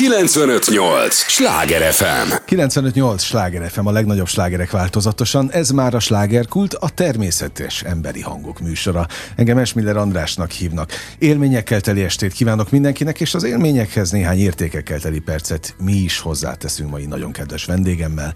958! 0.00 1.14
Sláger 1.14 1.92
FM! 1.92 2.32
958! 2.44 3.22
Sláger 3.22 3.70
FM, 3.70 3.86
a 3.86 3.90
legnagyobb 3.90 4.26
slágerek 4.26 4.70
változatosan. 4.70 5.50
Ez 5.52 5.70
már 5.70 5.94
a 5.94 5.98
slágerkult, 5.98 6.74
a 6.74 6.88
természetes 6.88 7.82
emberi 7.82 8.20
hangok 8.20 8.60
műsora. 8.60 9.06
Engem 9.36 9.58
Esmiller 9.58 9.96
Andrásnak 9.96 10.50
hívnak. 10.50 10.90
Élményekkel 11.18 11.80
teli 11.80 12.02
estét 12.02 12.32
kívánok 12.32 12.70
mindenkinek, 12.70 13.20
és 13.20 13.34
az 13.34 13.44
élményekhez 13.44 14.10
néhány 14.10 14.38
értékekkel 14.38 15.00
teli 15.00 15.18
percet 15.18 15.74
mi 15.78 15.92
is 15.92 16.18
hozzáteszünk 16.18 16.90
mai 16.90 17.06
nagyon 17.06 17.32
kedves 17.32 17.64
vendégemmel. 17.64 18.34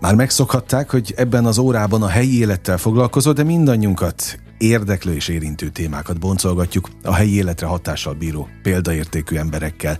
Már 0.00 0.14
megszokhatták, 0.14 0.90
hogy 0.90 1.14
ebben 1.16 1.44
az 1.44 1.58
órában 1.58 2.02
a 2.02 2.08
helyi 2.08 2.38
élettel 2.38 2.78
foglalkozó, 2.78 3.32
de 3.32 3.42
mindannyiunkat 3.42 4.38
érdeklő 4.58 5.14
és 5.14 5.28
érintő 5.28 5.68
témákat 5.68 6.18
boncolgatjuk 6.18 6.88
a 7.02 7.14
helyi 7.14 7.34
életre 7.34 7.66
hatással 7.66 8.12
bíró 8.14 8.48
példaértékű 8.62 9.36
emberekkel. 9.36 9.98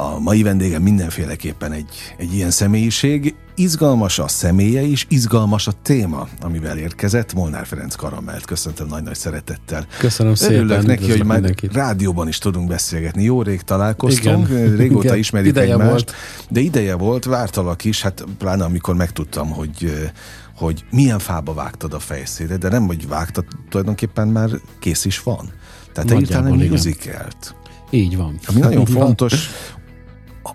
A 0.00 0.18
mai 0.18 0.42
vendégem 0.42 0.82
mindenféleképpen 0.82 1.72
egy, 1.72 1.88
egy 2.16 2.34
ilyen 2.34 2.50
személyiség. 2.50 3.34
Izgalmas 3.54 4.18
a 4.18 4.28
személye 4.28 4.82
is, 4.82 5.06
izgalmas 5.08 5.66
a 5.66 5.72
téma, 5.82 6.28
amivel 6.40 6.78
érkezett. 6.78 7.34
Molnár 7.34 7.66
Ferenc 7.66 7.94
Karamelt 7.94 8.44
köszöntöm 8.44 8.86
nagy-nagy 8.86 9.14
szeretettel. 9.14 9.86
Köszönöm 9.98 10.34
szépen. 10.34 10.56
Örülök 10.56 10.86
neki, 10.86 11.10
hogy 11.10 11.24
már 11.24 11.38
mindenkit. 11.38 11.72
rádióban 11.72 12.28
is 12.28 12.38
tudunk 12.38 12.68
beszélgetni. 12.68 13.22
Jó 13.22 13.42
rég 13.42 13.62
találkoztunk, 13.62 14.48
Igen. 14.48 14.76
régóta 14.76 15.04
Igen. 15.04 15.18
ismerjük 15.18 15.50
Ideje 15.52 15.72
egymást. 15.72 15.90
volt. 15.90 16.12
De 16.48 16.60
ideje 16.60 16.94
volt, 16.94 17.24
vártalak 17.24 17.84
is, 17.84 18.02
hát 18.02 18.24
pláne 18.38 18.64
amikor 18.64 18.94
megtudtam, 18.94 19.50
hogy 19.50 20.10
hogy 20.56 20.84
milyen 20.90 21.18
fába 21.18 21.54
vágtad 21.54 21.94
a 21.94 21.98
fejszédet, 21.98 22.58
de 22.58 22.68
nem, 22.68 22.86
hogy 22.86 23.08
vágtad, 23.08 23.44
tulajdonképpen 23.68 24.28
már 24.28 24.50
kész 24.78 25.04
is 25.04 25.22
van. 25.22 25.52
Tehát 25.92 26.10
te 26.10 26.16
írtál 26.16 26.46
egy 26.46 26.70
musicalt. 26.70 27.54
Így 27.90 28.16
van. 28.16 28.38
Ami 28.46 28.60
nagyon 28.60 28.80
Így 28.80 28.90
fontos 28.90 29.34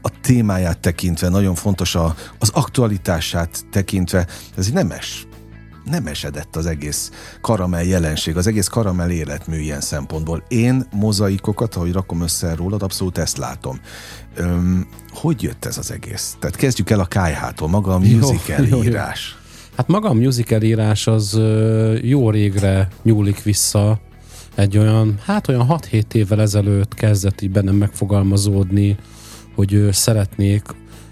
a 0.01 0.11
témáját 0.21 0.79
tekintve, 0.79 1.29
nagyon 1.29 1.55
fontos 1.55 1.95
a, 1.95 2.15
az 2.39 2.49
aktualitását 2.53 3.65
tekintve. 3.71 4.27
Ez 4.57 4.65
egy 4.67 4.73
nemes, 4.73 5.27
nemesedett 5.85 6.55
az 6.55 6.65
egész 6.65 7.11
karamell 7.41 7.83
jelenség, 7.83 8.37
az 8.37 8.47
egész 8.47 8.67
karamell 8.67 9.09
életmű 9.09 9.59
ilyen 9.59 9.81
szempontból. 9.81 10.43
Én 10.47 10.85
mozaikokat, 10.93 11.75
ahogy 11.75 11.91
rakom 11.91 12.21
össze 12.21 12.55
rólad, 12.55 12.83
abszolút 12.83 13.17
ezt 13.17 13.37
látom. 13.37 13.79
Öm, 14.35 14.87
hogy 15.09 15.43
jött 15.43 15.65
ez 15.65 15.77
az 15.77 15.91
egész? 15.91 16.35
Tehát 16.39 16.55
kezdjük 16.55 16.89
el 16.89 16.99
a 16.99 17.05
kájhától, 17.05 17.67
maga 17.67 17.93
a 17.93 17.99
Jó, 18.03 18.17
musical 18.17 18.65
jó, 18.65 18.77
jó. 18.77 18.83
írás. 18.83 19.37
Hát 19.77 19.87
maga 19.87 20.09
a 20.09 20.13
musical 20.13 20.61
írás 20.61 21.07
az 21.07 21.39
jó 22.01 22.29
régre 22.29 22.87
nyúlik 23.03 23.43
vissza. 23.43 23.99
Egy 24.55 24.77
olyan, 24.77 25.19
hát 25.25 25.47
olyan 25.47 25.65
6-7 25.69 26.13
évvel 26.13 26.41
ezelőtt 26.41 26.93
kezdett 26.93 27.41
így 27.41 27.51
bennem 27.51 27.75
megfogalmazódni, 27.75 28.97
hogy 29.55 29.73
ö, 29.73 29.91
szeretnék, 29.91 30.63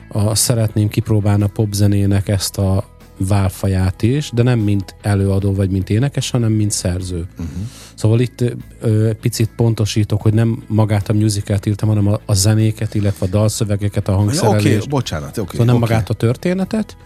a, 0.10 0.36
szeretném 0.36 0.88
kipróbálni 0.88 1.44
a 1.44 1.48
popzenének 1.48 2.28
ezt 2.28 2.58
a 2.58 2.92
válfaját 3.18 4.02
is, 4.02 4.30
de 4.34 4.44
nem 4.44 4.60
mint 4.60 4.96
előadó 5.02 5.54
vagy 5.54 5.70
mint 5.70 5.90
énekes, 5.90 6.30
hanem 6.30 6.52
mint 6.52 6.72
szerző. 6.72 7.28
Uh-huh. 7.32 7.48
Szóval 7.96 8.20
itt 8.20 8.44
ö, 8.82 9.12
picit 9.22 9.50
pontosítok, 9.56 10.22
hogy 10.22 10.34
nem 10.34 10.64
magát 10.68 11.10
a 11.10 11.14
musicalt 11.14 11.66
írtam, 11.66 11.90
hanem 11.90 12.08
a, 12.08 12.20
a 12.26 12.34
zenéket, 12.34 12.96
illetve 12.96 13.26
a 13.26 13.30
dalszövegeket, 13.30 14.08
a 14.08 14.12
Oké, 14.12 14.22
hangszerelést. 14.22 14.76
okay, 14.76 14.88
bocsánat, 14.88 15.30
oké. 15.30 15.40
Okay, 15.40 15.52
Szóval 15.52 15.66
nem 15.66 15.76
okay. 15.76 15.90
magát 15.90 16.10
a 16.10 16.14
történetet, 16.14 16.98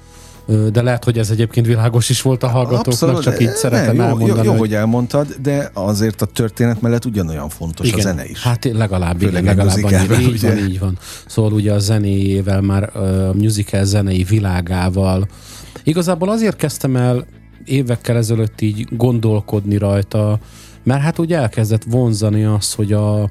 de 0.72 0.82
lehet, 0.82 1.04
hogy 1.04 1.18
ez 1.18 1.30
egyébként 1.30 1.66
világos 1.66 2.10
is 2.10 2.22
volt 2.22 2.44
a 2.44 2.48
hallgatóknak, 2.48 3.22
csak 3.22 3.42
így 3.42 3.48
ne, 3.48 3.54
szeretem 3.56 3.96
jó, 3.96 4.02
elmondani. 4.02 4.38
Jó, 4.38 4.44
jó, 4.44 4.50
hogy- 4.50 4.60
hogy 4.60 4.74
elmondtad, 4.74 5.36
de 5.42 5.70
azért 5.74 6.22
a 6.22 6.26
történet 6.26 6.82
mellett 6.82 7.06
ugyanolyan 7.06 7.50
fontos 7.50 7.88
igen, 7.88 8.00
a 8.00 8.02
zene 8.02 8.26
is. 8.26 8.42
Hát 8.44 8.66
legalább, 8.66 9.20
Főleg 9.20 9.44
igen, 9.44 9.56
legalább 9.56 9.84
annyi. 10.10 10.24
Így 10.24 10.42
van, 10.42 10.58
így 10.58 10.80
van. 10.80 10.98
Szóval 11.28 11.54
ugye 11.54 11.74
a 11.74 11.80
zenéjével 11.80 12.62
már 12.62 12.96
a 12.98 13.34
musical 13.34 13.84
zenei 13.84 14.24
világával. 14.24 15.28
Igazából 15.84 16.30
azért 16.30 16.56
kezdtem 16.56 16.96
el 16.96 17.26
évekkel 17.66 18.18
ezelőtt 18.18 18.62
így 18.62 18.88
gondolkodni 18.92 19.78
rajta, 19.78 20.40
mert 20.84 21.02
hát 21.02 21.20
úgy 21.20 21.34
elkezdett 21.34 21.84
vonzani 21.84 22.44
az, 22.44 22.74
hogy 22.74 22.94
a, 22.94 23.30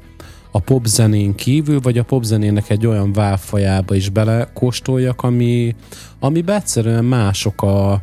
a 0.51 0.61
popzenén 0.61 1.35
kívül, 1.35 1.81
vagy 1.81 1.99
a 1.99 2.05
popzenének 2.05 2.71
egy 2.71 2.87
olyan 2.87 3.13
válfajába 3.13 3.95
is 3.95 4.09
belekóstoljak, 4.09 5.23
ami, 5.23 5.75
amiben 6.19 6.57
egyszerűen 6.57 7.05
mások 7.05 7.63
a 7.63 8.03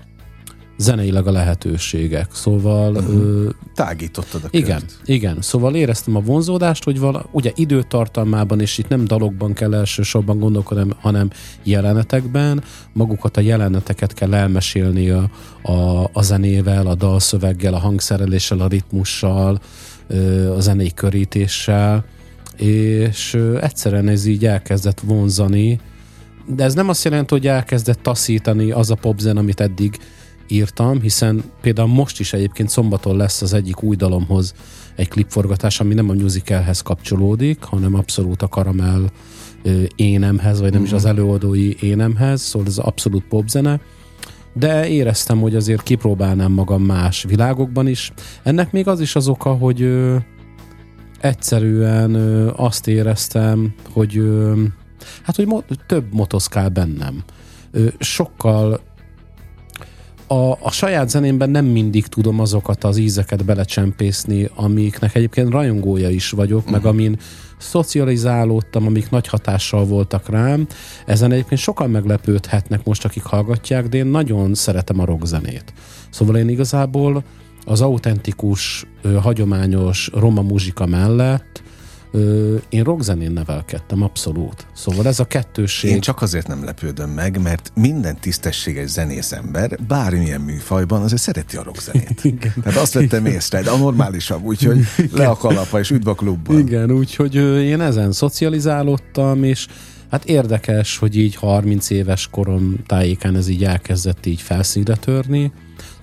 zeneileg 0.77 1.27
a 1.27 1.31
lehetőségek. 1.31 2.27
Szóval 2.33 2.95
uh-huh. 2.95 3.15
ö, 3.15 3.49
Tágítottad 3.75 4.43
a 4.43 4.47
igen, 4.51 4.79
kört. 4.79 4.99
igen. 5.05 5.37
Szóval 5.41 5.75
éreztem 5.75 6.15
a 6.15 6.19
vonzódást, 6.19 6.83
hogy 6.83 6.99
vala, 6.99 7.25
ugye 7.31 7.51
időtartalmában, 7.55 8.59
és 8.59 8.77
itt 8.77 8.87
nem 8.87 9.05
dalokban 9.05 9.53
kell 9.53 9.73
elsősorban 9.73 10.39
gondolkodni, 10.39 10.93
hanem 10.99 11.29
jelenetekben, 11.63 12.63
magukat 12.93 13.37
a 13.37 13.41
jeleneteket 13.41 14.13
kell 14.13 14.33
elmesélni 14.33 15.09
a, 15.09 15.29
a, 15.61 16.09
a 16.13 16.21
zenével, 16.21 16.87
a 16.87 16.95
dalszöveggel, 16.95 17.73
a 17.73 17.79
hangszereléssel, 17.79 18.59
a 18.59 18.67
ritmussal, 18.67 19.59
ö, 20.07 20.51
a 20.55 20.59
zenei 20.59 20.91
körítéssel, 20.93 22.05
és 22.57 23.37
egyszerűen 23.61 24.07
ez 24.07 24.25
így 24.25 24.45
elkezdett 24.45 24.99
vonzani, 24.99 25.79
de 26.47 26.63
ez 26.63 26.73
nem 26.73 26.89
azt 26.89 27.03
jelenti, 27.03 27.33
hogy 27.33 27.47
elkezdett 27.47 28.01
taszítani 28.01 28.71
az 28.71 28.91
a 28.91 28.95
popzen, 28.95 29.37
amit 29.37 29.59
eddig 29.59 29.97
írtam, 30.47 31.01
hiszen 31.01 31.43
például 31.61 31.87
most 31.87 32.19
is 32.19 32.33
egyébként 32.33 32.69
szombaton 32.69 33.17
lesz 33.17 33.41
az 33.41 33.53
egyik 33.53 33.83
új 33.83 33.95
dalomhoz 33.95 34.53
egy 34.95 35.07
klipforgatás, 35.07 35.79
ami 35.79 35.93
nem 35.93 36.09
a 36.09 36.13
musicalhez 36.13 36.81
kapcsolódik, 36.81 37.63
hanem 37.63 37.93
abszolút 37.93 38.41
a 38.41 38.47
karamell 38.47 39.09
énemhez, 39.95 40.59
vagy 40.59 40.71
nem 40.71 40.81
uh-huh. 40.81 40.97
is 40.97 41.03
az 41.03 41.09
előadói 41.09 41.75
énemhez, 41.79 42.41
szóval 42.41 42.67
ez 42.67 42.77
abszolút 42.77 43.23
popzene, 43.29 43.79
de 44.53 44.87
éreztem, 44.87 45.41
hogy 45.41 45.55
azért 45.55 45.83
kipróbálnám 45.83 46.51
magam 46.51 46.83
más 46.83 47.23
világokban 47.27 47.87
is. 47.87 48.11
Ennek 48.43 48.71
még 48.71 48.87
az 48.87 48.99
is 48.99 49.15
az 49.15 49.27
oka, 49.27 49.49
hogy 49.53 49.89
egyszerűen 51.23 52.13
ö, 52.13 52.51
azt 52.55 52.87
éreztem, 52.87 53.73
hogy 53.91 54.17
ö, 54.17 54.63
hát, 55.23 55.35
hogy 55.35 55.47
mo- 55.47 55.65
több 55.87 56.13
motoszkál 56.13 56.69
bennem. 56.69 57.23
Ö, 57.71 57.87
sokkal 57.99 58.81
a, 60.27 60.51
a 60.51 60.71
saját 60.71 61.09
zenémben 61.09 61.49
nem 61.49 61.65
mindig 61.65 62.07
tudom 62.07 62.39
azokat 62.39 62.83
az 62.83 62.97
ízeket 62.97 63.45
belecsempészni, 63.45 64.49
amiknek 64.55 65.15
egyébként 65.15 65.49
rajongója 65.51 66.09
is 66.09 66.29
vagyok, 66.29 66.59
uh-huh. 66.59 66.73
meg 66.73 66.85
amin 66.85 67.19
szocializálódtam, 67.57 68.85
amik 68.85 69.09
nagy 69.09 69.27
hatással 69.27 69.85
voltak 69.85 70.29
rám. 70.29 70.67
Ezen 71.05 71.31
egyébként 71.31 71.61
sokan 71.61 71.89
meglepődhetnek 71.89 72.85
most, 72.85 73.05
akik 73.05 73.23
hallgatják, 73.23 73.87
de 73.87 73.97
én 73.97 74.05
nagyon 74.05 74.53
szeretem 74.53 74.99
a 74.99 75.05
rockzenét. 75.05 75.73
Szóval 76.09 76.37
én 76.37 76.49
igazából 76.49 77.23
az 77.65 77.81
autentikus, 77.81 78.85
hagyományos 79.21 80.09
roma 80.13 80.41
muzsika 80.41 80.85
mellett 80.85 81.63
én 82.69 82.83
rockzenén 82.83 83.31
nevelkedtem, 83.31 84.01
abszolút. 84.01 84.67
Szóval 84.73 85.07
ez 85.07 85.19
a 85.19 85.25
kettőség... 85.25 85.91
Én 85.91 85.99
csak 85.99 86.21
azért 86.21 86.47
nem 86.47 86.63
lepődöm 86.63 87.09
meg, 87.09 87.41
mert 87.41 87.71
minden 87.75 88.17
tisztességes 88.19 88.89
zenész 88.89 89.31
ember 89.31 89.77
bármilyen 89.87 90.41
műfajban 90.41 91.01
azért 91.01 91.21
szereti 91.21 91.57
a 91.57 91.63
rockzenét. 91.63 92.23
Igen. 92.33 92.53
Tehát 92.63 92.79
azt 92.79 92.93
vettem 92.93 93.25
észre, 93.25 93.61
de 93.61 93.69
a 93.69 93.77
normálisabb, 93.77 94.43
úgyhogy 94.43 94.79
le 95.11 95.27
a 95.27 95.35
kalapa 95.35 95.79
és 95.79 95.91
üdv 95.91 96.07
a 96.07 96.13
klubban. 96.13 96.59
Igen, 96.59 96.91
úgyhogy 96.91 97.35
én 97.63 97.81
ezen 97.81 98.11
szocializálódtam, 98.11 99.43
és 99.43 99.67
hát 100.09 100.25
érdekes, 100.25 100.97
hogy 100.97 101.17
így 101.17 101.35
30 101.35 101.89
éves 101.89 102.27
korom 102.31 102.75
tájékán 102.85 103.35
ez 103.35 103.47
így 103.47 103.63
elkezdett 103.63 104.25
így 104.25 104.41
felszínre 104.41 104.95
törni. 104.95 105.51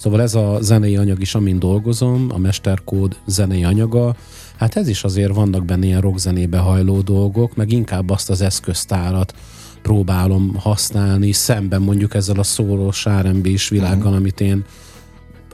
Szóval 0.01 0.23
ez 0.23 0.35
a 0.35 0.59
zenei 0.61 0.97
anyag 0.97 1.21
is, 1.21 1.35
amin 1.35 1.59
dolgozom, 1.59 2.27
a 2.35 2.39
Mesterkód 2.39 3.17
zenei 3.27 3.65
anyaga, 3.65 4.17
hát 4.57 4.77
ez 4.77 4.89
is 4.89 5.05
azért 5.05 5.35
vannak 5.35 5.65
benne 5.65 5.87
ilyen 5.87 6.01
rockzenébe 6.01 6.59
hajló 6.59 7.01
dolgok, 7.01 7.57
meg 7.57 7.73
inkább 7.73 8.11
azt 8.11 8.31
az 8.31 8.41
eszköztárat 8.41 9.35
próbálom 9.83 10.55
használni, 10.59 11.33
szemben 11.33 11.83
mondjuk 11.83 12.15
ezzel 12.15 12.39
a 12.39 12.43
szólós 12.43 13.07
rb 13.09 13.47
is 13.47 13.69
világgal, 13.69 14.13
amit 14.13 14.41
én 14.41 14.65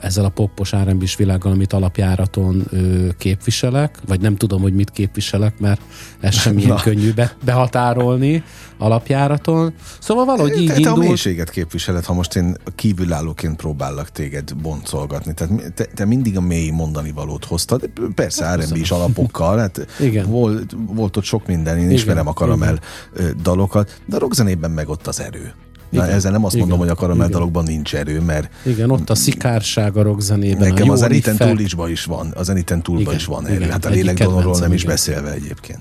ezzel 0.00 0.25
a 0.25 0.28
poppos 0.28 0.72
rb 0.72 1.04
világgal, 1.16 1.52
amit 1.52 1.72
alapjáraton 1.72 2.64
ö, 2.70 3.08
képviselek, 3.19 3.98
vagy 4.06 4.20
nem 4.20 4.37
tudom, 4.37 4.62
hogy 4.62 4.75
mit 4.75 4.90
képviselek, 4.90 5.58
mert 5.58 5.81
ez 6.20 6.34
sem 6.34 6.58
ilyen 6.66 6.76
könnyű 6.76 7.12
be, 7.12 7.37
behatárolni 7.44 8.43
alapjáraton. 8.78 9.75
Szóval 9.98 10.25
valahogy 10.25 10.60
így 10.60 10.66
te, 10.66 10.72
te 10.72 10.88
a 10.88 10.90
indult. 10.90 11.06
mélységet 11.06 11.50
képviseled, 11.50 12.04
ha 12.04 12.14
most 12.14 12.37
én 12.37 12.56
kívülállóként 12.75 13.56
próbálok 13.56 14.10
téged 14.10 14.54
boncolgatni. 14.54 15.34
Tehát 15.34 15.72
te, 15.75 15.84
te 15.84 16.04
mindig 16.04 16.37
a 16.37 16.40
mély 16.40 16.70
mondani 16.70 17.12
valót 17.12 17.44
hoztad. 17.44 17.90
Persze 18.14 18.54
R&B 18.54 18.76
is 18.76 18.90
alapokkal, 18.90 19.58
hát 19.58 19.87
Igen. 20.00 20.26
Volt, 20.26 20.76
volt 20.87 21.16
ott 21.16 21.25
sok 21.25 21.46
minden, 21.46 21.76
én 21.76 21.82
Igen, 21.82 21.94
ismerem 21.94 22.26
a 22.26 22.32
karamell 22.32 22.78
ö, 23.12 23.31
dalokat, 23.43 24.00
de 24.06 24.16
a 24.16 24.19
rockzenében 24.19 24.70
meg 24.70 24.88
ott 24.88 25.06
az 25.06 25.20
erő. 25.20 25.54
Na, 25.90 26.04
Igen, 26.04 26.14
ezzel 26.14 26.32
nem 26.32 26.44
azt 26.44 26.54
igen, 26.54 26.66
mondom, 26.66 26.86
hogy 26.86 26.96
a 26.96 27.00
karamell 27.00 27.50
nincs 27.64 27.94
erő, 27.94 28.20
mert 28.20 28.50
Igen, 28.66 28.90
ott 28.90 29.10
a 29.10 29.14
szikárság 29.14 29.96
a 29.96 30.02
rockzenében. 30.02 30.68
nekem 30.68 30.90
a 30.90 30.92
az 30.92 30.98
Zeniten 30.98 31.36
túl 31.36 31.60
is, 31.60 31.74
is 31.88 32.04
van, 32.04 32.32
az 32.34 32.46
Zeniten 32.46 32.82
túlban 32.82 33.14
is 33.14 33.24
van 33.24 33.46
erő. 33.46 33.54
igen, 33.56 33.70
Hát 33.70 33.84
a 33.84 33.88
egyik 33.88 34.00
lélekdalomról 34.00 34.58
nem 34.58 34.72
is 34.72 34.80
igen. 34.82 34.94
beszélve 34.94 35.32
egyébként. 35.32 35.80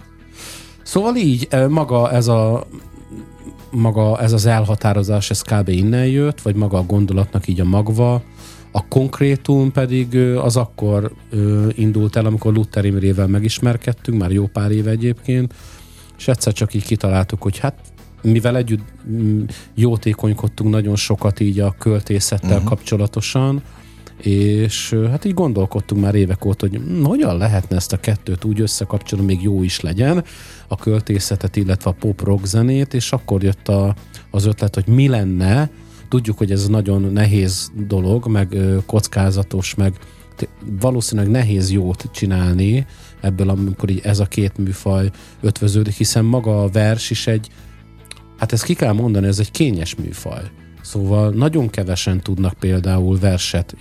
Szóval 0.83 1.15
így, 1.15 1.47
maga 1.69 2.11
ez 2.11 2.27
a 2.27 2.67
maga 3.71 4.19
ez 4.21 4.31
az 4.31 4.45
elhatározás, 4.45 5.29
ez 5.29 5.41
kb. 5.41 5.69
innen 5.69 6.05
jött, 6.05 6.41
vagy 6.41 6.55
maga 6.55 6.77
a 6.77 6.83
gondolatnak 6.83 7.47
így 7.47 7.59
a 7.59 7.65
magva, 7.65 8.23
a 8.71 8.87
konkrétum 8.87 9.71
pedig 9.71 10.15
az 10.17 10.55
akkor 10.55 11.11
indult 11.75 12.15
el, 12.15 12.25
amikor 12.25 12.53
Luther 12.53 12.85
Imrével 12.85 13.27
megismerkedtünk, 13.27 14.19
már 14.19 14.31
jó 14.31 14.47
pár 14.47 14.71
éve 14.71 14.89
egyébként, 14.89 15.53
és 16.17 16.27
egyszer 16.27 16.53
csak 16.53 16.73
így 16.73 16.85
kitaláltuk, 16.85 17.41
hogy 17.41 17.57
hát 17.57 17.73
mivel 18.25 18.57
együtt 18.57 18.83
mm, 19.09 19.43
jótékonykodtunk 19.73 20.69
nagyon 20.69 20.95
sokat 20.95 21.39
így 21.39 21.59
a 21.59 21.75
költészettel 21.79 22.49
uh-huh. 22.49 22.67
kapcsolatosan, 22.67 23.63
és 24.21 24.95
hát 25.09 25.25
így 25.25 25.33
gondolkodtunk 25.33 26.01
már 26.01 26.15
évek 26.15 26.45
óta, 26.45 26.67
hogy 26.67 26.77
hm, 26.77 27.03
hogyan 27.03 27.37
lehetne 27.37 27.75
ezt 27.75 27.93
a 27.93 27.97
kettőt 27.97 28.43
úgy 28.43 28.61
összekapcsolni, 28.61 29.25
még 29.25 29.41
jó 29.41 29.63
is 29.63 29.79
legyen, 29.79 30.23
a 30.67 30.75
költészetet, 30.75 31.55
illetve 31.55 31.89
a 31.89 31.95
pop-rock 31.99 32.45
zenét, 32.45 32.93
és 32.93 33.11
akkor 33.11 33.43
jött 33.43 33.67
a, 33.67 33.95
az 34.31 34.45
ötlet, 34.45 34.75
hogy 34.75 34.87
mi 34.87 35.07
lenne, 35.07 35.69
tudjuk, 36.09 36.37
hogy 36.37 36.51
ez 36.51 36.67
nagyon 36.67 37.01
nehéz 37.01 37.71
dolog, 37.87 38.27
meg 38.27 38.57
kockázatos, 38.85 39.75
meg 39.75 39.93
valószínűleg 40.79 41.31
nehéz 41.31 41.71
jót 41.71 42.09
csinálni 42.13 42.85
ebből, 43.21 43.49
amikor 43.49 43.89
így 43.89 44.01
ez 44.03 44.19
a 44.19 44.25
két 44.25 44.57
műfaj 44.57 45.09
ötvöződik, 45.41 45.93
hiszen 45.93 46.25
maga 46.25 46.63
a 46.63 46.69
vers 46.69 47.09
is 47.09 47.27
egy, 47.27 47.49
hát 48.37 48.51
ezt 48.51 48.63
ki 48.63 48.73
kell 48.73 48.93
mondani, 48.93 49.27
ez 49.27 49.39
egy 49.39 49.51
kényes 49.51 49.95
műfaj. 49.95 50.41
Szóval 50.81 51.29
nagyon 51.29 51.69
kevesen 51.69 52.21
tudnak 52.21 52.53
például 52.53 53.19
verset 53.19 53.75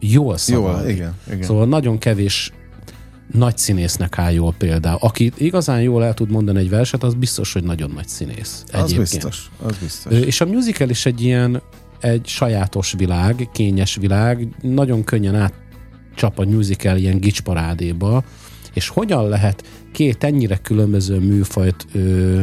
jól 0.00 0.36
szavalni. 0.36 0.82
Jól, 0.82 0.90
igen, 0.90 1.14
igen. 1.26 1.42
Szóval 1.42 1.66
nagyon 1.66 1.98
kevés 1.98 2.52
nagy 3.32 3.58
színésznek 3.58 4.18
áll 4.18 4.32
jól 4.32 4.54
például. 4.58 4.98
Aki 5.00 5.32
igazán 5.36 5.82
jól 5.82 6.04
el 6.04 6.14
tud 6.14 6.30
mondani 6.30 6.58
egy 6.58 6.70
verset, 6.70 7.02
az 7.02 7.14
biztos, 7.14 7.52
hogy 7.52 7.64
nagyon 7.64 7.90
nagy 7.90 8.08
színész. 8.08 8.64
Az 8.72 8.92
biztos, 8.92 9.50
az 9.62 9.76
biztos. 9.76 10.12
És 10.12 10.40
a 10.40 10.46
musical 10.46 10.88
is 10.88 11.06
egy 11.06 11.22
ilyen 11.22 11.62
egy 12.00 12.26
sajátos 12.26 12.94
világ, 12.98 13.48
kényes 13.52 13.96
világ, 13.96 14.48
nagyon 14.62 15.04
könnyen 15.04 15.34
átcsap 15.34 16.38
a 16.38 16.44
musical 16.44 16.96
ilyen 16.96 17.20
gicsparádéba, 17.20 18.24
és 18.72 18.88
hogyan 18.88 19.28
lehet 19.28 19.64
két 19.92 20.24
ennyire 20.24 20.56
különböző 20.56 21.18
műfajt 21.18 21.86
ö, 21.92 22.40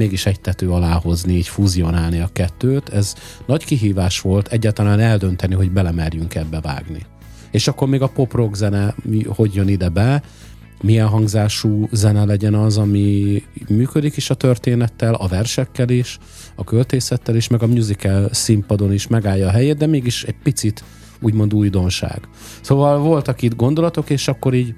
mégis 0.00 0.26
egy 0.26 0.40
tető 0.40 0.70
alá 0.70 0.92
hozni, 0.92 1.34
így 1.34 1.48
fúzionálni 1.48 2.20
a 2.20 2.30
kettőt, 2.32 2.88
ez 2.88 3.14
nagy 3.46 3.64
kihívás 3.64 4.20
volt 4.20 4.48
egyáltalán 4.48 5.00
eldönteni, 5.00 5.54
hogy 5.54 5.70
belemerjünk 5.70 6.34
ebbe 6.34 6.60
vágni. 6.60 7.06
És 7.50 7.68
akkor 7.68 7.88
még 7.88 8.02
a 8.02 8.06
pop-rock 8.06 8.54
zene 8.54 8.94
hogy 9.26 9.54
jön 9.54 9.68
ide 9.68 9.88
be, 9.88 10.22
milyen 10.82 11.06
hangzású 11.06 11.88
zene 11.92 12.24
legyen 12.24 12.54
az, 12.54 12.78
ami 12.78 13.42
működik 13.68 14.16
is 14.16 14.30
a 14.30 14.34
történettel, 14.34 15.14
a 15.14 15.26
versekkel 15.26 15.88
is, 15.88 16.18
a 16.54 16.64
költészettel 16.64 17.36
is, 17.36 17.48
meg 17.48 17.62
a 17.62 17.66
musical 17.66 18.28
színpadon 18.32 18.92
is 18.92 19.06
megállja 19.06 19.48
a 19.48 19.50
helyét, 19.50 19.76
de 19.76 19.86
mégis 19.86 20.24
egy 20.24 20.36
picit 20.42 20.84
úgymond 21.20 21.54
újdonság. 21.54 22.20
Szóval 22.60 22.98
voltak 22.98 23.42
itt 23.42 23.56
gondolatok, 23.56 24.10
és 24.10 24.28
akkor 24.28 24.54
így 24.54 24.74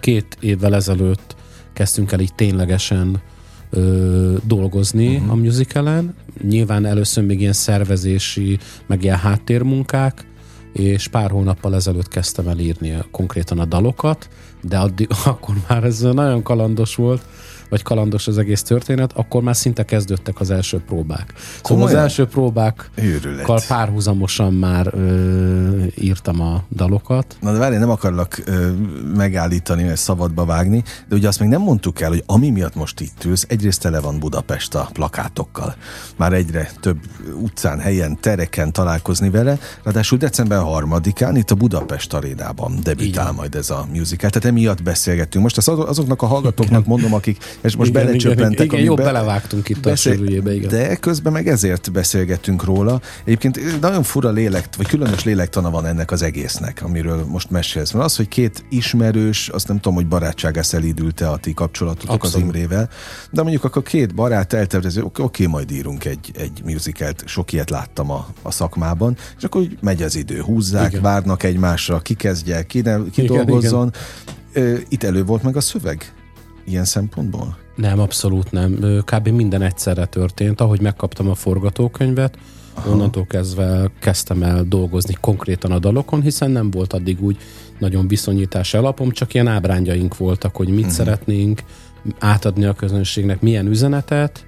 két 0.00 0.36
évvel 0.40 0.74
ezelőtt 0.74 1.36
kezdtünk 1.72 2.12
el 2.12 2.20
így 2.20 2.34
ténylegesen 2.34 3.20
ö, 3.76 4.34
dolgozni 4.46 5.14
uh-huh. 5.16 5.30
a 5.30 5.34
musicalen. 5.34 6.14
Nyilván 6.42 6.84
először 6.84 7.24
még 7.24 7.40
ilyen 7.40 7.52
szervezési, 7.52 8.58
meg 8.86 9.02
ilyen 9.02 9.16
háttérmunkák, 9.16 10.26
és 10.72 11.08
pár 11.08 11.30
hónappal 11.30 11.74
ezelőtt 11.74 12.08
kezdtem 12.08 12.48
el 12.48 12.58
írni 12.58 12.94
konkrétan 13.10 13.58
a 13.58 13.64
dalokat, 13.64 14.28
de 14.62 14.78
addig, 14.78 15.08
akkor 15.24 15.54
már 15.68 15.84
ez 15.84 16.00
nagyon 16.00 16.42
kalandos 16.42 16.94
volt, 16.94 17.22
vagy 17.68 17.82
kalandos 17.82 18.26
az 18.26 18.38
egész 18.38 18.62
történet, 18.62 19.12
akkor 19.12 19.42
már 19.42 19.56
szinte 19.56 19.84
kezdődtek 19.84 20.40
az 20.40 20.50
első 20.50 20.82
próbák. 20.86 21.34
Szóval 21.62 21.86
az 21.86 21.94
első 21.94 22.26
próbákkal 22.26 23.60
párhuzamosan 23.68 24.54
már 24.54 24.90
ö, 24.94 25.82
írtam 25.94 26.40
a 26.40 26.64
dalokat. 26.70 27.36
Na 27.40 27.52
de 27.52 27.58
várj, 27.58 27.76
nem 27.76 27.90
akarlak 27.90 28.42
ö, 28.44 28.70
megállítani, 29.14 29.84
vagy 29.84 29.96
szabadba 29.96 30.44
vágni, 30.44 30.84
de 31.08 31.16
ugye 31.16 31.28
azt 31.28 31.40
még 31.40 31.48
nem 31.48 31.60
mondtuk 31.60 32.00
el, 32.00 32.08
hogy 32.08 32.22
ami 32.26 32.50
miatt 32.50 32.74
most 32.74 33.00
itt 33.00 33.24
ülsz, 33.24 33.46
egyrészt 33.48 33.80
tele 33.80 34.00
van 34.00 34.18
Budapest 34.18 34.74
a 34.74 34.88
plakátokkal. 34.92 35.74
Már 36.16 36.32
egyre 36.32 36.70
több 36.80 36.98
utcán, 37.42 37.78
helyen, 37.78 38.20
tereken 38.20 38.72
találkozni 38.72 39.30
vele, 39.30 39.58
ráadásul 39.82 40.18
december 40.18 40.60
3-án 40.64 41.32
itt 41.34 41.50
a 41.50 41.54
Budapest 41.54 42.14
arénában 42.14 42.78
debütál 42.82 43.32
majd 43.32 43.54
ez 43.54 43.70
a 43.70 43.86
musical. 43.92 44.30
Tehát 44.30 44.48
emiatt 44.48 44.82
beszélgettünk. 44.82 45.44
Most 45.44 45.56
ezt 45.56 45.68
azoknak 45.68 46.22
a 46.22 46.26
hallgatóknak 46.26 46.86
mondom, 46.86 47.14
akik 47.14 47.55
és 47.62 47.76
most 47.76 47.90
igen, 47.90 48.04
belecsöppentek. 48.04 48.64
Igen, 48.64 48.66
igen, 48.66 48.84
jobb 48.84 48.96
belevágtunk 48.96 49.68
itt 49.68 49.80
beszél... 49.80 50.12
a 50.12 50.14
sörüljébe, 50.14 50.54
igen. 50.54 50.68
De 50.68 50.96
közben 50.96 51.32
meg 51.32 51.48
ezért 51.48 51.92
beszélgettünk 51.92 52.64
róla. 52.64 53.00
Egyébként 53.24 53.80
nagyon 53.80 54.02
fura 54.02 54.30
lélek, 54.30 54.68
vagy 54.76 54.86
különös 54.86 55.24
lélektana 55.24 55.70
van 55.70 55.86
ennek 55.86 56.10
az 56.10 56.22
egésznek, 56.22 56.82
amiről 56.82 57.24
most 57.24 57.50
mesélsz. 57.50 57.92
Mert 57.92 58.04
az, 58.04 58.16
hogy 58.16 58.28
két 58.28 58.64
ismerős, 58.68 59.48
azt 59.48 59.68
nem 59.68 59.76
tudom, 59.76 59.94
hogy 59.94 60.06
barátságá 60.06 60.62
szelídülte 60.62 61.28
a 61.28 61.36
ti 61.36 61.54
kapcsolatotok 61.54 62.10
Abszolút. 62.22 62.34
az 62.34 62.42
Imrével, 62.42 62.88
de 63.30 63.42
mondjuk 63.42 63.64
akkor 63.64 63.82
két 63.82 64.14
barát 64.14 64.52
eltervező, 64.52 65.02
oké, 65.02 65.22
oké, 65.22 65.46
majd 65.46 65.70
írunk 65.70 66.04
egy, 66.04 66.30
egy 66.38 66.62
musicalt, 66.64 67.22
sok 67.26 67.52
ilyet 67.52 67.70
láttam 67.70 68.10
a, 68.10 68.26
a 68.42 68.50
szakmában, 68.50 69.16
és 69.38 69.44
akkor 69.44 69.60
úgy 69.60 69.78
megy 69.80 70.02
az 70.02 70.16
idő, 70.16 70.40
húzzák, 70.40 70.90
igen. 70.90 71.02
várnak 71.02 71.42
egymásra, 71.42 72.00
ki 72.00 72.14
kezdje, 72.14 72.62
ki, 72.62 72.80
ne, 72.80 72.96
ki 73.10 73.22
igen, 73.22 73.36
dolgozzon. 73.36 73.92
Igen. 74.54 74.82
Itt 74.88 75.02
elő 75.02 75.24
volt 75.24 75.42
meg 75.42 75.56
a 75.56 75.60
szöveg? 75.60 76.15
Ilyen 76.66 76.84
szempontból? 76.84 77.56
Nem, 77.74 77.98
abszolút 77.98 78.50
nem. 78.50 78.78
Kb. 79.04 79.28
minden 79.28 79.62
egyszerre 79.62 80.04
történt. 80.04 80.60
Ahogy 80.60 80.80
megkaptam 80.80 81.28
a 81.28 81.34
forgatókönyvet, 81.34 82.38
Aha. 82.74 82.90
onnantól 82.90 83.26
kezdve 83.26 83.90
kezdtem 83.98 84.42
el 84.42 84.64
dolgozni 84.64 85.16
konkrétan 85.20 85.72
a 85.72 85.78
dalokon, 85.78 86.22
hiszen 86.22 86.50
nem 86.50 86.70
volt 86.70 86.92
addig 86.92 87.22
úgy 87.22 87.36
nagyon 87.78 88.08
viszonyítás 88.08 88.74
alapom, 88.74 89.10
csak 89.10 89.34
ilyen 89.34 89.46
ábrányjaink 89.46 90.16
voltak, 90.16 90.56
hogy 90.56 90.68
mit 90.68 90.78
uh-huh. 90.78 90.92
szeretnénk 90.92 91.62
átadni 92.18 92.64
a 92.64 92.72
közönségnek, 92.72 93.40
milyen 93.40 93.66
üzenetet, 93.66 94.46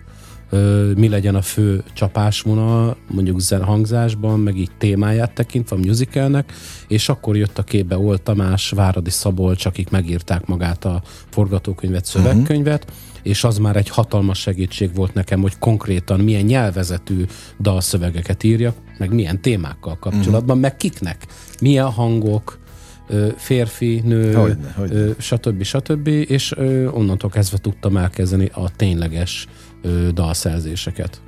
mi 0.95 1.09
legyen 1.09 1.35
a 1.35 1.43
fő 1.43 1.83
csapásvonal, 1.93 2.97
mondjuk 3.11 3.41
hangzásban, 3.61 4.41
meg 4.41 4.57
így 4.57 4.71
témáját 4.79 5.33
tekintve 5.35 5.77
a 5.77 5.79
musicalnek, 5.79 6.53
és 6.89 7.09
akkor 7.09 7.37
jött 7.37 7.59
a 7.59 7.63
képbe 7.63 7.99
Old 7.99 8.23
Tamás, 8.23 8.71
Váradi 8.71 9.11
Szabolcs, 9.11 9.67
akik 9.67 9.91
megírták 9.91 10.47
magát 10.47 10.85
a 10.85 11.03
forgatókönyvet, 11.31 12.05
szövegkönyvet, 12.05 12.85
uh-huh. 12.85 12.99
és 13.23 13.45
az 13.45 13.59
már 13.59 13.77
egy 13.77 13.89
hatalmas 13.89 14.39
segítség 14.39 14.95
volt 14.95 15.15
nekem, 15.15 15.41
hogy 15.41 15.59
konkrétan 15.59 16.21
milyen 16.21 16.45
nyelvezetű 16.45 17.25
dalszövegeket 17.61 18.43
írjak, 18.43 18.77
meg 18.99 19.15
milyen 19.15 19.41
témákkal 19.41 19.99
kapcsolatban, 19.99 20.41
uh-huh. 20.57 20.61
meg 20.61 20.77
kiknek, 20.77 21.27
milyen 21.61 21.91
hangok, 21.91 22.59
férfi, 23.37 24.03
nő, 24.05 24.33
hogyne, 24.33 24.73
hogyne. 24.77 25.15
stb. 25.19 25.63
stb. 25.63 26.07
És 26.07 26.55
onnantól 26.91 27.31
kezdve 27.31 27.59
tudtam 27.59 27.97
elkezdeni 27.97 28.51
a 28.53 28.71
tényleges 28.77 29.47
dalszerzéseket. 30.15 31.21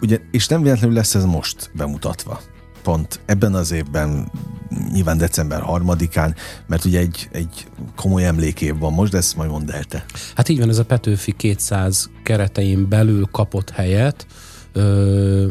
Ugye, 0.00 0.20
és 0.30 0.46
nem 0.46 0.62
véletlenül 0.62 0.94
lesz 0.94 1.14
ez 1.14 1.24
most 1.24 1.70
bemutatva. 1.74 2.40
Pont 2.82 3.20
ebben 3.26 3.54
az 3.54 3.70
évben, 3.70 4.30
nyilván 4.92 5.18
december 5.18 5.60
harmadikán, 5.60 6.34
mert 6.66 6.84
ugye 6.84 6.98
egy, 6.98 7.28
egy 7.32 7.66
komoly 7.96 8.26
emlékév 8.26 8.78
van 8.78 8.92
most, 8.92 9.12
de 9.12 9.18
ezt 9.18 9.36
majd 9.36 9.50
mondd 9.50 9.70
el 9.70 9.84
te. 9.84 10.04
Hát 10.34 10.48
így 10.48 10.58
van, 10.58 10.68
ez 10.68 10.78
a 10.78 10.84
Petőfi 10.84 11.32
200 11.32 12.10
keretein 12.22 12.88
belül 12.88 13.28
kapott 13.30 13.70
helyet, 13.70 14.26
ö, 14.72 15.50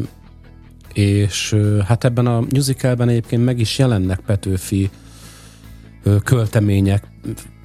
és 0.94 1.56
hát 1.86 2.04
ebben 2.04 2.28
a 2.28 2.40
musicalben 2.40 3.10
egyébként 3.10 3.46
meg 3.46 3.60
is 3.60 3.78
jelennek 3.78 4.20
Petőfi 4.20 4.90
költemények, 6.24 7.08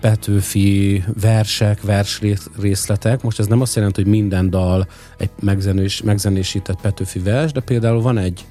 Petőfi 0.00 1.04
versek, 1.20 1.82
versrészletek. 1.82 3.22
Most 3.22 3.38
ez 3.38 3.46
nem 3.46 3.60
azt 3.60 3.76
jelenti, 3.76 4.02
hogy 4.02 4.10
minden 4.10 4.50
dal 4.50 4.86
egy 5.18 5.30
megzenés, 5.40 6.02
megzenésített 6.02 6.80
Petőfi 6.80 7.18
vers, 7.18 7.52
de 7.52 7.60
például 7.60 8.02
van 8.02 8.18
egy 8.18 8.44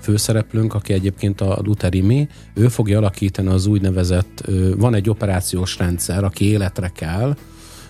főszereplőnk, 0.00 0.74
aki 0.74 0.92
egyébként 0.92 1.40
a 1.40 1.58
Luther 1.64 1.94
Imi, 1.94 2.28
ő 2.54 2.68
fogja 2.68 2.98
alakítani 2.98 3.48
az 3.48 3.66
úgynevezett, 3.66 4.44
van 4.76 4.94
egy 4.94 5.10
operációs 5.10 5.78
rendszer, 5.78 6.24
aki 6.24 6.44
életre 6.44 6.88
kell, 6.88 7.36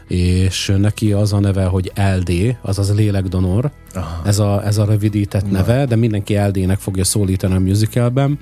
és 0.08 0.72
neki 0.78 1.12
az 1.12 1.32
a 1.32 1.40
neve, 1.40 1.64
hogy 1.64 1.92
LD, 2.16 2.56
azaz 2.62 2.94
lélekdonor, 2.94 3.70
ez 4.24 4.38
a, 4.38 4.66
ez 4.66 4.78
a 4.78 4.84
rövidített 4.84 5.44
Na. 5.44 5.50
neve, 5.50 5.84
de 5.84 5.96
mindenki 5.96 6.36
LD-nek 6.36 6.78
fogja 6.78 7.04
szólítani 7.04 7.54
a 7.54 7.58
musicalben, 7.58 8.38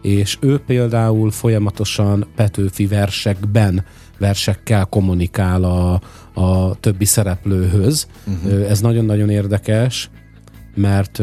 és 0.00 0.36
ő 0.40 0.58
például 0.58 1.30
folyamatosan 1.30 2.26
Petőfi 2.36 2.86
versekben 2.86 3.84
versekkel 4.18 4.84
kommunikál 4.84 5.64
a, 5.64 6.00
a 6.40 6.74
többi 6.80 7.04
szereplőhöz. 7.04 8.06
Uh-huh. 8.26 8.70
Ez 8.70 8.80
nagyon-nagyon 8.80 9.30
érdekes, 9.30 10.10
mert 10.74 11.22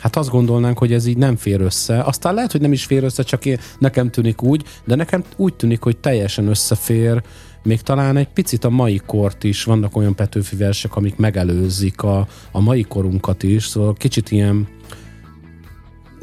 hát 0.00 0.16
azt 0.16 0.30
gondolnánk, 0.30 0.78
hogy 0.78 0.92
ez 0.92 1.06
így 1.06 1.16
nem 1.16 1.36
fér 1.36 1.60
össze. 1.60 2.00
Aztán 2.00 2.34
lehet, 2.34 2.52
hogy 2.52 2.60
nem 2.60 2.72
is 2.72 2.84
fér 2.84 3.04
össze, 3.04 3.22
csak 3.22 3.44
én, 3.44 3.58
nekem 3.78 4.10
tűnik 4.10 4.42
úgy, 4.42 4.64
de 4.84 4.94
nekem 4.94 5.24
úgy 5.36 5.54
tűnik, 5.54 5.82
hogy 5.82 5.96
teljesen 5.96 6.46
összefér, 6.48 7.22
még 7.62 7.80
talán 7.80 8.16
egy 8.16 8.28
picit 8.28 8.64
a 8.64 8.70
mai 8.70 9.00
kort 9.06 9.44
is, 9.44 9.64
vannak 9.64 9.96
olyan 9.96 10.14
Petőfi 10.14 10.56
versek, 10.56 10.96
amik 10.96 11.16
megelőzik 11.16 12.02
a, 12.02 12.26
a 12.50 12.60
mai 12.60 12.82
korunkat 12.82 13.42
is, 13.42 13.66
szóval 13.66 13.94
kicsit 13.94 14.30
ilyen, 14.30 14.68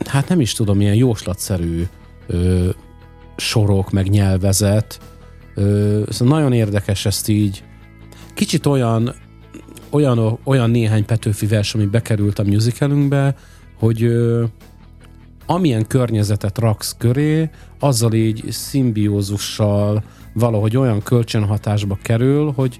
hát 0.06 0.30
nem 0.30 0.40
is 0.40 0.54
tudom, 0.54 0.82
ilyen 0.82 0.96
jóslatszerű 0.96 1.84
ö, 2.28 2.70
sorok, 3.36 3.92
meg 3.92 4.10
nyelvezet. 4.10 5.00
Szóval 5.56 6.40
nagyon 6.40 6.54
érdekes 6.54 7.06
ezt 7.06 7.30
így. 7.30 7.64
Kicsit 8.34 8.66
olyan, 8.66 9.16
olyan, 9.90 10.40
olyan 10.44 10.70
néhány 10.70 11.06
Petőfi 11.06 11.46
vers, 11.46 11.76
ami 11.76 11.86
bekerült 11.86 12.40
a 12.40 12.44
musicalünkbe, 12.44 13.36
hogy 13.80 14.12
amilyen 15.46 15.88
környezetet 15.88 16.58
raksz 16.58 16.96
köré, 16.98 17.50
azzal 17.80 18.14
így 18.14 18.44
szimbiózussal 18.50 20.04
valahogy 20.34 20.78
olyan 20.78 21.02
kölcsönhatásba 21.02 21.98
kerül, 22.02 22.52
hogy, 22.56 22.80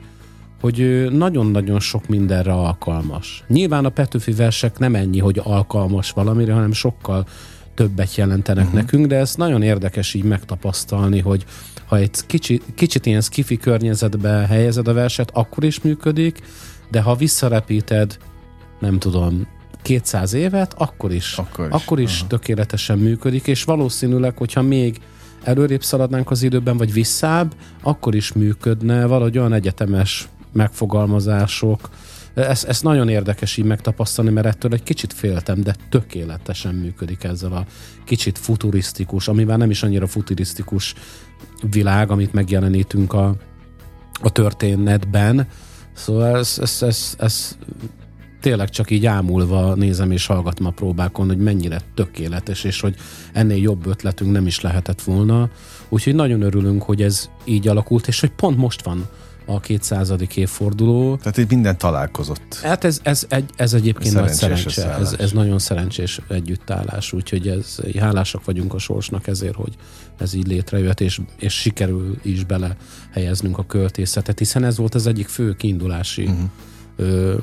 hogy 0.62 1.08
nagyon-nagyon 1.12 1.80
sok 1.80 2.08
mindenre 2.08 2.54
alkalmas. 2.54 3.44
Nyilván 3.48 3.86
a 3.86 3.90
Petőfi 3.90 4.32
versek 4.32 4.80
nem 4.80 4.96
ennyi, 4.96 5.20
hogy 5.20 5.42
alkalmas 5.44 6.12
valamire, 6.12 6.54
hanem 6.54 6.72
sokkal 6.72 7.26
többet 7.76 8.16
jelentenek 8.16 8.66
uh-huh. 8.66 8.80
nekünk, 8.80 9.06
de 9.06 9.16
ez 9.16 9.36
nagyon 9.36 9.62
érdekes 9.62 10.14
így 10.14 10.24
megtapasztalni, 10.24 11.20
hogy 11.20 11.46
ha 11.86 11.98
egy 11.98 12.26
kicsit, 12.26 12.64
kicsit 12.76 13.06
ilyen 13.06 13.22
skifi 13.22 13.58
környezetbe 13.58 14.30
helyezed 14.30 14.88
a 14.88 14.94
verset, 14.94 15.32
akkor 15.34 15.64
is 15.64 15.82
működik, 15.82 16.40
de 16.92 17.02
ha 17.02 17.16
visszarepíted, 17.16 18.18
nem 18.80 19.00
tudom, 19.00 19.48
200 19.82 20.34
évet, 20.34 20.74
akkor 20.78 21.12
is, 21.12 21.38
akkor 21.38 21.66
is, 21.68 21.74
akkor 21.74 22.00
is 22.00 22.24
tökéletesen 22.28 22.98
működik, 22.98 23.48
és 23.48 23.64
valószínűleg, 23.64 24.38
hogyha 24.38 24.62
még 24.62 25.02
előrébb 25.44 25.84
szaladnánk 25.84 26.32
az 26.32 26.44
időben, 26.44 26.78
vagy 26.78 26.94
visszább, 26.94 27.54
akkor 27.82 28.16
is 28.16 28.34
működne 28.34 29.06
valahogy 29.06 29.38
olyan 29.38 29.54
egyetemes 29.54 30.28
megfogalmazások. 30.52 31.90
Ez, 32.34 32.64
ez 32.64 32.82
nagyon 32.82 33.10
érdekes 33.10 33.58
így 33.58 33.66
megtapasztalni, 33.66 34.32
mert 34.32 34.48
ettől 34.48 34.74
egy 34.74 34.84
kicsit 34.84 35.14
féltem, 35.14 35.62
de 35.62 35.76
tökéletesen 35.90 36.76
működik 36.76 37.24
ezzel 37.24 37.54
a 37.54 37.66
kicsit 38.04 38.38
futurisztikus, 38.38 39.28
amivel 39.28 39.58
nem 39.58 39.70
is 39.70 39.84
annyira 39.84 40.08
futurisztikus 40.08 40.94
világ, 41.72 42.12
amit 42.12 42.34
megjelenítünk 42.34 43.14
a, 43.14 43.36
a 44.22 44.30
történetben. 44.30 45.48
Szóval 45.94 46.38
ez, 46.38 46.58
ez, 46.62 46.82
ez, 46.82 47.16
ez 47.18 47.58
tényleg 48.42 48.70
csak 48.70 48.92
így 48.92 49.06
ámulva 49.06 49.76
nézem 49.76 50.12
és 50.12 50.26
hallgatom 50.26 50.66
a 50.66 50.70
próbákon, 50.70 51.28
hogy 51.28 51.38
mennyire 51.38 51.80
tökéletes, 51.96 52.64
és 52.64 52.80
hogy 52.80 52.96
ennél 53.34 53.62
jobb 53.62 53.86
ötletünk 53.86 54.32
nem 54.32 54.48
is 54.48 54.62
lehetett 54.62 55.02
volna. 55.02 55.50
Úgyhogy 55.90 56.16
nagyon 56.16 56.42
örülünk, 56.42 56.84
hogy 56.84 57.02
ez 57.02 57.30
így 57.46 57.68
alakult, 57.68 58.08
és 58.08 58.20
hogy 58.20 58.32
pont 58.32 58.58
most 58.58 58.84
van 58.84 59.08
a 59.46 59.60
200. 59.60 60.14
évforduló. 60.36 61.16
Tehát 61.16 61.38
itt 61.38 61.50
minden 61.50 61.78
találkozott. 61.78 62.60
Hát 62.64 62.84
ez, 62.84 63.00
ez, 63.04 63.26
egy, 63.30 63.50
ez 63.56 63.74
egyébként 63.74 64.14
nagy 64.14 64.30
szerencse. 64.30 64.96
Ez, 64.98 65.16
ez 65.20 65.32
nagyon 65.32 65.60
szerencsés 65.60 66.20
együttállás, 66.28 67.14
úgyhogy 67.14 67.48
ez, 67.48 67.80
hálásak 68.00 68.46
vagyunk 68.46 68.74
a 68.74 68.78
sorsnak 68.78 69.28
ezért, 69.28 69.56
hogy 69.56 69.74
ez 70.18 70.34
így 70.34 70.48
létrejött, 70.48 71.00
és, 71.00 71.20
és 71.40 71.54
sikerül 71.54 72.18
is 72.22 72.44
bele 72.44 72.76
helyeznünk 73.12 73.58
a 73.58 73.66
költészetet, 73.66 74.40
hiszen 74.40 74.64
ez 74.64 74.78
volt 74.78 74.96
az 74.96 75.08
egyik 75.08 75.28
fő 75.28 75.54
kiindulási 75.54 76.24
uh-huh. 76.24 76.50
ö, 76.96 77.38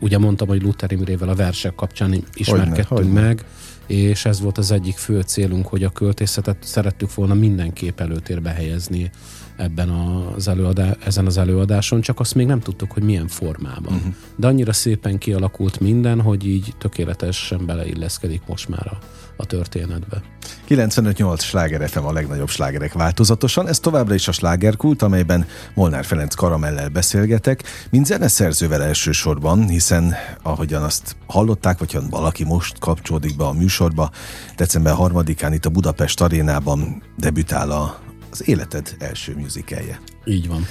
ugye 0.00 0.18
mondtam, 0.18 0.48
hogy 0.48 0.62
Luther 0.62 0.92
Imrével 0.92 1.28
a 1.28 1.34
versek 1.34 1.74
kapcsán 1.74 2.24
ismerkedtünk 2.34 2.86
hogyne, 2.88 3.04
hogyne. 3.04 3.20
meg, 3.20 3.44
és 3.86 4.24
ez 4.24 4.40
volt 4.40 4.58
az 4.58 4.70
egyik 4.70 4.96
fő 4.96 5.20
célunk, 5.20 5.66
hogy 5.66 5.84
a 5.84 5.90
költészetet 5.90 6.56
szerettük 6.60 7.14
volna 7.14 7.34
mindenképp 7.34 8.00
előtérbe 8.00 8.50
helyezni 8.50 9.10
ebben 9.56 9.88
az 9.88 10.48
előadá, 10.48 10.96
ezen 11.04 11.26
az 11.26 11.36
előadáson, 11.36 12.00
csak 12.00 12.20
azt 12.20 12.34
még 12.34 12.46
nem 12.46 12.60
tudtuk, 12.60 12.92
hogy 12.92 13.02
milyen 13.02 13.28
formában. 13.28 13.94
Uh-huh. 13.94 14.14
De 14.36 14.46
annyira 14.46 14.72
szépen 14.72 15.18
kialakult 15.18 15.80
minden, 15.80 16.20
hogy 16.20 16.46
így 16.46 16.74
tökéletesen 16.78 17.66
beleilleszkedik 17.66 18.42
most 18.46 18.68
már 18.68 18.86
a, 18.86 18.98
a 19.36 19.44
történetbe. 19.46 20.22
95-8 20.68 21.40
sláger 21.40 21.88
FM 21.88 22.04
a 22.04 22.12
legnagyobb 22.12 22.48
slágerek 22.48 22.92
változatosan, 22.92 23.68
ez 23.68 23.78
továbbra 23.80 24.14
is 24.14 24.28
a 24.28 24.32
slágerkult, 24.32 25.02
amelyben 25.02 25.46
Molnár 25.74 26.04
Ferenc 26.04 26.34
Karamellel 26.34 26.88
beszélgetek, 26.88 27.62
mint 27.90 28.06
zeneszerzővel 28.06 28.82
elsősorban, 28.82 29.68
hiszen 29.68 30.14
ahogyan 30.42 30.82
azt 30.82 31.16
hallották, 31.26 31.78
vagy 31.78 31.92
ha 31.92 32.00
valaki 32.10 32.44
most 32.44 32.78
kapcsolódik 32.78 33.36
be 33.36 33.44
a 33.44 33.52
műsorba, 33.52 34.10
december 34.56 34.94
3-án 34.98 35.50
itt 35.52 35.66
a 35.66 35.70
Budapest 35.70 36.20
arénában 36.20 37.02
debütál 37.16 37.70
a 37.70 38.04
az 38.30 38.48
életed 38.48 38.96
első 38.98 39.34
műzikelje. 39.34 40.00
Így 40.24 40.48
van. 40.48 40.66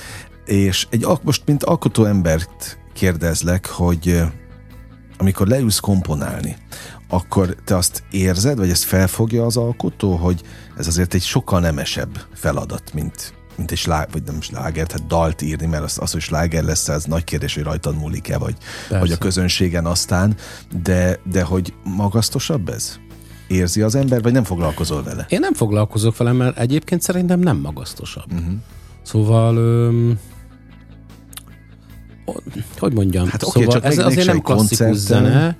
És 0.45 0.87
egy, 0.89 1.05
most 1.21 1.41
mint 1.45 1.63
alkotó 1.63 2.05
embert 2.05 2.79
kérdezlek, 2.93 3.65
hogy 3.65 4.21
amikor 5.17 5.47
leülsz 5.47 5.79
komponálni, 5.79 6.55
akkor 7.09 7.55
te 7.63 7.75
azt 7.75 8.03
érzed, 8.11 8.57
vagy 8.57 8.69
ezt 8.69 8.83
felfogja 8.83 9.45
az 9.45 9.57
alkotó, 9.57 10.15
hogy 10.15 10.41
ez 10.77 10.87
azért 10.87 11.13
egy 11.13 11.21
sokkal 11.21 11.59
nemesebb 11.59 12.19
feladat, 12.33 12.93
mint, 12.93 13.33
mint 13.55 13.71
egy 13.71 13.77
sláger, 13.77 14.11
vagy 14.11 14.23
nem 14.23 14.41
sláger, 14.41 14.87
tehát 14.87 15.07
dalt 15.07 15.41
írni, 15.41 15.65
mert 15.65 15.83
az, 15.83 15.97
az 16.01 16.11
hogy 16.11 16.21
sláger 16.21 16.63
lesz, 16.63 16.87
ez 16.87 17.03
nagy 17.03 17.23
kérdés, 17.23 17.55
hogy 17.55 17.63
rajtad 17.63 17.97
múlik-e, 17.97 18.37
vagy, 18.37 18.55
vagy 18.89 19.11
a 19.11 19.17
közönségen 19.17 19.85
aztán, 19.85 20.35
de, 20.83 21.19
de 21.31 21.43
hogy 21.43 21.73
magasztosabb 21.83 22.69
ez? 22.69 22.99
érzi 23.47 23.81
az 23.81 23.95
ember, 23.95 24.21
vagy 24.21 24.33
nem 24.33 24.43
foglalkozol 24.43 25.03
vele? 25.03 25.25
Én 25.29 25.39
nem 25.39 25.53
foglalkozok 25.53 26.17
vele, 26.17 26.31
mert 26.31 26.59
egyébként 26.59 27.01
szerintem 27.01 27.39
nem 27.39 27.57
magasztosabb. 27.57 28.33
Uh-huh. 28.33 28.53
Szóval... 29.01 29.57
Öm, 29.57 30.19
hogy 32.77 32.93
mondjam, 32.93 33.27
hát 33.27 33.43
okay, 33.43 33.63
szóval 33.63 33.81
ez 33.81 33.97
azért 33.97 34.27
nem 34.27 34.41
klasszikus 34.41 34.97
zene, 34.97 35.57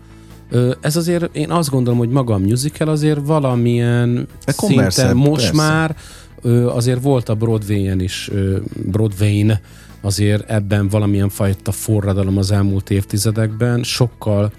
ez 0.82 0.96
azért, 0.96 1.36
én 1.36 1.52
azt 1.52 1.70
gondolom, 1.70 2.00
hogy 2.00 2.10
maga 2.10 2.34
a 2.34 2.38
musical 2.38 2.88
azért 2.88 3.20
valamilyen 3.24 4.28
szinten 4.46 5.16
most 5.16 5.42
persze. 5.42 5.56
már 5.56 5.96
azért 6.68 7.02
volt 7.02 7.30
a 7.30 7.36
Broadway-en 7.36 8.00
is, 8.00 8.32
Broadway-n 8.86 9.60
azért 10.02 10.50
ebben 10.50 10.90
valamilyen 10.90 11.30
fajta 11.30 11.72
forradalom 11.72 12.38
az 12.38 12.52
elmúlt 12.52 12.90
évtizedekben, 12.90 13.84
sokkal 13.84 14.52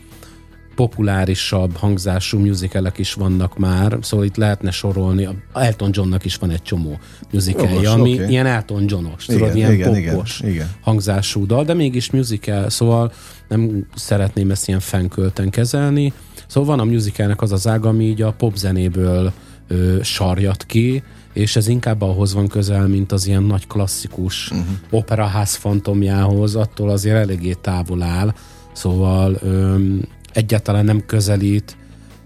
populárisabb 0.77 1.77
hangzású 1.77 2.39
musicalek 2.39 2.99
is 2.99 3.13
vannak 3.13 3.59
már, 3.59 3.99
szóval 4.01 4.27
itt 4.27 4.37
lehetne 4.37 4.71
sorolni, 4.71 5.29
Elton 5.53 5.91
Johnnak 5.93 6.25
is 6.25 6.37
van 6.37 6.51
egy 6.51 6.63
csomó 6.63 6.99
musicalja, 7.33 7.93
ami 7.93 8.15
okay. 8.15 8.29
ilyen 8.29 8.47
Elton 8.47 8.85
Johnos, 8.89 9.29
igen, 9.29 9.41
tudod, 9.41 9.57
ilyen 9.57 9.73
igen, 9.73 9.93
popos 9.93 10.39
igen, 10.41 10.53
igen. 10.53 10.71
hangzású 10.81 11.47
dal, 11.47 11.65
de 11.65 11.75
mégis 11.75 12.11
musical, 12.11 12.71
szóval 12.71 13.13
nem 13.49 13.87
szeretném 13.95 14.51
ezt 14.51 14.69
ilyen 14.69 14.81
fenkölten 14.81 15.51
kezelni. 15.51 16.13
Szóval 16.47 16.77
van 16.77 16.87
a 16.87 16.91
musicalnek 16.91 17.43
az 17.43 17.53
az 17.53 17.67
ága, 17.67 17.89
ami 17.89 18.05
így 18.05 18.23
a 18.23 18.33
popzenéből 18.33 19.33
ö, 19.69 19.99
sarjat 20.03 20.65
ki, 20.65 21.03
és 21.33 21.57
ez 21.57 21.69
inkább 21.69 22.03
ahhoz 22.03 22.35
van 22.35 22.47
közel, 22.47 22.87
mint 22.87 23.13
az 23.13 23.27
ilyen 23.27 23.43
nagy 23.43 23.67
klasszikus 23.67 24.51
uh-huh. 24.51 24.67
operaház 24.91 25.55
fantomjához, 25.55 26.55
attól 26.55 26.91
azért 26.91 27.17
eléggé 27.17 27.53
távol 27.53 28.03
áll. 28.03 28.35
Szóval 28.73 29.39
öm, 29.43 30.01
egyáltalán 30.37 30.85
nem 30.85 31.07
közelít, 31.07 31.77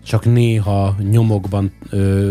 csak 0.05 0.25
néha 0.25 0.97
nyomokban 1.11 1.73
ö, 1.91 2.31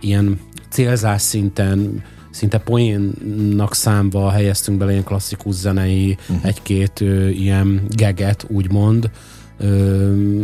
ilyen 0.00 0.40
célzás 0.68 1.22
szinten, 1.22 2.02
szinte 2.30 2.58
poénnak 2.58 3.74
számba 3.74 4.30
helyeztünk 4.30 4.78
bele 4.78 4.90
ilyen 4.90 5.04
klasszikus 5.04 5.54
zenei, 5.54 6.16
uh-huh. 6.20 6.46
egy-két 6.46 7.00
ö, 7.00 7.28
ilyen 7.28 7.82
geget, 7.88 8.44
úgymond. 8.48 9.10
Ö, 9.58 10.42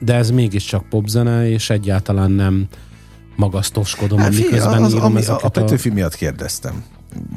de 0.00 0.14
ez 0.14 0.30
mégiscsak 0.30 0.88
popzene, 0.88 1.50
és 1.50 1.70
egyáltalán 1.70 2.30
nem 2.30 2.66
magasztoskodom, 3.36 4.18
hát, 4.18 4.34
miközben 4.34 4.82
az, 4.82 4.92
írom 4.92 5.04
ami, 5.04 5.24
a... 5.24 5.38
A 5.42 5.48
Petőfi 5.48 5.88
miatt 5.88 6.14
kérdeztem 6.14 6.84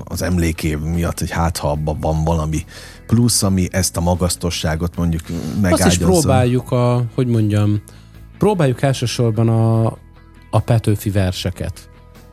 az 0.04 0.22
emlékév 0.22 0.80
miatt, 0.80 1.20
hogy 1.20 1.30
hát 1.30 1.58
ha 1.58 1.70
abban 1.70 2.00
van 2.00 2.24
valami 2.24 2.66
plusz, 3.14 3.44
ami 3.44 3.68
ezt 3.72 3.98
a 3.98 4.02
magasztosságot 4.02 4.96
mondjuk 4.96 5.22
megágyazza. 5.62 5.86
Azt 5.86 5.96
is 5.96 6.06
próbáljuk 6.06 6.72
a, 6.72 7.04
hogy 7.14 7.28
mondjam, 7.28 7.82
próbáljuk 8.38 8.82
elsősorban 8.82 9.50
a, 9.50 9.86
a 10.50 10.60
Petőfi 10.60 11.10
verseket 11.10 11.90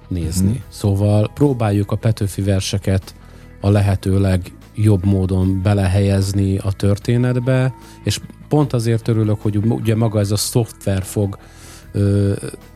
nézni. 0.08 0.50
Hmm. 0.50 0.62
Szóval 0.68 1.30
próbáljuk 1.34 1.90
a 1.92 1.96
Petőfi 1.96 2.42
verseket 2.42 3.14
a 3.60 3.70
lehetőleg 3.70 4.52
jobb 4.74 5.04
módon 5.04 5.62
belehelyezni 5.62 6.58
a 6.58 6.72
történetbe, 6.72 7.74
és 8.04 8.20
pont 8.48 8.72
azért 8.72 9.08
örülök, 9.08 9.42
hogy 9.42 9.56
ugye 9.56 9.96
maga 9.96 10.20
ez 10.20 10.30
a 10.30 10.36
szoftver 10.36 11.02
fog 11.02 11.38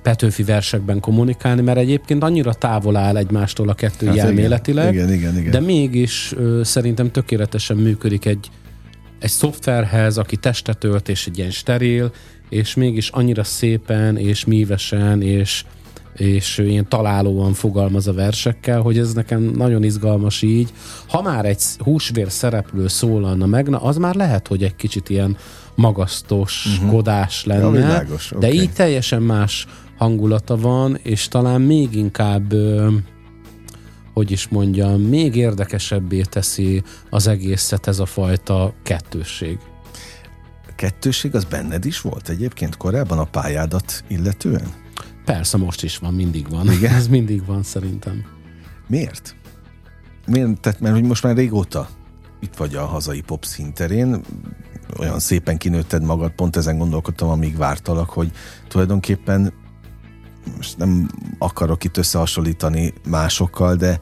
Petőfi 0.02 0.42
versekben 0.42 1.00
kommunikálni, 1.00 1.60
mert 1.62 1.78
egyébként 1.78 2.22
annyira 2.22 2.52
távol 2.52 2.96
áll 2.96 3.16
egymástól 3.16 3.68
a 3.68 3.74
kettő 3.74 4.06
hát 4.06 4.16
elméletileg, 4.16 4.94
igen, 4.94 5.12
igen, 5.12 5.38
igen, 5.38 5.50
de 5.50 5.60
mégis 5.60 6.32
ö, 6.36 6.60
szerintem 6.64 7.10
tökéletesen 7.10 7.76
működik 7.76 8.24
egy, 8.24 8.50
egy 9.18 9.30
szoftverhez, 9.30 10.18
aki 10.18 10.36
testet 10.36 10.84
ölt, 10.84 11.08
és 11.08 11.26
egy 11.26 11.38
ilyen 11.38 11.50
steril, 11.50 12.12
és 12.48 12.74
mégis 12.74 13.08
annyira 13.08 13.44
szépen, 13.44 14.16
és 14.16 14.44
mívesen, 14.44 15.22
és 15.22 15.64
és 16.16 16.58
ilyen 16.58 16.88
találóan 16.88 17.52
fogalmaz 17.52 18.08
a 18.08 18.12
versekkel, 18.12 18.80
hogy 18.80 18.98
ez 18.98 19.12
nekem 19.12 19.42
nagyon 19.42 19.82
izgalmas 19.82 20.42
így. 20.42 20.72
Ha 21.08 21.22
már 21.22 21.44
egy 21.44 21.62
húsvér 21.78 22.30
szereplő 22.30 22.88
szólalna 22.88 23.46
meg, 23.46 23.68
na 23.68 23.78
az 23.78 23.96
már 23.96 24.14
lehet, 24.14 24.48
hogy 24.48 24.62
egy 24.62 24.76
kicsit 24.76 25.08
ilyen 25.08 25.36
magasztos 25.74 26.66
uh-huh. 26.66 26.90
kodás 26.90 27.44
lenne, 27.44 27.60
ja, 27.60 27.70
világos, 27.70 28.30
de 28.30 28.46
okay. 28.46 28.60
így 28.60 28.72
teljesen 28.72 29.22
más 29.22 29.66
hangulata 29.96 30.56
van, 30.56 30.98
és 31.02 31.28
talán 31.28 31.60
még 31.60 31.94
inkább 31.94 32.54
hogy 34.12 34.30
is 34.30 34.48
mondjam, 34.48 35.00
még 35.00 35.36
érdekesebbé 35.36 36.20
teszi 36.20 36.82
az 37.10 37.26
egészet 37.26 37.86
ez 37.86 37.98
a 37.98 38.06
fajta 38.06 38.74
kettősség. 38.82 39.58
Kettősség 40.76 41.34
az 41.34 41.44
benned 41.44 41.84
is 41.84 42.00
volt 42.00 42.28
egyébként 42.28 42.76
korábban 42.76 43.18
a 43.18 43.24
pályádat 43.24 44.04
illetően? 44.08 44.81
Persze, 45.24 45.56
most 45.56 45.82
is 45.82 45.98
van, 45.98 46.14
mindig 46.14 46.48
van. 46.48 46.72
Igen? 46.72 46.94
Ez 46.94 47.08
mindig 47.08 47.46
van 47.46 47.62
szerintem. 47.62 48.24
Miért? 48.86 49.36
Miért? 50.26 50.60
Tehát, 50.60 50.80
mert 50.80 50.94
hogy 50.94 51.04
most 51.04 51.22
már 51.22 51.36
régóta 51.36 51.88
itt 52.40 52.56
vagy 52.56 52.74
a 52.74 52.84
hazai 52.84 53.20
pop 53.20 53.44
szinterén, 53.44 54.20
olyan 54.98 55.18
szépen 55.18 55.58
kinőtted 55.58 56.02
magad, 56.02 56.30
pont 56.30 56.56
ezen 56.56 56.78
gondolkodtam, 56.78 57.28
amíg 57.28 57.56
vártalak, 57.56 58.10
hogy 58.10 58.30
tulajdonképpen 58.68 59.52
most 60.56 60.76
nem 60.76 61.08
akarok 61.38 61.84
itt 61.84 61.96
összehasonlítani 61.96 62.92
másokkal, 63.08 63.76
de, 63.76 63.98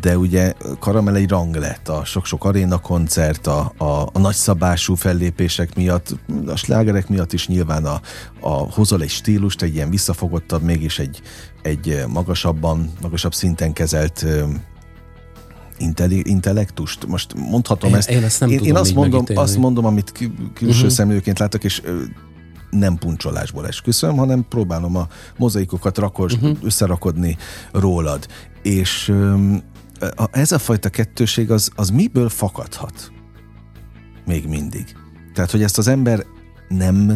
de 0.00 0.18
ugye 0.18 0.52
Karamel 0.78 1.16
egy 1.16 1.28
rang 1.28 1.54
lett 1.54 1.88
a 1.88 2.04
sok-sok 2.04 2.44
aréna 2.44 2.78
koncert, 2.78 3.46
a, 3.46 3.72
a, 3.76 3.84
a 4.12 4.18
nagyszabású 4.18 4.94
fellépések 4.94 5.74
miatt, 5.74 6.16
a 6.46 6.56
slágerek 6.56 7.08
miatt 7.08 7.32
is 7.32 7.48
nyilván 7.48 7.84
a, 7.84 8.00
a 8.40 8.50
hozol 8.50 9.02
egy 9.02 9.10
stílust, 9.10 9.62
egy 9.62 9.74
ilyen 9.74 9.90
visszafogottabb, 9.90 10.62
mégis 10.62 10.98
egy, 10.98 11.22
egy 11.62 12.04
magasabban, 12.08 12.92
magasabb 13.00 13.34
szinten 13.34 13.72
kezelt 13.72 14.26
intellektust. 16.22 17.06
Most 17.06 17.34
mondhatom 17.34 17.90
én, 17.90 17.96
ezt. 17.96 18.10
Én, 18.10 18.24
ezt 18.24 18.40
nem 18.40 18.50
én, 18.50 18.58
tudom 18.58 18.74
én 18.74 18.80
azt, 18.80 18.94
mondom, 18.94 19.24
azt 19.34 19.56
mondom, 19.56 19.84
amit 19.84 20.12
külső 20.54 20.76
uh-huh. 20.76 20.90
szemlőként 20.90 21.38
látok, 21.38 21.64
és 21.64 21.82
nem 22.70 22.96
puncsolásból 22.96 23.66
esküszöm, 23.66 24.16
hanem 24.16 24.46
próbálom 24.48 24.96
a 24.96 25.08
mozaikokat 25.36 25.98
rakos, 25.98 26.32
uh-huh. 26.32 26.56
összerakodni 26.62 27.36
rólad. 27.72 28.26
És 28.62 29.12
ez 30.30 30.52
a 30.52 30.58
fajta 30.58 30.88
kettőség 30.88 31.50
az, 31.50 31.70
az 31.74 31.90
miből 31.90 32.28
fakadhat? 32.28 33.12
Még 34.26 34.48
mindig. 34.48 34.84
Tehát, 35.34 35.50
hogy 35.50 35.62
ezt 35.62 35.78
az 35.78 35.88
ember 35.88 36.24
nem 36.68 37.12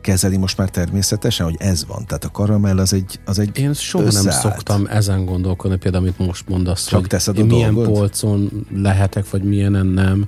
kezeli 0.00 0.36
most 0.36 0.56
már 0.56 0.70
természetesen, 0.70 1.46
hogy 1.46 1.56
ez 1.58 1.86
van. 1.86 2.06
Tehát 2.06 2.24
a 2.24 2.30
karamell 2.30 2.78
az 2.78 2.92
egy 2.92 3.20
az 3.24 3.38
egy 3.38 3.58
Én 3.58 3.72
soha 3.74 4.04
összeállt. 4.04 4.26
nem 4.26 4.40
szoktam 4.40 4.86
ezen 4.86 5.24
gondolkodni, 5.24 5.76
például 5.76 6.04
amit 6.04 6.18
most 6.18 6.48
mondasz, 6.48 6.86
Csak 6.86 7.00
hogy 7.00 7.08
teszed 7.08 7.38
a 7.38 7.44
milyen 7.44 7.74
dolgod? 7.74 7.94
polcon 7.94 8.66
lehetek, 8.74 9.30
vagy 9.30 9.42
milyenen 9.42 9.86
nem. 9.86 10.26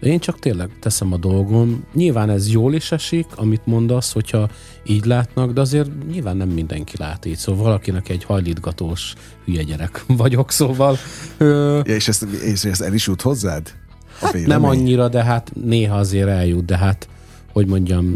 Én 0.00 0.18
csak 0.18 0.38
tényleg 0.38 0.70
teszem 0.80 1.12
a 1.12 1.16
dolgom. 1.16 1.84
Nyilván 1.94 2.30
ez 2.30 2.50
jól 2.50 2.74
is 2.74 2.92
esik, 2.92 3.26
amit 3.36 3.66
mondasz, 3.66 4.12
hogyha 4.12 4.48
így 4.86 5.04
látnak, 5.04 5.52
de 5.52 5.60
azért 5.60 5.90
nyilván 6.10 6.36
nem 6.36 6.48
mindenki 6.48 6.96
lát 6.98 7.24
így. 7.24 7.36
Szóval 7.36 7.62
valakinek 7.62 8.08
egy 8.08 8.24
hajlítgatós 8.24 9.14
hülye 9.44 9.62
gyerek 9.62 10.04
vagyok, 10.22 10.50
szóval... 10.50 10.96
Ö... 11.36 11.80
Ja, 11.84 11.94
és, 11.94 12.08
ezt, 12.08 12.22
és 12.22 12.64
ezt 12.64 12.82
el 12.82 12.94
is 12.94 13.06
jut 13.06 13.22
hozzád? 13.22 13.72
Hát 14.20 14.46
nem 14.46 14.64
annyira, 14.64 15.08
de 15.08 15.24
hát 15.24 15.52
néha 15.64 15.96
azért 15.96 16.28
eljut, 16.28 16.64
de 16.64 16.76
hát, 16.76 17.08
hogy 17.52 17.66
mondjam, 17.66 18.14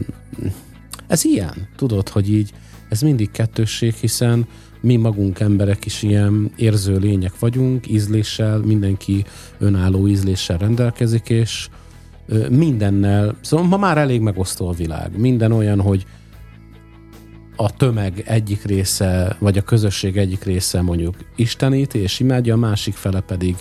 ez 1.06 1.24
ilyen, 1.24 1.68
tudod, 1.76 2.08
hogy 2.08 2.32
így 2.32 2.52
ez 2.88 3.00
mindig 3.00 3.30
kettősség, 3.30 3.94
hiszen 3.94 4.46
mi 4.82 4.96
magunk 4.96 5.40
emberek 5.40 5.84
is 5.84 6.02
ilyen 6.02 6.52
érző 6.56 6.96
lények 6.96 7.38
vagyunk, 7.38 7.88
ízléssel, 7.88 8.58
mindenki 8.58 9.24
önálló 9.58 10.08
ízléssel 10.08 10.58
rendelkezik, 10.58 11.28
és 11.28 11.68
mindennel, 12.50 13.36
szóval 13.40 13.66
ma 13.66 13.76
már 13.76 13.98
elég 13.98 14.20
megosztó 14.20 14.68
a 14.68 14.72
világ. 14.72 15.18
Minden 15.18 15.52
olyan, 15.52 15.80
hogy 15.80 16.06
a 17.56 17.76
tömeg 17.76 18.22
egyik 18.26 18.64
része, 18.64 19.36
vagy 19.38 19.58
a 19.58 19.62
közösség 19.62 20.16
egyik 20.16 20.44
része 20.44 20.80
mondjuk 20.80 21.16
isteníti 21.36 21.98
és 21.98 22.20
imádja, 22.20 22.54
a 22.54 22.58
másik 22.58 22.94
fele 22.94 23.20
pedig 23.20 23.56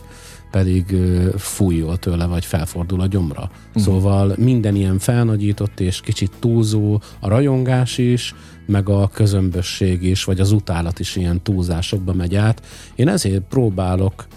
pedig 0.51 0.95
fújjol 1.37 1.97
tőle, 1.97 2.25
vagy 2.25 2.45
felfordul 2.45 3.01
a 3.01 3.07
gyomra. 3.07 3.51
Uh-huh. 3.67 3.83
Szóval 3.83 4.33
minden 4.37 4.75
ilyen 4.75 4.99
felnagyított 4.99 5.79
és 5.79 6.01
kicsit 6.01 6.31
túlzó, 6.39 7.01
a 7.19 7.27
rajongás 7.27 7.97
is, 7.97 8.35
meg 8.65 8.89
a 8.89 9.07
közömbösség 9.07 10.03
is, 10.03 10.23
vagy 10.23 10.39
az 10.39 10.51
utálat 10.51 10.99
is 10.99 11.15
ilyen 11.15 11.41
túlzásokba 11.41 12.13
megy 12.13 12.35
át. 12.35 12.65
Én 12.95 13.07
ezért 13.07 13.41
próbálok 13.49 14.27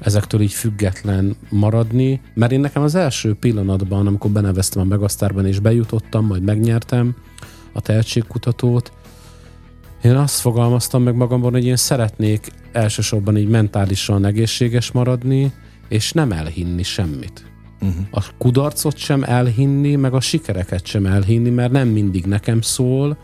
ezektől 0.00 0.40
így 0.40 0.52
független 0.52 1.36
maradni, 1.50 2.20
mert 2.34 2.52
én 2.52 2.60
nekem 2.60 2.82
az 2.82 2.94
első 2.94 3.34
pillanatban, 3.34 4.06
amikor 4.06 4.30
beneveztem 4.30 4.82
a 4.82 4.84
Megasztárban 4.84 5.46
és 5.46 5.58
bejutottam, 5.58 6.26
majd 6.26 6.42
megnyertem 6.42 7.16
a 7.72 7.80
tehetségkutatót, 7.80 8.92
én 10.04 10.16
azt 10.16 10.40
fogalmaztam 10.40 11.02
meg 11.02 11.14
magamban, 11.14 11.52
hogy 11.52 11.64
én 11.64 11.76
szeretnék 11.76 12.52
elsősorban 12.72 13.36
így 13.36 13.48
mentálisan 13.48 14.24
egészséges 14.24 14.92
maradni, 14.92 15.52
és 15.88 16.12
nem 16.12 16.32
elhinni 16.32 16.82
semmit. 16.82 17.44
Uh-huh. 17.80 18.06
A 18.10 18.24
kudarcot 18.38 18.96
sem 18.96 19.22
elhinni, 19.22 19.94
meg 19.94 20.14
a 20.14 20.20
sikereket 20.20 20.86
sem 20.86 21.06
elhinni, 21.06 21.50
mert 21.50 21.72
nem 21.72 21.88
mindig 21.88 22.24
nekem 22.24 22.60
szól. 22.60 23.16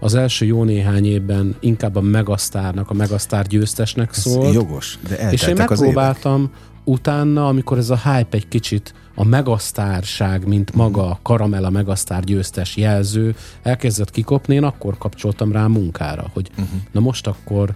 Az 0.00 0.14
első 0.14 0.46
jó 0.46 0.64
néhány 0.64 1.06
évben 1.06 1.56
inkább 1.60 1.96
a 1.96 2.00
megasztárnak, 2.00 2.90
a 2.90 2.94
megasztár 2.94 3.46
győztesnek 3.46 4.12
szól. 4.12 4.52
jogos, 4.52 4.98
de 5.08 5.30
És 5.30 5.42
én 5.42 5.54
megpróbáltam 5.56 6.50
utána, 6.84 7.48
amikor 7.48 7.78
ez 7.78 7.90
a 7.90 7.96
hype 7.96 8.36
egy 8.36 8.48
kicsit 8.48 8.94
a 9.14 9.24
megasztárság, 9.24 10.46
mint 10.46 10.74
maga 10.74 11.10
a 11.10 11.18
karamella 11.22 11.70
megasztár 11.70 12.24
győztes 12.24 12.76
jelző 12.76 13.34
elkezdett 13.62 14.10
kikopni, 14.10 14.54
én 14.54 14.64
akkor 14.64 14.98
kapcsoltam 14.98 15.52
rá 15.52 15.64
a 15.64 15.68
munkára, 15.68 16.30
hogy 16.32 16.50
uh-huh. 16.50 16.80
na 16.92 17.00
most 17.00 17.26
akkor 17.26 17.74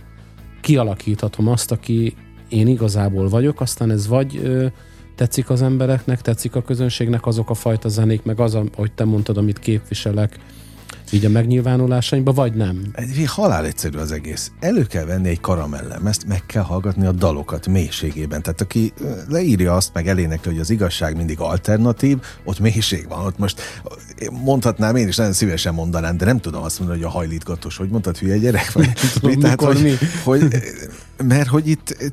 kialakíthatom 0.60 1.48
azt, 1.48 1.70
aki 1.70 2.14
én 2.48 2.66
igazából 2.66 3.28
vagyok, 3.28 3.60
aztán 3.60 3.90
ez 3.90 4.06
vagy 4.06 4.36
ö, 4.36 4.66
tetszik 5.14 5.50
az 5.50 5.62
embereknek, 5.62 6.20
tetszik 6.20 6.54
a 6.54 6.62
közönségnek 6.62 7.26
azok 7.26 7.50
a 7.50 7.54
fajta 7.54 7.88
zenék, 7.88 8.22
meg 8.22 8.40
az, 8.40 8.54
ahogy 8.54 8.92
te 8.92 9.04
mondtad, 9.04 9.36
amit 9.36 9.58
képviselek, 9.58 10.38
így 11.10 11.24
a 11.24 11.28
megnyilvánulásaimba, 11.28 12.32
vagy 12.32 12.54
nem? 12.54 12.82
Egy 12.92 13.24
halál 13.26 13.64
egyszerű 13.64 13.98
az 13.98 14.12
egész. 14.12 14.52
Elő 14.60 14.82
kell 14.82 15.04
venni 15.04 15.28
egy 15.28 15.40
karamellem, 15.40 16.06
ezt 16.06 16.26
meg 16.26 16.46
kell 16.46 16.62
hallgatni 16.62 17.06
a 17.06 17.12
dalokat 17.12 17.66
mélységében. 17.66 18.42
Tehát 18.42 18.60
aki 18.60 18.92
leírja 19.28 19.74
azt, 19.74 19.94
meg 19.94 20.08
elénekli, 20.08 20.50
hogy 20.50 20.60
az 20.60 20.70
igazság 20.70 21.16
mindig 21.16 21.40
alternatív, 21.40 22.18
ott 22.44 22.58
mélység 22.58 23.08
van. 23.08 23.26
Ott 23.26 23.38
most 23.38 23.62
mondhatnám, 24.44 24.96
én 24.96 25.08
is 25.08 25.16
nagyon 25.16 25.32
szívesen 25.32 25.74
mondanám, 25.74 26.16
de 26.16 26.24
nem 26.24 26.38
tudom 26.38 26.62
azt 26.62 26.78
mondani, 26.78 27.00
hogy 27.00 27.08
a 27.08 27.12
hajlítgatós, 27.12 27.76
hogy 27.76 27.88
mondtad, 27.88 28.18
hülye 28.18 28.38
gyerek? 28.38 28.72
Vagy, 28.72 28.92
tudom, 29.12 29.30
mi? 29.30 29.42
Tehát, 29.42 29.60
hogy, 29.60 29.82
mi? 29.82 29.92
hogy, 30.24 30.48
mert 31.24 31.48
hogy 31.48 31.68
itt 31.68 32.12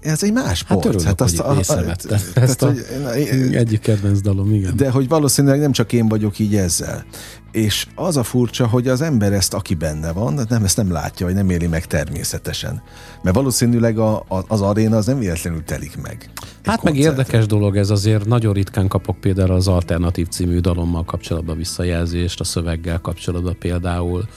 ez 0.00 0.22
egy 0.22 0.32
más 0.32 0.58
sport. 0.58 0.84
Hát 0.84 0.88
örülök, 0.88 1.06
hát 1.06 1.20
azt, 1.20 1.36
hogy 1.36 1.58
észrevette 1.58 2.14
a, 2.14 2.18
a, 2.34 2.40
ezt 2.40 2.62
a, 2.62 2.72
a, 3.04 3.10
egyik 3.52 3.80
kedvenc 3.80 4.20
dalom, 4.20 4.54
igen. 4.54 4.76
De 4.76 4.90
hogy 4.90 5.08
valószínűleg 5.08 5.60
nem 5.60 5.72
csak 5.72 5.92
én 5.92 6.08
vagyok 6.08 6.38
így 6.38 6.56
ezzel. 6.56 7.04
És 7.52 7.86
az 7.94 8.16
a 8.16 8.22
furcsa, 8.22 8.66
hogy 8.66 8.88
az 8.88 9.00
ember 9.00 9.32
ezt, 9.32 9.54
aki 9.54 9.74
benne 9.74 10.12
van, 10.12 10.46
nem, 10.48 10.64
ezt 10.64 10.76
nem 10.76 10.92
látja, 10.92 11.26
vagy 11.26 11.34
nem 11.34 11.50
éli 11.50 11.66
meg 11.66 11.86
természetesen. 11.86 12.82
Mert 13.22 13.36
valószínűleg 13.36 13.98
a, 13.98 14.16
a, 14.16 14.44
az 14.48 14.60
aréna 14.60 14.96
az 14.96 15.06
nem 15.06 15.18
véletlenül 15.18 15.64
telik 15.64 16.00
meg. 16.02 16.30
Hát 16.64 16.82
meg 16.82 16.96
érdekes 16.96 17.46
dolog 17.46 17.76
ez 17.76 17.90
azért, 17.90 18.26
nagyon 18.26 18.52
ritkán 18.52 18.88
kapok 18.88 19.20
például 19.20 19.50
az 19.50 19.68
Alternatív 19.68 20.28
című 20.28 20.58
dalommal 20.58 21.04
kapcsolatban 21.04 21.56
visszajelzést, 21.56 22.40
a 22.40 22.44
szöveggel 22.44 22.98
kapcsolatban 22.98 23.56
például. 23.58 24.28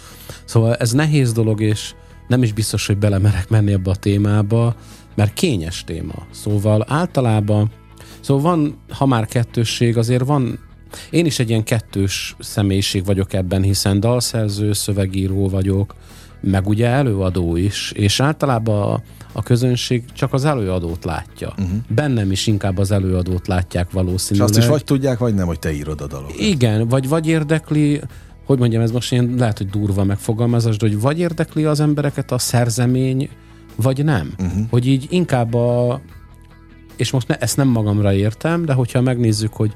Szóval 0.45 0.75
ez 0.75 0.91
nehéz 0.91 1.31
dolog, 1.31 1.61
és 1.61 1.93
nem 2.27 2.43
is 2.43 2.53
biztos, 2.53 2.87
hogy 2.87 2.97
belemerek 2.97 3.49
menni 3.49 3.71
ebbe 3.71 3.89
a 3.89 3.95
témába, 3.95 4.75
mert 5.15 5.33
kényes 5.33 5.83
téma. 5.83 6.25
Szóval 6.31 6.85
általában, 6.87 7.71
szóval 8.19 8.43
van, 8.43 8.77
ha 8.89 9.05
már 9.05 9.25
kettősség, 9.25 9.97
azért 9.97 10.25
van 10.25 10.59
én 11.09 11.25
is 11.25 11.39
egy 11.39 11.49
ilyen 11.49 11.63
kettős 11.63 12.35
személyiség 12.39 13.05
vagyok 13.05 13.33
ebben, 13.33 13.61
hiszen 13.61 13.99
dalszerző, 13.99 14.73
szövegíró 14.73 15.49
vagyok, 15.49 15.95
meg 16.41 16.67
ugye 16.67 16.87
előadó 16.87 17.55
is, 17.55 17.91
és 17.91 18.19
általában 18.19 18.81
a, 18.81 19.01
a 19.31 19.43
közönség 19.43 20.03
csak 20.13 20.33
az 20.33 20.45
előadót 20.45 21.05
látja. 21.05 21.47
Uh-huh. 21.47 21.77
Bennem 21.87 22.31
is 22.31 22.47
inkább 22.47 22.77
az 22.77 22.91
előadót 22.91 23.47
látják 23.47 23.91
valószínűleg. 23.91 24.49
És 24.49 24.55
azt 24.55 24.65
is 24.65 24.71
vagy 24.71 24.83
tudják, 24.83 25.17
vagy 25.17 25.33
nem, 25.33 25.47
hogy 25.47 25.59
te 25.59 25.73
írod 25.73 26.01
a 26.01 26.07
dalokat. 26.07 26.39
Igen, 26.39 26.87
vagy 26.87 27.07
vagy 27.07 27.27
érdekli, 27.27 28.01
hogy 28.45 28.59
mondjam, 28.59 28.81
ez 28.81 28.91
most 28.91 29.11
ilyen 29.11 29.35
lehet, 29.37 29.57
hogy 29.57 29.69
durva 29.69 30.03
megfogalmazás, 30.03 30.77
de 30.77 30.87
hogy 30.87 30.99
vagy 30.99 31.19
érdekli 31.19 31.65
az 31.65 31.79
embereket 31.79 32.31
a 32.31 32.37
szerzemény, 32.37 33.29
vagy 33.75 34.03
nem. 34.03 34.33
Uh-huh. 34.39 34.65
Hogy 34.69 34.87
így 34.87 35.07
inkább 35.09 35.53
a... 35.53 36.01
És 36.95 37.11
most 37.11 37.27
ne, 37.27 37.37
ezt 37.37 37.57
nem 37.57 37.67
magamra 37.67 38.13
értem, 38.13 38.65
de 38.65 38.73
hogyha 38.73 39.01
megnézzük, 39.01 39.53
hogy 39.53 39.73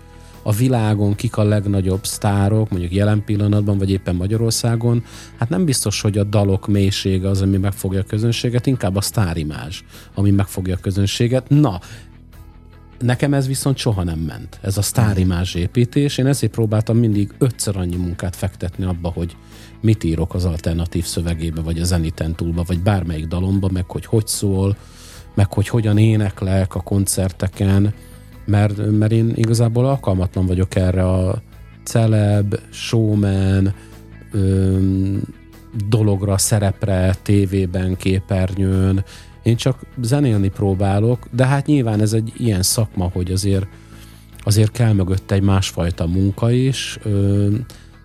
a 0.48 0.52
világon 0.52 1.16
kik 1.16 1.38
a 1.38 1.44
legnagyobb 1.44 2.06
sztárok, 2.06 2.70
mondjuk 2.70 2.94
jelen 2.94 3.24
pillanatban, 3.24 3.78
vagy 3.78 3.92
éppen 3.92 4.16
Magyarországon, 4.16 5.04
hát 5.38 5.50
nem 5.50 5.66
biztos, 5.66 6.02
hogy 6.02 6.18
a 6.18 6.24
dalok 6.24 6.68
mélysége 6.68 7.30
az, 7.30 7.42
ami 7.42 7.58
megfogja 7.58 8.00
a 8.00 8.04
közönséget, 8.04 8.66
inkább 8.66 8.96
a 8.96 9.02
sztárimázs, 9.02 9.82
ami 10.14 10.32
megfogja 10.32 10.76
a 10.76 10.80
közönséget. 10.82 11.50
Na, 11.50 11.80
Nekem 13.00 13.34
ez 13.34 13.48
viszont 13.48 13.78
soha 13.78 14.04
nem 14.04 14.20
ment, 14.20 14.60
ez 14.62 14.78
a 14.78 14.82
sztárimázs 14.82 15.56
építés. 15.56 16.18
Én 16.18 16.26
ezért 16.26 16.52
próbáltam 16.52 16.98
mindig 16.98 17.34
ötször 17.38 17.78
annyi 17.78 17.96
munkát 17.96 18.36
fektetni 18.36 18.86
abba, 18.86 19.10
hogy 19.10 19.36
mit 19.82 20.04
írok 20.04 20.34
az 20.34 20.46
alternatív 20.46 21.06
szövegébe, 21.06 21.62
vagy 21.62 21.80
a 21.80 21.84
zeniten 21.84 22.36
túlba, 22.36 22.64
vagy 22.68 22.80
bármelyik 22.80 23.28
dalomba, 23.28 23.70
meg 23.72 23.90
hogy 23.90 24.06
hogy 24.06 24.28
szól, 24.28 24.78
meg 25.34 25.54
hogy 25.54 25.68
hogyan 25.68 25.98
éneklek 25.98 26.76
a 26.76 26.82
koncerteken, 26.82 27.94
mert, 28.46 28.92
mert 28.92 29.12
én 29.12 29.32
igazából 29.36 29.86
alkalmatlan 29.86 30.46
vagyok 30.46 30.76
erre 30.76 31.08
a 31.10 31.42
celeb, 31.84 32.60
showman, 32.70 33.74
öm, 34.32 35.22
dologra, 35.90 36.38
szerepre, 36.38 37.16
tévében, 37.22 37.98
képernyőn. 37.98 39.04
Én 39.46 39.56
csak 39.56 39.80
zenélni 40.02 40.48
próbálok, 40.48 41.28
de 41.32 41.46
hát 41.46 41.66
nyilván 41.66 42.02
ez 42.02 42.14
egy 42.14 42.34
ilyen 42.38 42.62
szakma, 42.62 43.10
hogy 43.14 43.32
azért 43.32 43.68
azért 44.44 44.72
kell 44.72 44.94
mögött 44.94 45.32
egy 45.32 45.42
másfajta 45.42 46.08
munka 46.08 46.52
is. 46.52 47.00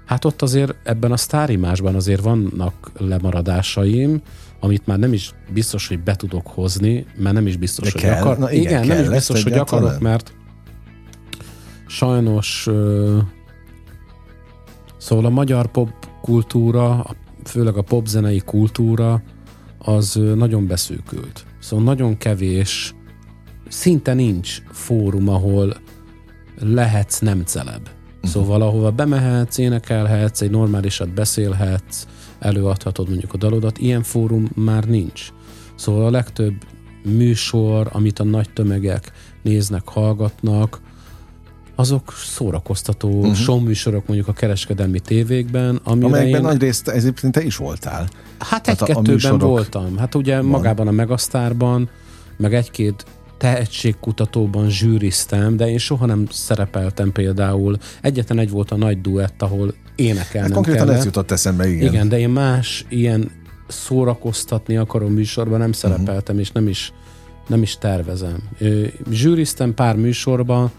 Hát 0.07 0.25
ott 0.25 0.43
azért 0.43 0.75
ebben 0.83 1.13
a 1.13 1.17
sztárimásban 1.17 1.95
azért 1.95 2.21
vannak 2.21 2.91
lemaradásaim, 2.99 4.21
amit 4.61 4.87
már 4.87 4.99
nem 4.99 5.13
is 5.13 5.33
biztos, 5.53 5.89
hogy 5.89 6.03
be 6.03 6.17
tudok 6.17 6.47
hozni, 6.47 7.07
mert 7.17 7.35
nem 7.35 7.47
is 7.47 7.57
biztos, 7.57 7.93
De 7.93 8.01
hogy 8.01 8.19
akar... 8.19 8.39
Na 8.39 8.53
igen, 8.53 8.65
igen, 8.65 8.87
kell 8.87 8.97
nem 8.97 9.05
is 9.05 9.11
biztos, 9.11 9.43
hogy 9.43 9.53
akarok, 9.53 10.01
mert 10.01 10.35
sajnos 11.87 12.67
ö, 12.67 13.19
szóval 14.97 15.25
a 15.25 15.31
magyar 15.31 15.67
pop 15.67 15.91
kultúra, 16.23 17.07
főleg 17.45 17.77
a 17.77 17.83
popzenei 17.83 18.43
kultúra 18.45 19.23
az 19.85 20.21
nagyon 20.35 20.67
beszűkült. 20.67 21.45
Szóval 21.59 21.85
nagyon 21.85 22.17
kevés, 22.17 22.95
szinte 23.69 24.15
nincs 24.15 24.63
fórum, 24.71 25.29
ahol 25.29 25.77
lehetsz 26.59 27.19
nem 27.19 27.43
celeb. 27.45 27.89
Szóval 28.23 28.63
ahova 28.63 28.91
bemehetsz, 28.91 29.59
énekelhetsz, 29.59 30.41
egy 30.41 30.51
normálisat 30.51 31.15
beszélhetsz, 31.15 32.07
előadhatod 32.39 33.09
mondjuk 33.09 33.33
a 33.33 33.37
dalodat, 33.37 33.79
ilyen 33.79 34.03
fórum 34.03 34.49
már 34.55 34.85
nincs. 34.85 35.29
Szóval 35.75 36.05
a 36.05 36.11
legtöbb 36.11 36.55
műsor, 37.05 37.89
amit 37.93 38.19
a 38.19 38.25
nagy 38.25 38.51
tömegek 38.53 39.13
néznek, 39.43 39.89
hallgatnak, 39.89 40.81
azok 41.81 42.13
szórakoztató 42.17 43.09
uh-huh. 43.09 43.35
show 43.35 43.59
műsorok 43.59 44.07
mondjuk 44.07 44.29
a 44.29 44.33
kereskedelmi 44.33 45.01
tévékben, 45.01 45.81
Amelyekben 45.85 46.41
én... 46.41 46.47
nagy 46.47 46.61
részt 46.61 46.89
egyébként 46.89 47.33
te 47.33 47.43
is 47.43 47.57
voltál. 47.57 48.09
Hát 48.39 48.69
egy-kettőben 48.69 49.39
voltam. 49.39 49.97
Hát 49.97 50.15
ugye 50.15 50.43
magában 50.43 50.89
a 50.89 50.91
Megasztárban, 50.91 51.89
meg 52.37 52.55
egy-két 52.55 53.05
tehetségkutatóban 53.39 54.71
zsűriztem, 54.71 55.57
de 55.57 55.69
én 55.69 55.79
soha 55.79 56.07
nem 56.07 56.27
szerepeltem 56.31 57.13
például. 57.13 57.77
Egyetlen 58.03 58.39
egy 58.39 58.51
volt 58.51 58.71
a 58.71 58.77
nagy 58.77 59.01
duett, 59.01 59.43
ahol 59.43 59.75
énekelnem 59.95 60.43
Hát 60.43 60.53
konkrétan 60.53 60.85
kellett. 60.85 60.99
ez 60.99 61.05
jutott 61.05 61.31
eszembe, 61.31 61.69
igen. 61.69 61.93
Igen, 61.93 62.09
de 62.09 62.19
én 62.19 62.29
más 62.29 62.85
ilyen 62.89 63.31
szórakoztatni 63.69 64.77
akaró 64.77 65.09
műsorban 65.09 65.59
nem 65.59 65.73
szerepeltem, 65.73 66.39
és 66.39 66.51
nem 66.51 66.69
is, 66.69 66.93
nem 67.47 67.63
is 67.63 67.79
tervezem. 67.79 68.39
Zsűriztem 69.11 69.75
pár 69.75 69.97
műsorban, 69.97 70.71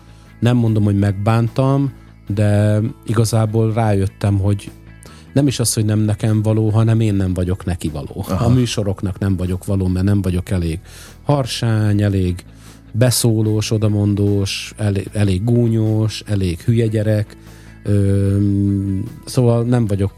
nem 0.41 0.57
mondom, 0.57 0.83
hogy 0.83 0.99
megbántam, 0.99 1.91
de 2.27 2.79
igazából 3.05 3.73
rájöttem, 3.73 4.39
hogy 4.39 4.71
nem 5.33 5.47
is 5.47 5.59
az, 5.59 5.73
hogy 5.73 5.85
nem 5.85 5.99
nekem 5.99 6.41
való, 6.41 6.69
hanem 6.69 6.99
én 6.99 7.13
nem 7.13 7.33
vagyok 7.33 7.65
neki 7.65 7.89
való. 7.89 8.25
Aha. 8.27 8.45
A 8.45 8.49
műsoroknak 8.49 9.19
nem 9.19 9.37
vagyok 9.37 9.65
való, 9.65 9.87
mert 9.87 10.05
nem 10.05 10.21
vagyok 10.21 10.49
elég 10.49 10.79
harsány, 11.23 12.01
elég 12.01 12.45
beszólós, 12.91 13.71
odamondós, 13.71 14.73
elég, 14.77 15.09
elég 15.13 15.43
gúnyos, 15.43 16.23
elég 16.25 16.59
hülye 16.59 16.87
gyerek, 16.87 17.37
Öm, 17.83 19.03
szóval 19.25 19.63
nem 19.63 19.87
vagyok 19.87 20.13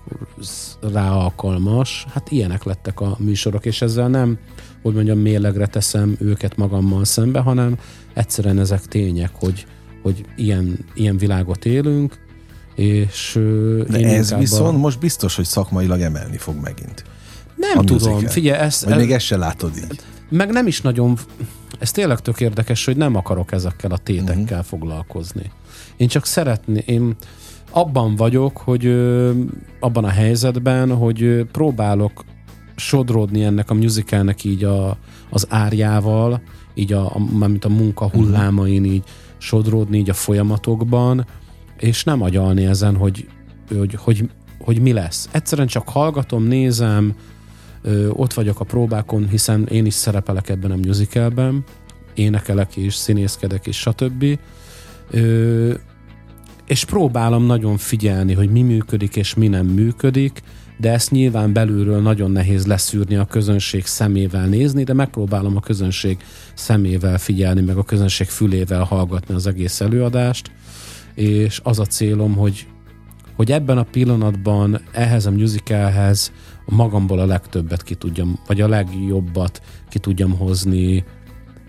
rá 0.94 1.12
alkalmas. 1.12 2.06
Hát 2.14 2.32
ilyenek 2.32 2.64
lettek 2.64 3.00
a 3.02 3.16
műsorok, 3.20 3.66
és 3.66 3.82
ezzel 3.82 4.08
nem, 4.08 4.38
hogy 4.82 4.94
mondjam, 4.94 5.20
mérlegre 5.20 5.68
teszem 5.68 6.16
őket 6.20 6.58
magammal 6.58 7.06
szembe, 7.06 7.40
hanem 7.40 7.78
egyszerűen 8.14 8.60
ezek 8.60 8.86
tények, 8.86 9.32
hogy, 9.34 9.66
hogy 10.04 10.26
ilyen, 10.36 10.78
ilyen 10.94 11.18
világot 11.18 11.66
élünk, 11.66 12.18
és 12.76 13.40
De 13.90 14.00
én 14.00 14.08
ez 14.08 14.36
viszont 14.36 14.76
A... 14.76 14.80
most 14.80 15.00
biztos, 15.00 15.36
hogy 15.36 15.46
szakmailag 15.46 16.02
emelni 16.02 16.38
fog 16.38 16.56
megint. 16.62 17.04
Nem 17.56 17.78
a 17.78 17.84
tudom, 17.84 18.12
musical. 18.12 18.32
figyelj, 18.32 18.60
ezt, 18.60 18.84
Vagy 18.86 18.96
még 18.98 19.12
ezt 19.12 19.26
se 19.26 19.38
látod 19.38 19.72
így. 19.78 20.00
meg 20.30 20.52
nem 20.52 20.68
is 20.68 20.82
nagyon, 20.82 21.18
ez 21.80 21.92
tényleg 21.92 22.20
tök 22.20 22.42
érdekes, 22.42 22.86
hogy 22.86 22.98
nem 22.98 23.16
akarok 23.16 23.52
ezekkel 23.52 23.92
a 23.92 23.98
tétekkel 23.98 24.42
uh-huh. 24.44 24.64
foglalkozni. 24.64 25.52
Én 25.98 26.08
csak 26.08 26.26
szeretném, 26.26 26.84
én 26.86 27.16
abban 27.72 28.16
vagyok, 28.16 28.58
hogy 28.58 28.86
abban 29.80 30.04
a 30.04 30.10
helyzetben, 30.10 30.96
hogy 30.96 31.46
próbálok 31.52 32.24
sodródni 32.76 33.44
ennek 33.44 33.70
a 33.70 33.74
musicalnek 33.74 34.44
így 34.44 34.64
a, 34.64 34.98
az 35.30 35.46
árjával, 35.50 36.42
így 36.74 36.94
a, 36.94 37.06
a, 37.06 37.20
mármint 37.38 37.66
a 37.66 37.70
munka 37.70 38.06
Mhm. 38.06 38.16
hullámain 38.16 38.86
így 38.86 39.04
sodródni 39.44 39.98
így 39.98 40.10
a 40.10 40.14
folyamatokban, 40.14 41.26
és 41.80 42.04
nem 42.04 42.22
agyalni 42.22 42.66
ezen, 42.66 42.96
hogy, 42.96 43.28
hogy, 43.78 43.96
hogy, 43.98 44.30
hogy 44.60 44.82
mi 44.82 44.92
lesz. 44.92 45.30
Egyszerűen 45.32 45.68
csak 45.68 45.90
hallgatom, 45.90 46.44
nézem, 46.44 47.16
ott 48.10 48.34
vagyok 48.34 48.60
a 48.60 48.64
próbákon, 48.64 49.28
hiszen 49.28 49.66
én 49.66 49.86
is 49.86 49.94
szerepelek 49.94 50.50
ebben 50.50 50.72
a 50.72 50.76
musicalben, 50.76 51.64
énekelek 52.14 52.76
és 52.76 52.96
színészkedek 52.96 53.68
és 53.68 53.80
stb. 53.80 54.40
És 56.66 56.86
próbálom 56.86 57.46
nagyon 57.46 57.78
figyelni, 57.78 58.34
hogy 58.34 58.50
mi 58.50 58.62
működik 58.62 59.16
és 59.16 59.34
mi 59.34 59.48
nem 59.48 59.66
működik, 59.66 60.42
de 60.84 60.92
ezt 60.92 61.12
nyilván 61.12 61.54
belülről 61.54 62.02
nagyon 62.02 62.32
nehéz 62.32 62.66
leszűrni 62.66 63.16
a 63.16 63.26
közönség 63.26 63.86
szemével 63.86 64.48
nézni, 64.48 64.84
de 64.84 64.94
megpróbálom 64.94 65.58
a 65.58 65.60
közönség 65.60 66.18
szemével 66.54 67.18
figyelni, 67.18 67.62
meg 67.62 67.78
a 67.78 67.84
közönség 67.84 68.28
fülével 68.28 68.84
hallgatni 68.84 69.34
az 69.34 69.48
egész 69.48 69.82
előadást, 69.82 70.52
és 71.16 71.60
az 71.64 71.80
a 71.80 71.86
célom, 71.86 72.36
hogy, 72.36 72.68
hogy 73.36 73.52
ebben 73.52 73.78
a 73.78 73.84
pillanatban 73.84 74.82
ehhez 74.92 75.26
a 75.26 75.32
musicalhez 75.32 76.32
magamból 76.66 77.20
a 77.20 77.26
legtöbbet 77.26 77.84
ki 77.84 77.96
tudjam, 77.96 78.40
vagy 78.48 78.62
a 78.62 78.68
legjobbat 78.68 79.62
ki 79.90 80.00
tudjam 80.00 80.38
hozni, 80.38 81.04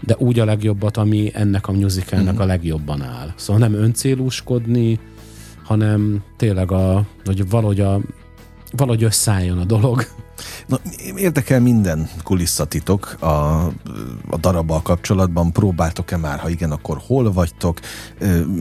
de 0.01 0.17
úgy 0.19 0.39
a 0.39 0.45
legjobbat, 0.45 0.97
ami 0.97 1.31
ennek 1.35 1.69
a 1.69 1.73
musicalnek 1.73 2.41
a 2.41 2.45
legjobban 2.45 3.03
áll. 3.03 3.33
Szóval 3.37 3.69
nem 3.69 3.81
öncélúskodni, 3.83 4.99
hanem 5.65 6.23
tényleg 6.37 6.73
a, 6.73 7.07
hogy 7.25 7.49
valahogy, 7.49 7.81
a, 7.81 8.01
valahogy 8.77 9.05
összeálljon 9.05 9.59
a 9.59 9.65
dolog. 9.65 10.07
Na, 10.67 10.81
érdekel 11.17 11.61
minden 11.61 12.11
kulisszatitok 12.23 13.17
a, 13.19 13.27
a 14.31 14.37
darabbal 14.41 14.83
kapcsolatban. 14.83 15.53
Próbáltok-e 15.53 16.17
már? 16.17 16.39
Ha 16.39 16.49
igen, 16.49 16.71
akkor 16.71 17.01
hol 17.07 17.33
vagytok? 17.33 17.81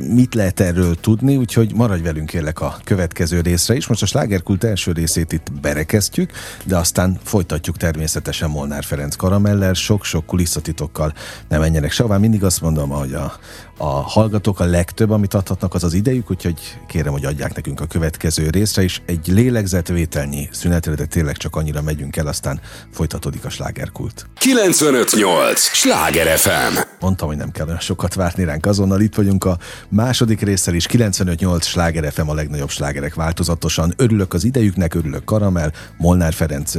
Mit 0.07 0.33
lehet 0.33 0.59
erről 0.59 0.95
tudni? 0.95 1.35
Úgyhogy 1.37 1.73
maradj 1.73 2.01
velünk 2.01 2.29
kérlek 2.29 2.61
a 2.61 2.77
következő 2.83 3.41
részre 3.41 3.75
is. 3.75 3.87
Most 3.87 4.01
a 4.01 4.05
slágerkult 4.05 4.63
első 4.63 4.91
részét 4.91 5.31
itt 5.31 5.51
berekeztjük, 5.61 6.31
de 6.65 6.77
aztán 6.77 7.19
folytatjuk 7.23 7.77
természetesen 7.77 8.49
Molnár 8.49 8.83
Ferenc 8.83 9.15
Karameller, 9.15 9.75
sok-sok 9.75 10.25
kulisszatitokkal 10.25 11.13
nem 11.49 11.59
menjenek 11.59 11.91
sehová. 11.91 12.17
Mindig 12.17 12.43
azt 12.43 12.61
mondom, 12.61 12.89
hogy 12.89 13.13
a, 13.13 13.33
a 13.77 13.85
hallgatók 13.85 14.59
a 14.59 14.65
legtöbb, 14.65 15.09
amit 15.09 15.33
adhatnak, 15.33 15.73
az 15.73 15.83
az 15.83 15.93
idejük, 15.93 16.31
úgyhogy 16.31 16.77
kérem, 16.87 17.11
hogy 17.11 17.25
adják 17.25 17.55
nekünk 17.55 17.79
a 17.79 17.85
következő 17.85 18.49
részre 18.49 18.83
is. 18.83 19.01
Egy 19.05 19.27
lélegzetvételnyi 19.27 20.49
szünetre, 20.51 20.93
de 20.93 21.05
tényleg 21.05 21.37
csak 21.37 21.55
annyira 21.63 21.81
megyünk 21.81 22.15
el, 22.15 22.27
aztán 22.27 22.59
folytatódik 22.91 23.45
a 23.45 23.49
slágerkult. 23.49 24.25
958! 24.37 25.59
Sláger 25.59 26.37
FM! 26.37 26.77
Mondtam, 26.99 27.27
hogy 27.27 27.37
nem 27.37 27.51
kell 27.51 27.67
olyan 27.67 27.79
sokat 27.79 28.13
várni 28.13 28.43
ránk, 28.43 28.65
azonnal 28.65 29.01
itt 29.01 29.15
vagyunk 29.15 29.45
a 29.45 29.57
második 29.89 30.41
résszel 30.41 30.73
is, 30.73 30.87
95-8 30.89 31.63
sláger 31.63 32.13
FM 32.13 32.29
a 32.29 32.33
legnagyobb 32.33 32.69
slágerek 32.69 33.13
változatosan. 33.13 33.93
Örülök 33.97 34.33
az 34.33 34.43
idejüknek, 34.43 34.93
örülök 34.93 35.23
Karamel, 35.23 35.73
Molnár 35.97 36.33
Ferenc 36.33 36.73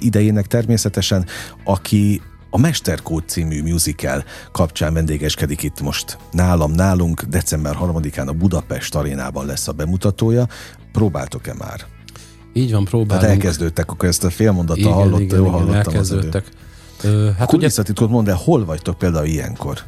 idejének 0.00 0.46
természetesen, 0.46 1.26
aki 1.64 2.22
a 2.50 2.58
Mesterkód 2.58 3.28
című 3.28 3.62
musical 3.62 4.24
kapcsán 4.52 4.94
vendégeskedik 4.94 5.62
itt 5.62 5.80
most 5.80 6.18
nálam, 6.30 6.72
nálunk. 6.72 7.22
December 7.22 7.76
3-án 7.80 8.26
a 8.26 8.32
Budapest 8.32 8.94
arénában 8.94 9.46
lesz 9.46 9.68
a 9.68 9.72
bemutatója. 9.72 10.46
Próbáltok-e 10.92 11.54
már? 11.54 11.91
Így 12.52 12.72
van, 12.72 12.84
próbálunk. 12.84 13.20
Tehát 13.20 13.36
elkezdődtek, 13.36 13.90
akkor 13.90 14.08
ezt 14.08 14.24
a 14.24 14.30
félmondattal 14.30 14.84
igen, 14.84 14.92
hallotta, 14.92 15.22
igen, 15.22 15.36
jól 15.36 15.46
igen, 15.46 15.58
hallottam 15.58 15.96
az 15.96 16.10
előbb. 16.10 16.24
elkezdődtek. 16.24 16.44
Ö, 17.02 17.30
hát 17.38 17.48
Kulisszatitkot 17.48 18.10
mondd 18.10 18.28
el, 18.28 18.40
hol 18.44 18.64
vagytok 18.64 18.98
például 18.98 19.26
ilyenkor? 19.26 19.78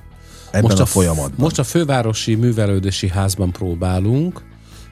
ebben 0.55 0.71
most 0.71 0.81
a 0.81 0.87
folyamatban? 0.87 1.35
Most 1.37 1.59
a 1.59 1.65
fővárosi 1.65 2.35
művelődési 2.35 3.09
házban 3.09 3.51
próbálunk, 3.51 4.43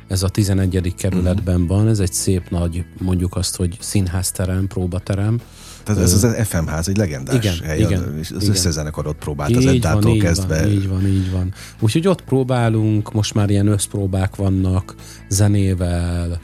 ez 0.09 0.23
a 0.23 0.29
11. 0.29 0.95
kerületben 0.97 1.61
uh-huh. 1.61 1.77
van, 1.77 1.89
ez 1.89 1.99
egy 1.99 2.13
szép 2.13 2.51
nagy, 2.51 2.85
mondjuk 2.99 3.37
azt, 3.37 3.57
hogy 3.57 3.77
színházterem, 3.81 4.67
próbaterem. 4.67 5.41
Tehát 5.85 6.03
ez 6.03 6.25
az 6.25 6.47
FM 6.49 6.67
ház 6.67 6.89
egy 6.89 6.97
legendás 6.97 7.35
igen, 7.35 7.55
hely, 7.65 7.79
igen, 7.79 8.19
és 8.19 8.31
az 8.31 8.43
igen. 8.43 8.55
összezenekar 8.55 9.07
ott 9.07 9.19
próbált 9.19 9.57
az 9.57 9.63
Így 9.63 9.65
van, 9.65 9.75
Eddától 9.75 10.15
így 10.15 10.23
kezdve. 10.23 10.61
van, 10.61 10.71
így 10.71 10.89
van, 10.89 11.07
így 11.07 11.31
van. 11.31 11.55
Úgyhogy 11.81 12.09
ott 12.09 12.23
próbálunk, 12.23 13.13
most 13.13 13.35
már 13.35 13.51
ilyen 13.51 13.67
összpróbák 13.67 14.37
vannak 14.37 14.95
zenével, 15.29 16.41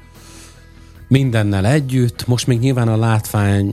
mindennel 1.08 1.66
együtt. 1.66 2.26
Most 2.26 2.46
még 2.46 2.58
nyilván 2.58 2.88
a 2.88 2.96
látvány 2.96 3.72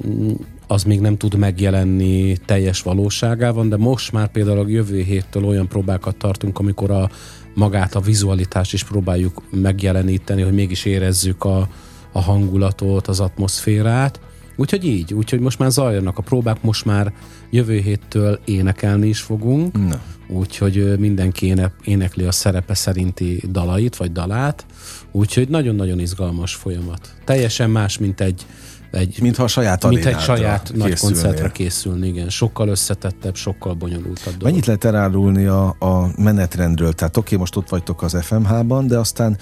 az 0.68 0.84
még 0.84 1.00
nem 1.00 1.18
tud 1.18 1.36
megjelenni 1.36 2.38
teljes 2.46 2.82
valóságában, 2.82 3.70
de 3.70 3.78
most 3.78 4.12
már 4.12 4.28
például 4.28 4.60
a 4.60 4.68
jövő 4.68 5.02
héttől 5.02 5.46
olyan 5.46 5.68
próbákat 5.68 6.16
tartunk, 6.16 6.60
amikor 6.60 6.92
a 6.92 7.10
magát, 7.54 7.96
a 7.96 8.00
vizualitást 8.00 8.74
is 8.74 8.84
próbáljuk 8.84 9.42
megjeleníteni, 9.50 10.42
hogy 10.42 10.54
mégis 10.54 10.86
érezzük 10.86 11.44
a, 11.44 11.70
a 12.12 12.22
hangulatot, 12.22 13.08
az 13.08 13.20
atmoszférát. 13.20 14.20
Úgyhogy 14.56 14.86
így, 14.86 15.14
úgyhogy 15.14 15.40
most 15.40 15.60
már 15.60 15.72
zajlanak 15.72 16.18
a 16.18 16.22
próbák, 16.22 16.62
most 16.62 16.86
már 16.86 17.14
jövő 17.50 17.78
héttől 17.78 18.40
énekelni 18.46 19.08
is 19.08 19.20
fogunk, 19.20 19.88
Na. 19.88 20.02
Úgyhogy 20.28 21.00
mindenki 21.00 21.46
éne, 21.46 21.72
énekli 21.84 22.24
a 22.24 22.32
szerepe 22.32 22.74
szerinti 22.74 23.44
dalait, 23.52 23.96
vagy 23.96 24.12
dalát, 24.12 24.66
úgyhogy 25.12 25.50
nagyon-nagyon 25.50 26.00
izgalmas 26.00 26.56
folyamat. 26.56 27.14
Teljesen 27.26 27.70
más, 27.70 27.98
mint 27.98 28.22
egy, 28.22 28.46
egy 28.92 29.18
Mintha 29.22 29.44
a 29.44 29.48
saját 29.48 29.90
mint 29.90 30.06
egy 30.06 30.20
saját 30.20 30.72
nagy 30.74 31.00
koncertre 31.00 31.52
készülni, 31.52 32.08
igen. 32.08 32.30
Sokkal 32.30 32.68
összetettebb, 32.68 33.36
sokkal 33.36 33.74
bonyolultabb 33.74 34.24
dolog. 34.24 34.44
Mennyit 34.44 34.66
lehet 34.66 34.84
elárulni 34.84 35.46
a, 35.46 35.76
a 35.80 36.12
menetrendről? 36.18 36.94
Tehát 36.94 37.18
oké, 37.18 37.36
most 37.36 37.56
ott 37.56 37.70
vagytok 37.70 38.02
az 38.02 38.18
FMH-ban, 38.22 38.88
de 38.88 38.98
aztán 38.98 39.38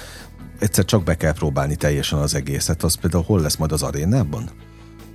egyszer 0.60 0.86
csak 0.86 1.04
be 1.04 1.16
kell 1.16 1.34
próbálni 1.34 1.76
teljesen 1.76 2.20
az 2.20 2.36
egészet. 2.36 2.84
Az 2.84 2.96
például 2.96 3.24
hol 3.24 3.42
lesz 3.42 3.56
majd 3.56 3.72
az 3.72 3.84
arénában? 3.84 4.50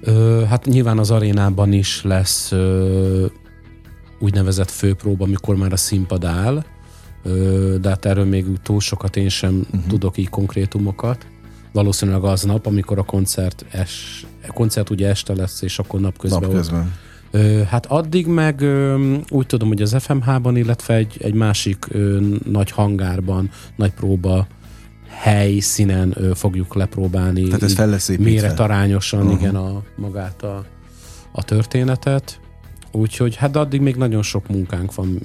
Ö, 0.00 0.42
hát 0.48 0.64
nyilván 0.64 0.98
az 0.98 1.11
arénában 1.11 1.72
is 1.72 2.02
lesz 2.02 2.52
ö, 2.52 3.26
úgynevezett 4.18 4.70
főpróba, 4.70 5.24
amikor 5.24 5.57
már 5.57 5.72
a 5.72 5.76
színpad 5.76 6.24
áll, 6.24 6.64
de 7.81 7.88
hát 7.88 8.04
erről 8.04 8.24
még 8.24 8.46
túl 8.62 8.81
sokat 8.81 9.16
én 9.16 9.28
sem 9.28 9.54
uh-huh. 9.54 9.87
tudok 9.88 10.18
így 10.18 10.28
konkrétumokat. 10.28 11.26
Valószínűleg 11.72 12.22
az 12.22 12.42
nap, 12.42 12.66
amikor 12.66 12.98
a 12.98 13.02
koncert, 13.02 13.64
es, 13.70 14.26
a 14.48 14.52
koncert 14.52 14.90
ugye 14.90 15.09
este 15.09 15.35
lesz, 15.35 15.62
és 15.62 15.78
akkor 15.78 16.00
napközben, 16.00 16.40
Napközben. 16.40 16.92
Hát 17.66 17.87
addig 17.87 18.26
meg 18.26 18.64
úgy 19.28 19.46
tudom, 19.46 19.68
hogy 19.68 19.83
az 19.83 19.96
FMH-ban, 19.98 20.57
illetve 20.57 20.94
egy, 20.94 21.16
egy 21.20 21.35
másik 21.35 21.87
nagy 22.44 22.70
hangárban, 22.70 23.50
nagy 23.76 23.92
próba 23.92 24.46
helyszínen 25.09 26.16
fogjuk 26.35 26.74
lepróbálni. 26.74 27.42
Tehát 27.42 27.62
ez 27.62 27.74
fel 27.74 27.88
lesz 27.88 28.09
építve. 28.09 28.31
Méretarányosan, 28.31 29.22
uh-huh. 29.22 29.40
igen, 29.40 29.54
a, 29.57 29.83
magát 29.96 30.42
a, 30.42 30.64
a 31.33 31.42
történetet. 31.42 32.40
Úgyhogy 32.92 33.37
hát 33.37 33.57
addig 33.57 33.81
még 33.81 33.96
nagyon 33.96 34.22
sok 34.22 34.48
munkánk 34.48 34.94
van 34.94 35.18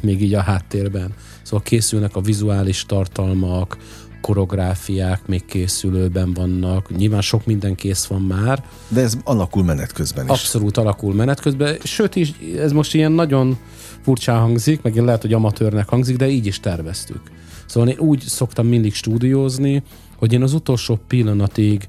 még 0.00 0.22
így 0.22 0.34
a 0.34 0.40
háttérben. 0.40 1.14
Szóval 1.42 1.62
készülnek 1.62 2.16
a 2.16 2.20
vizuális 2.20 2.86
tartalmak, 2.86 3.76
koreográfiák 4.20 5.26
még 5.26 5.44
készülőben 5.44 6.34
vannak. 6.34 6.96
Nyilván 6.96 7.20
sok 7.20 7.46
minden 7.46 7.74
kész 7.74 8.04
van 8.04 8.20
már, 8.20 8.64
De 8.88 9.00
ez 9.00 9.16
alakul 9.24 9.64
menet 9.64 9.92
közben 9.92 10.24
is. 10.24 10.30
Abszolút 10.30 10.76
alakul 10.76 11.14
menet 11.14 11.40
közben, 11.40 11.76
sőt 11.82 12.16
is, 12.16 12.32
ez 12.58 12.72
most 12.72 12.94
ilyen 12.94 13.12
nagyon 13.12 13.58
furcsán 14.02 14.40
hangzik, 14.40 14.82
meg 14.82 14.96
lehet, 14.96 15.22
hogy 15.22 15.32
amatőrnek 15.32 15.88
hangzik, 15.88 16.16
de 16.16 16.28
így 16.28 16.46
is 16.46 16.60
terveztük. 16.60 17.20
Szóval 17.66 17.88
én 17.88 17.98
úgy 17.98 18.20
szoktam 18.20 18.66
mindig 18.66 18.94
stúdiózni, 18.94 19.82
hogy 20.16 20.32
én 20.32 20.42
az 20.42 20.52
utolsó 20.52 20.98
pillanatig 21.06 21.88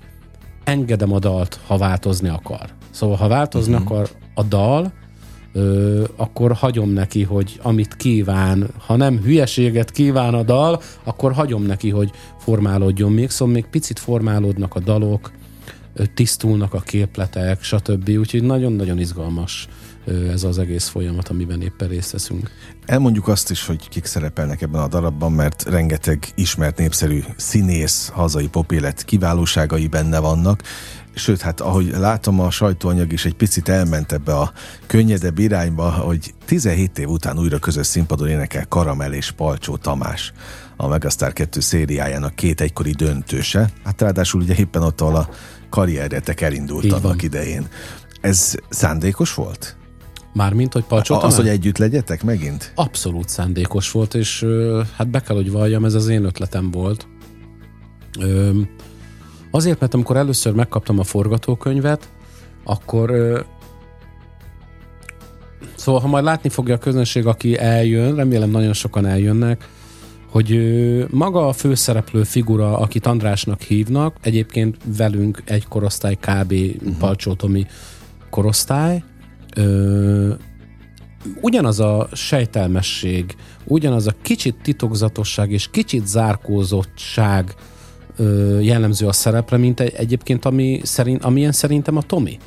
engedem 0.64 1.14
a 1.14 1.20
dalt, 1.20 1.60
ha 1.68 1.78
változni 1.78 2.30
akar. 2.30 2.70
Szóval 2.90 3.16
ha 3.16 3.28
változni 3.28 3.74
uh-huh. 3.74 3.92
akar 3.92 4.10
a 4.38 4.44
dal, 4.44 4.94
ö, 5.54 6.04
akkor 6.16 6.52
hagyom 6.52 6.90
neki, 6.90 7.24
hogy 7.24 7.60
amit 7.62 7.96
kíván, 7.96 8.70
ha 8.86 8.96
nem 8.96 9.22
hülyeséget 9.22 9.92
kíván 9.92 10.34
a 10.34 10.44
dal, 10.44 10.82
akkor 11.04 11.34
hagyom 11.34 11.64
neki, 11.64 11.90
hogy 11.90 12.12
formálódjon 12.40 13.12
még, 13.12 13.30
szóval 13.30 13.54
még 13.54 13.66
picit 13.66 14.00
formálódnak 14.00 14.76
a 14.76 14.80
dalok, 14.80 15.32
tisztulnak 16.14 16.74
a 16.74 16.80
képletek, 16.80 17.64
stb. 17.64 18.10
Úgyhogy 18.10 18.44
nagyon-nagyon 18.44 19.00
izgalmas 19.00 19.68
ez 20.32 20.44
az 20.44 20.60
egész 20.60 20.88
folyamat, 20.88 21.28
amiben 21.28 21.62
éppen 21.62 21.88
részt 21.88 22.12
veszünk. 22.12 22.52
Elmondjuk 22.86 23.28
azt 23.28 23.52
is, 23.52 23.66
hogy 23.66 23.90
kik 23.90 24.06
szerepelnek 24.06 24.62
ebben 24.62 24.82
a 24.82 24.88
darabban, 24.88 25.32
mert 25.32 25.64
rengeteg 25.64 26.28
ismert 26.36 26.78
népszerű 26.78 27.24
színész, 27.36 28.10
hazai 28.14 28.48
popélet 28.48 29.04
kiválóságai 29.04 29.88
benne 29.88 30.20
vannak. 30.20 30.64
Sőt, 31.18 31.42
hát 31.42 31.62
ahogy 31.62 31.90
látom, 31.98 32.40
a 32.40 32.52
sajtóanyag 32.52 33.12
is 33.12 33.26
egy 33.26 33.36
picit 33.36 33.70
elment 33.70 34.12
ebbe 34.12 34.36
a 34.36 34.52
könnyedebb 34.88 35.40
irányba, 35.40 35.92
hogy 35.92 36.34
17 36.46 37.00
év 37.00 37.10
után 37.10 37.40
újra 37.40 37.60
közös 37.60 37.88
színpadon 37.88 38.28
énekel 38.28 38.66
Karamell 38.68 39.12
és 39.12 39.32
Palcsó 39.32 39.78
Tamás 39.78 40.34
a 40.76 40.88
Megastar 40.88 41.34
2 41.34 41.60
szériájának 41.60 42.36
két 42.36 42.62
egykori 42.62 42.92
döntőse. 42.92 43.70
Hát 43.84 44.02
ráadásul 44.02 44.42
ugye 44.42 44.56
éppen 44.58 44.82
ott, 44.82 45.02
ahol 45.02 45.16
a 45.16 45.30
karrierjetek 45.70 46.42
elindult 46.42 46.84
Így 46.84 46.92
annak 46.92 47.04
van. 47.04 47.18
idején. 47.20 47.68
Ez 48.22 48.56
szándékos 48.70 49.34
volt? 49.34 49.78
Mármint, 50.34 50.74
hogy 50.74 50.84
Palcsó 50.84 51.16
Az, 51.16 51.36
hogy 51.36 51.48
együtt 51.48 51.78
legyetek 51.78 52.24
megint? 52.24 52.72
Abszolút 52.76 53.30
szándékos 53.30 53.92
volt, 53.92 54.14
és 54.14 54.46
hát 54.98 55.10
be 55.10 55.22
kell, 55.22 55.36
hogy 55.36 55.52
valljam, 55.52 55.86
ez 55.86 55.94
az 55.94 56.08
én 56.08 56.24
ötletem 56.24 56.72
volt. 56.72 57.08
Ö, 58.20 58.60
azért, 59.58 59.80
mert 59.80 59.94
amikor 59.94 60.18
először 60.18 60.54
megkaptam 60.54 61.00
a 61.00 61.04
forgatókönyvet, 61.04 62.10
akkor 62.64 63.12
szóval, 65.76 66.02
ha 66.02 66.08
majd 66.08 66.24
látni 66.24 66.50
fogja 66.50 66.76
a 66.76 66.78
közönség, 66.78 67.26
aki 67.26 67.58
eljön, 67.58 68.16
remélem 68.16 68.50
nagyon 68.50 68.74
sokan 68.74 69.06
eljönnek, 69.06 69.70
hogy 70.30 70.60
maga 71.10 71.48
a 71.48 71.54
főszereplő 71.54 72.24
figura, 72.24 72.78
akit 72.78 73.06
Andrásnak 73.06 73.62
hívnak, 73.62 74.16
egyébként 74.22 74.78
velünk 74.98 75.42
egy 75.46 75.68
korosztály 75.68 76.16
kb. 76.16 76.52
Uh-huh. 76.52 76.98
Palcsó 77.00 77.34
Tomi 77.34 77.66
korosztály, 78.30 79.04
ö, 79.56 80.34
ugyanaz 81.42 81.80
a 81.80 82.08
sejtelmesség, 82.14 83.36
ugyanaz 83.66 84.08
a 84.08 84.14
kicsit 84.22 84.56
titokzatosság 84.62 85.52
és 85.52 85.70
kicsit 85.72 86.08
zárkózottság 86.08 87.56
jellemző 88.62 89.08
a 89.08 89.12
szerepre, 89.12 89.58
mint 89.58 89.80
egy, 89.80 89.94
egyébként 89.96 90.46
ami 90.46 90.80
szerint, 90.84 91.24
amilyen 91.24 91.52
szerintem 91.52 91.98
a 91.98 92.02
Tomi. 92.02 92.38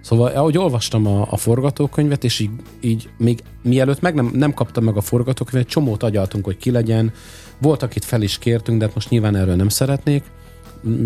Szóval, 0.00 0.30
ahogy 0.30 0.58
olvastam 0.58 1.06
a, 1.06 1.26
a 1.30 1.36
forgatókönyvet, 1.36 2.24
és 2.24 2.38
így, 2.38 2.50
így 2.80 3.08
még 3.18 3.42
mielőtt 3.62 4.00
meg 4.00 4.14
nem, 4.14 4.30
nem 4.34 4.54
kaptam 4.54 4.84
meg 4.84 4.96
a 4.96 5.00
forgatókönyvet, 5.00 5.70
csomót 5.70 6.02
agyaltunk, 6.02 6.44
hogy 6.44 6.56
ki 6.56 6.70
legyen. 6.70 7.12
Volt, 7.58 7.82
akit 7.82 8.04
fel 8.04 8.22
is 8.22 8.38
kértünk, 8.38 8.78
de 8.78 8.84
hát 8.84 8.94
most 8.94 9.10
nyilván 9.10 9.36
erről 9.36 9.54
nem 9.54 9.68
szeretnék 9.68 10.22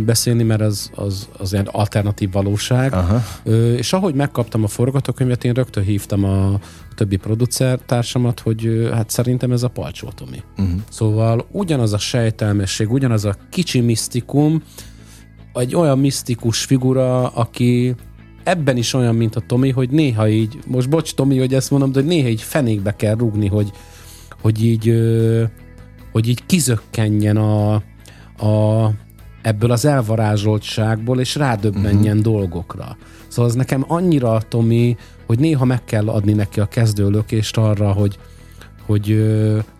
beszélni, 0.04 0.42
mert 0.42 0.60
az, 0.60 0.90
az, 0.94 1.28
az 1.38 1.52
ilyen 1.52 1.68
alternatív 1.70 2.32
valóság. 2.32 2.92
Aha. 2.92 3.22
Ö, 3.44 3.74
és 3.74 3.92
ahogy 3.92 4.14
megkaptam 4.14 4.64
a 4.64 4.66
forgatókönyvet, 4.66 5.44
én 5.44 5.52
rögtön 5.52 5.84
hívtam 5.84 6.24
a 6.24 6.58
többi 6.94 7.16
producer 7.16 7.78
társamat, 7.86 8.40
hogy 8.40 8.88
hát 8.92 9.10
szerintem 9.10 9.52
ez 9.52 9.62
a 9.62 9.68
Palcsó 9.68 10.08
Tomi. 10.08 10.42
Uh-huh. 10.58 10.80
Szóval 10.88 11.46
ugyanaz 11.50 11.92
a 11.92 11.98
sejtelmesség, 11.98 12.92
ugyanaz 12.92 13.24
a 13.24 13.36
kicsi 13.50 13.80
misztikum, 13.80 14.62
egy 15.54 15.74
olyan 15.74 15.98
misztikus 15.98 16.64
figura, 16.64 17.28
aki 17.28 17.94
ebben 18.44 18.76
is 18.76 18.94
olyan, 18.94 19.14
mint 19.14 19.36
a 19.36 19.40
Tomi, 19.40 19.70
hogy 19.70 19.90
néha 19.90 20.28
így, 20.28 20.58
most 20.66 20.88
bocs 20.88 21.14
Tomi, 21.14 21.38
hogy 21.38 21.54
ezt 21.54 21.70
mondom, 21.70 21.92
de 21.92 22.00
néha 22.00 22.28
így 22.28 22.42
fenékbe 22.42 22.96
kell 22.96 23.14
rugni, 23.14 23.46
hogy, 23.46 23.72
hogy 24.40 24.64
így 24.64 24.94
hogy 26.16 26.28
így 26.28 26.46
kizökkenjen 26.46 27.36
a, 27.36 27.74
a 28.46 28.90
ebből 29.46 29.70
az 29.70 29.84
elvarázsoltságból, 29.84 31.20
és 31.20 31.34
rádöbbenjen 31.34 32.18
uh-huh. 32.18 32.32
dolgokra. 32.32 32.96
Szóval 33.28 33.50
az 33.50 33.56
nekem 33.56 33.84
annyira 33.88 34.40
Tomi, 34.48 34.96
hogy 35.26 35.38
néha 35.38 35.64
meg 35.64 35.84
kell 35.84 36.08
adni 36.08 36.32
neki 36.32 36.60
a 36.60 36.66
kezdőlökést 36.66 37.56
arra, 37.56 37.92
hogy, 37.92 38.18
hogy, 38.86 39.26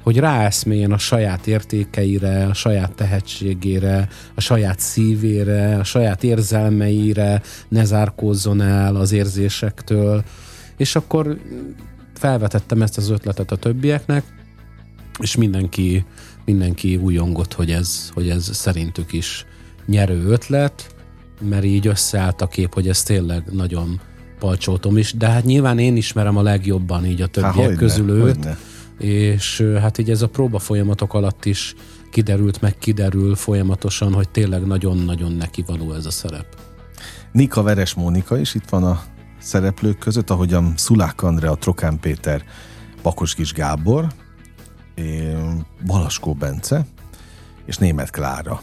hogy 0.03 0.19
ráeszméljen 0.19 0.93
a 0.93 0.99
saját 0.99 1.47
értékeire, 1.47 2.47
a 2.47 2.55
saját 2.55 2.95
tehetségére, 2.95 4.09
a 4.35 4.41
saját 4.41 4.81
szívére, 4.81 5.79
a 5.79 5.85
saját 5.85 6.25
érzelmeire, 6.25 7.43
ne 7.69 7.85
zárkózzon 7.85 8.61
el 8.61 8.97
az 8.97 9.13
érzésektől. 9.13 10.25
És 10.77 10.97
akkor 10.97 11.39
felvetettem 12.15 12.83
ezt 12.83 12.97
az 12.97 13.11
ötletet 13.11 13.51
a 13.51 13.57
többieknek, 13.57 14.25
és 15.21 15.37
mindenki, 15.37 16.05
mindenki 16.45 16.97
újongott, 16.97 17.53
hogy 17.53 17.71
ez, 17.71 18.11
hogy 18.15 18.29
ez 18.29 18.57
szerintük 18.57 19.13
is 19.13 19.47
nyerő 19.87 20.25
ötlet, 20.25 20.95
mert 21.41 21.65
így 21.65 21.87
összeállt 21.87 22.41
a 22.41 22.47
kép, 22.47 22.75
hogy 22.75 22.89
ez 22.89 23.03
tényleg 23.03 23.45
nagyon 23.53 24.01
palcsótom 24.39 24.97
is, 24.97 25.13
de 25.13 25.29
hát 25.29 25.45
nyilván 25.45 25.79
én 25.79 25.97
ismerem 25.97 26.37
a 26.37 26.43
legjobban 26.43 27.07
így 27.07 27.23
a 27.23 27.27
többiek 27.27 27.55
hogyne, 27.55 27.75
közül 27.75 28.11
őt. 28.11 28.23
hogyne. 28.23 28.59
és 28.99 29.65
hát 29.81 29.99
így 29.99 30.11
ez 30.11 30.23
a 30.23 30.29
próba 30.29 30.59
folyamatok 30.59 31.15
alatt 31.15 31.45
is 31.45 31.75
kiderült, 32.11 32.61
meg 32.61 32.79
kiderül 32.79 33.35
folyamatosan, 33.35 34.13
hogy 34.13 34.29
tényleg 34.29 34.67
nagyon-nagyon 34.67 35.33
neki 35.33 35.65
való 35.67 35.93
ez 35.93 36.07
a 36.07 36.11
szerep. 36.11 36.47
Nika 37.33 37.63
Veres 37.63 37.95
Mónika 37.95 38.39
is 38.39 38.55
itt 38.55 38.69
van 38.69 38.85
a 38.85 39.03
szereplők 39.39 39.99
között, 39.99 40.31
ahogyan 40.31 40.73
Szulák 40.77 41.23
Andrea, 41.23 41.55
Trokán 41.55 42.01
Péter, 42.01 42.45
Bakos 43.03 43.35
Kis 43.35 43.53
Gábor, 43.53 44.07
Balaskó 45.87 46.35
Bence 46.35 46.87
és 47.67 47.77
Német 47.77 48.11
Klára. 48.11 48.61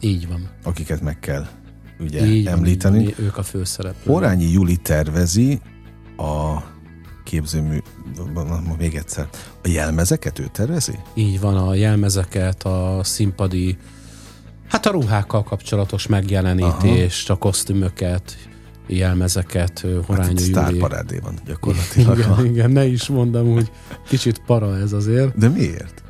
Így 0.00 0.28
van. 0.28 0.48
Akiket 0.62 1.00
meg 1.00 1.18
kell 1.20 1.46
ugye 2.00 2.26
Így 2.26 2.46
említeni. 2.46 3.04
Van, 3.04 3.14
ők 3.26 3.36
a 3.36 3.42
főszereplők. 3.42 4.16
Orányi 4.16 4.50
Juli 4.52 4.76
tervezi 4.76 5.60
a 6.16 6.58
képzőmű, 7.24 7.78
még 8.78 8.94
egyszer, 8.94 9.28
a 9.62 9.68
jelmezeket 9.68 10.38
ő 10.38 10.48
tervezi? 10.52 10.98
Így 11.14 11.40
van, 11.40 11.56
a 11.56 11.74
jelmezeket, 11.74 12.62
a 12.62 13.00
színpadi, 13.02 13.76
hát 14.68 14.86
a 14.86 14.90
ruhákkal 14.90 15.42
kapcsolatos 15.42 16.06
megjelenítést, 16.06 17.30
Aha. 17.30 17.38
a 17.38 17.42
kosztümöket, 17.42 18.36
jelmezeket, 18.86 19.86
Horányi 20.06 20.52
hát 20.54 20.66
Júli. 20.68 20.78
parádé 20.78 21.18
van 21.18 21.38
gyakorlatilag. 21.46 22.18
igen, 22.18 22.44
igen, 22.44 22.70
ne 22.70 22.84
is 22.84 23.08
mondom, 23.08 23.52
hogy 23.52 23.70
kicsit 24.08 24.38
para 24.46 24.76
ez 24.78 24.92
azért. 24.92 25.38
De 25.38 25.48
miért? 25.48 26.02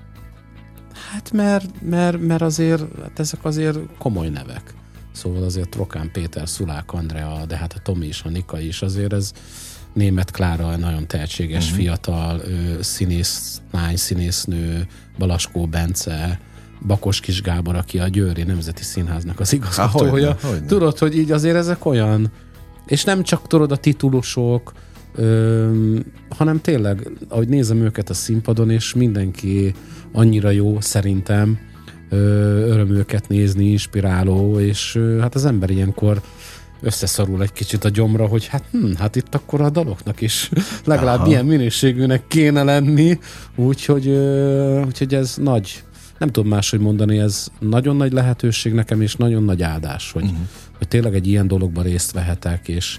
Hát 1.15 1.33
mert, 1.33 1.83
mert, 1.83 2.21
mert 2.21 2.43
azért, 2.43 2.83
hát 3.03 3.19
ezek 3.19 3.45
azért 3.45 3.79
komoly 3.99 4.29
nevek. 4.29 4.75
Szóval 5.13 5.43
azért 5.43 5.69
Trokán 5.69 6.11
Péter, 6.13 6.49
Szulák 6.49 6.93
Andrea, 6.93 7.45
de 7.47 7.57
hát 7.57 7.73
a 7.73 7.79
Tomi 7.83 8.07
is, 8.07 8.23
a 8.23 8.29
Nika 8.29 8.61
is, 8.61 8.83
azért 8.83 9.13
ez 9.13 9.33
német 9.93 10.31
Klára, 10.31 10.77
nagyon 10.77 11.07
tehetséges, 11.07 11.65
uh-huh. 11.65 11.79
fiatal 11.79 12.41
ő, 12.47 12.83
színész, 12.83 13.61
lány 13.73 13.97
színésznő, 13.97 14.87
Balaskó 15.19 15.67
Bence, 15.67 16.41
Bakos 16.87 17.21
Kis 17.21 17.43
Gábor, 17.43 17.77
aki 17.77 17.99
a 17.99 18.09
Győri 18.09 18.43
Nemzeti 18.43 18.83
Színháznak 18.83 19.41
az 19.41 19.53
igazgatója. 19.53 20.37
Tudod, 20.67 20.99
hogy 20.99 21.19
így 21.19 21.33
azért 21.33 21.57
ezek 21.57 21.85
olyan 21.85 22.33
és 22.87 23.05
nem 23.05 23.23
csak 23.23 23.47
tudod 23.47 23.73
a 23.73 23.77
titulusok, 23.77 24.73
ö, 25.15 25.99
hanem 26.29 26.61
tényleg, 26.61 27.11
ahogy 27.29 27.49
nézem 27.49 27.81
őket 27.81 28.11
a 28.11 28.15
színpadon, 28.15 28.71
és 28.71 28.95
mindenki 28.95 29.75
annyira 30.15 30.51
jó 30.51 30.81
szerintem, 30.81 31.59
ö, 32.11 32.17
öröm 32.69 32.91
őket 32.91 33.29
nézni, 33.29 33.65
inspiráló, 33.65 34.61
és 34.61 34.99
hát 35.21 35.35
az 35.35 35.45
ember 35.45 35.71
ilyenkor 35.71 36.21
összeszorul 36.81 37.43
egy 37.43 37.53
kicsit 37.53 37.85
a 37.85 37.89
gyomra, 37.89 38.27
hogy 38.27 38.47
hát, 38.47 38.65
hm, 38.71 38.93
hát 38.99 39.17
itt 39.17 39.35
akkor 39.35 39.61
a 39.61 39.71
daloknak 39.71 40.21
is 40.21 40.51
legalább 40.85 41.19
Aha. 41.19 41.29
ilyen 41.29 41.45
minőségűnek 41.45 42.27
kéne 42.29 42.63
lenni, 42.63 43.19
úgyhogy, 43.57 44.09
úgyhogy 44.87 45.15
ez 45.15 45.37
nagy, 45.37 45.83
nem 46.19 46.29
tudom 46.29 46.51
máshogy 46.51 46.81
mondani, 46.81 47.19
ez 47.19 47.49
nagyon 47.61 47.97
nagy 47.97 48.13
lehetőség 48.13 48.73
nekem, 48.73 49.01
és 49.01 49.17
nagyon 49.17 49.45
nagy 49.45 49.63
áldás, 49.63 50.13
hogy, 50.13 50.23
uh-huh 50.23 50.39
hogy 50.79 50.89
tényleg 50.89 51.15
egy 51.15 51.27
ilyen 51.27 51.49
dologban 51.49 51.85
részt 51.85 52.13
vehetek, 52.13 52.69
és 52.69 52.99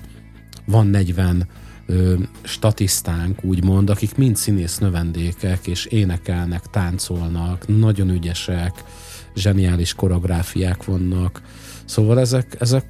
van 0.66 0.88
40 0.88 1.48
ö, 1.86 2.14
statisztánk, 2.42 3.44
úgymond, 3.44 3.90
akik 3.90 4.16
mind 4.18 4.36
színész 4.36 4.78
növendékek, 4.78 5.68
és 5.68 5.86
énekelnek, 5.86 6.64
táncolnak, 6.72 7.68
nagyon 7.68 8.10
ügyesek, 8.10 8.84
zseniális 9.36 9.94
koreográfiák 9.94 10.84
vannak. 10.84 11.42
Szóval 11.86 12.20
ezek, 12.20 12.56
ezek 12.60 12.86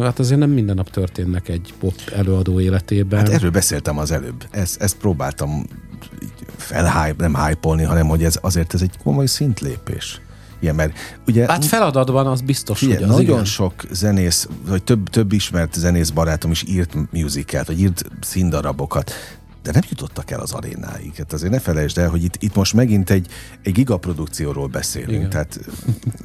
hát 0.00 0.18
azért 0.18 0.40
nem 0.40 0.50
minden 0.50 0.74
nap 0.74 0.90
történnek 0.90 1.48
egy 1.48 1.74
pop 1.78 1.94
előadó 2.14 2.60
életében. 2.60 3.18
Hát 3.18 3.28
erről 3.28 3.50
beszéltem 3.50 3.98
az 3.98 4.10
előbb. 4.10 4.46
Ezt, 4.50 4.80
ezt 4.80 4.96
próbáltam 4.96 5.66
felhype, 6.56 7.28
nem 7.28 7.44
hype 7.44 7.86
hanem 7.86 8.08
hogy 8.08 8.24
ez 8.24 8.38
azért 8.40 8.74
ez 8.74 8.82
egy 8.82 8.98
komoly 9.02 9.26
szintlépés. 9.26 10.20
Igen, 10.60 10.74
mert 10.74 10.92
ugye... 11.26 11.46
Hát 11.46 11.64
feladatban 11.64 12.26
az 12.26 12.40
biztos, 12.40 12.78
figyelj, 12.78 12.98
hogy 13.00 13.08
az 13.08 13.16
Nagyon 13.16 13.32
igen. 13.32 13.44
sok 13.44 13.72
zenész, 13.90 14.48
vagy 14.66 14.82
több, 14.82 15.08
több 15.08 15.32
ismert 15.32 15.74
zenész 15.74 16.10
barátom 16.10 16.50
is 16.50 16.64
írt 16.68 16.94
musicalt, 17.12 17.66
vagy 17.66 17.80
írt 17.80 18.04
színdarabokat, 18.20 19.12
de 19.62 19.70
nem 19.72 19.82
jutottak 19.88 20.30
el 20.30 20.40
az 20.40 20.52
arénáig. 20.52 21.14
Hát 21.16 21.32
azért 21.32 21.52
ne 21.52 21.58
felejtsd 21.58 21.98
el, 21.98 22.08
hogy 22.08 22.24
itt, 22.24 22.42
itt 22.42 22.54
most 22.54 22.74
megint 22.74 23.10
egy, 23.10 23.26
egy 23.62 23.72
gigaprodukcióról 23.72 24.66
beszélünk. 24.66 25.10
Igen. 25.10 25.30
Tehát 25.30 25.60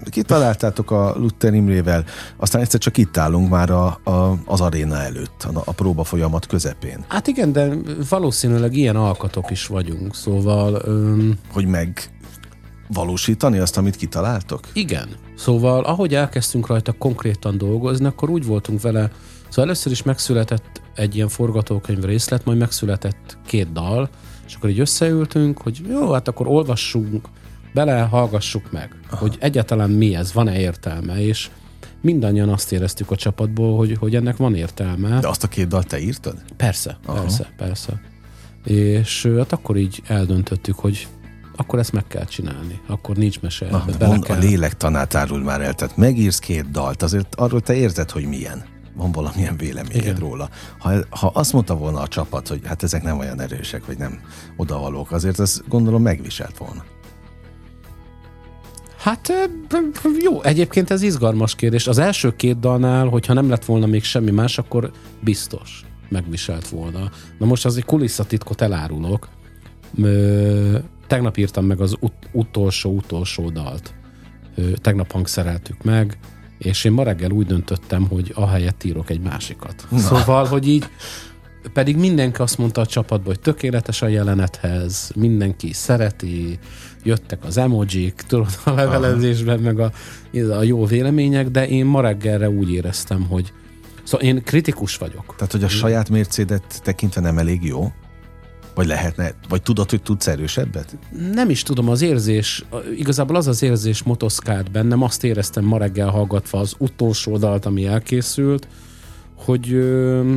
kitaláltátok 0.10 0.92
a 0.92 1.16
Luther 1.18 1.54
Imrével, 1.54 2.04
aztán 2.38 2.62
egyszer 2.62 2.80
csak 2.80 2.98
itt 2.98 3.18
állunk 3.18 3.50
már 3.50 3.70
a, 3.70 3.86
a, 4.04 4.38
az 4.46 4.62
aréna 4.62 5.02
előtt, 5.02 5.44
a, 5.44 5.62
a 5.66 5.72
próba 5.72 6.04
folyamat 6.04 6.46
közepén. 6.46 7.06
Hát 7.08 7.28
igen, 7.28 7.52
de 7.52 7.70
valószínűleg 8.10 8.76
ilyen 8.76 8.96
alkatok 8.96 9.52
is 9.52 9.68
vagyunk, 9.68 10.16
szóval... 10.16 10.82
Öm... 10.86 11.38
Hogy 11.52 11.66
meg 11.66 12.10
valósítani 12.88 13.58
azt, 13.58 13.78
amit 13.78 13.96
kitaláltok? 13.96 14.60
Igen. 14.74 15.08
Szóval, 15.36 15.84
ahogy 15.84 16.16
elkezdtünk 16.16 16.68
rajta 16.68 16.92
konkrétan 16.92 17.58
dolgozni, 17.58 18.06
akkor 18.06 18.30
úgy 18.30 18.46
voltunk 18.46 18.82
vele, 18.82 19.12
szóval 19.50 19.66
először 19.66 19.92
is 19.92 20.04
megszületett 20.04 20.82
egy 20.96 21.16
ilyen 21.16 21.28
forgatókönyv 21.28 22.04
részlet, 22.04 22.46
majd 22.46 22.58
megszületett 22.58 23.38
két 23.46 23.72
dal, 23.72 24.10
és 24.48 24.56
akkor 24.56 24.70
így 24.70 24.80
összeültünk, 24.80 25.62
hogy 25.62 25.82
jó, 25.90 26.12
hát 26.12 26.28
akkor 26.28 26.48
olvassunk 26.48 27.28
bele, 27.74 28.00
hallgassuk 28.00 28.72
meg, 28.72 28.96
Aha. 29.10 29.18
hogy 29.18 29.38
egyáltalán 29.40 29.90
mi 29.90 30.16
ez, 30.16 30.34
van-e 30.34 30.60
értelme, 30.60 31.22
és 31.22 31.50
mindannyian 32.02 32.50
azt 32.50 32.72
éreztük 32.72 33.12
a 33.12 33.16
csapatból, 33.16 33.78
hogy, 33.78 33.98
hogy 34.00 34.16
ennek 34.16 34.38
van 34.38 34.56
értelme. 34.56 35.20
De 35.20 35.28
azt 35.28 35.44
a 35.44 35.48
két 35.48 35.68
dalt 35.68 35.88
te 35.88 36.00
írtad? 36.00 36.44
Persze, 36.58 36.98
Aha. 37.06 37.20
persze, 37.20 37.54
persze. 37.58 38.02
És 38.64 39.30
hát 39.38 39.52
akkor 39.52 39.78
így 39.78 40.02
eldöntöttük, 40.08 40.80
hogy 40.80 41.08
akkor 41.56 41.80
ezt 41.80 41.92
meg 41.92 42.08
kell 42.08 42.26
csinálni. 42.26 42.80
Akkor 42.88 43.16
nincs 43.16 43.42
mese. 43.42 43.70
Na, 43.70 43.86
mond, 44.00 44.24
kell... 44.24 44.36
A 44.36 44.40
lélektanát 44.40 45.16
árul 45.16 45.44
már 45.44 45.62
el, 45.62 45.74
tehát 45.74 45.98
megírsz 45.98 46.40
két 46.40 46.72
dalt, 46.72 47.04
azért 47.04 47.36
arról 47.36 47.62
te 47.62 47.74
érzed, 47.74 48.12
hogy 48.12 48.26
milyen. 48.26 48.66
Van 48.96 49.12
valamilyen 49.12 49.58
véleményed 49.58 50.04
Igen. 50.04 50.16
róla. 50.16 50.50
Ha, 50.80 50.94
ha 51.10 51.32
azt 51.34 51.54
mondta 51.54 51.76
volna 51.76 52.00
a 52.00 52.08
csapat, 52.08 52.48
hogy 52.48 52.62
hát 52.66 52.84
ezek 52.84 53.04
nem 53.04 53.20
olyan 53.20 53.42
erősek, 53.42 53.86
vagy 53.86 53.98
nem 53.98 54.20
odavalók, 54.58 55.12
azért 55.12 55.40
ezt 55.40 55.68
gondolom 55.68 56.02
megviselt 56.02 56.58
volna. 56.58 56.84
Hát 58.98 59.50
jó, 60.20 60.42
egyébként 60.44 60.92
ez 60.92 61.02
izgalmas 61.02 61.56
kérdés. 61.56 61.88
Az 61.88 61.98
első 61.98 62.36
két 62.36 62.60
dalnál, 62.60 63.08
hogyha 63.08 63.34
nem 63.34 63.50
lett 63.50 63.66
volna 63.66 63.86
még 63.86 64.04
semmi 64.04 64.32
más, 64.32 64.58
akkor 64.58 64.92
biztos 65.20 65.86
megviselt 66.10 66.68
volna. 66.68 67.10
Na 67.40 67.46
most 67.46 67.66
az 67.66 67.78
egy 67.78 67.86
kulisszatitkot 67.86 68.62
elárulok 68.62 69.30
tegnap 71.08 71.38
írtam 71.38 71.66
meg 71.66 71.82
az 71.82 71.96
ut- 72.00 72.30
utolsó-utolsó 72.32 73.50
dalt. 73.50 73.94
Tegnap 74.76 75.12
hangszereltük 75.12 75.84
meg, 75.84 76.18
és 76.58 76.84
én 76.84 76.92
ma 76.92 77.04
reggel 77.04 77.32
úgy 77.32 77.46
döntöttem, 77.46 78.08
hogy 78.08 78.32
ahelyett 78.36 78.84
írok 78.84 79.10
egy 79.10 79.22
másikat. 79.22 79.86
Na. 79.90 79.98
Szóval, 79.98 80.46
hogy 80.46 80.68
így 80.68 80.86
pedig 81.74 81.98
mindenki 81.98 82.42
azt 82.42 82.58
mondta 82.58 82.82
a 82.82 82.86
csapatban, 82.86 83.28
hogy 83.28 83.40
tökéletes 83.40 84.02
a 84.02 84.08
jelenethez, 84.08 85.12
mindenki 85.16 85.74
szereti, 85.74 86.60
jöttek 87.04 87.44
az 87.44 87.58
emojik, 87.58 88.14
tudod, 88.28 88.60
a 88.64 88.72
levelezésben, 88.72 89.60
meg 89.60 89.80
a, 89.80 89.92
a 90.52 90.64
jó 90.64 90.86
vélemények, 90.86 91.50
de 91.50 91.68
én 91.68 91.86
ma 91.86 92.02
reggelre 92.02 92.50
úgy 92.50 92.72
éreztem, 92.72 93.22
hogy 93.22 93.54
Szóval 94.06 94.28
én 94.28 94.44
kritikus 94.44 94.98
vagyok. 94.98 95.36
Tehát, 95.36 95.52
hogy 95.52 95.64
a 95.64 95.68
saját 95.68 96.10
mércédet 96.10 96.82
tekintve 96.84 97.22
nem 97.22 97.38
elég 97.38 97.64
jó? 97.64 97.92
Vagy 98.76 98.88
lehetne, 98.88 99.32
vagy 99.50 99.62
tudod, 99.62 99.90
hogy 99.90 100.02
tudsz 100.02 100.28
erősebbet? 100.28 100.98
Nem 101.34 101.50
is 101.50 101.64
tudom, 101.64 101.90
az 101.90 102.02
érzés, 102.02 102.66
igazából 102.96 103.36
az 103.36 103.48
az 103.48 103.62
érzés 103.62 104.04
motoszkált 104.04 104.72
bennem, 104.72 105.02
azt 105.02 105.24
éreztem 105.24 105.64
ma 105.64 105.78
reggel 105.78 106.10
hallgatva 106.10 106.60
az 106.60 106.76
utolsó 106.78 107.38
dalt, 107.38 107.66
ami 107.66 107.86
elkészült, 107.86 108.68
hogy 109.36 109.74
ö, 109.74 110.36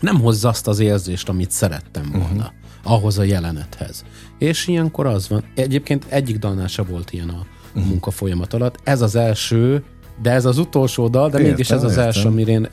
nem 0.00 0.20
hozza 0.20 0.48
azt 0.48 0.68
az 0.68 0.78
érzést, 0.78 1.28
amit 1.28 1.50
szerettem 1.50 2.10
volna 2.12 2.26
uh-huh. 2.26 2.92
ahhoz 2.92 3.18
a 3.18 3.22
jelenethez. 3.22 4.04
És 4.38 4.66
ilyenkor 4.66 5.06
az 5.06 5.28
van. 5.28 5.44
Egyébként 5.54 6.04
egyik 6.08 6.38
dalnál 6.38 6.66
se 6.66 6.82
volt 6.82 7.12
ilyen 7.12 7.28
a 7.28 7.46
uh-huh. 7.74 7.90
munka 7.90 8.10
folyamat 8.10 8.54
alatt. 8.54 8.76
Ez 8.84 9.00
az 9.00 9.14
első, 9.14 9.84
de 10.22 10.30
ez 10.30 10.44
az 10.44 10.58
utolsó 10.58 11.08
dal, 11.08 11.30
de 11.30 11.36
értem, 11.38 11.50
mégis 11.50 11.70
ez 11.70 11.82
az 11.82 11.90
értem. 11.90 12.04
első, 12.04 12.28
amire 12.28 12.52
én 12.52 12.68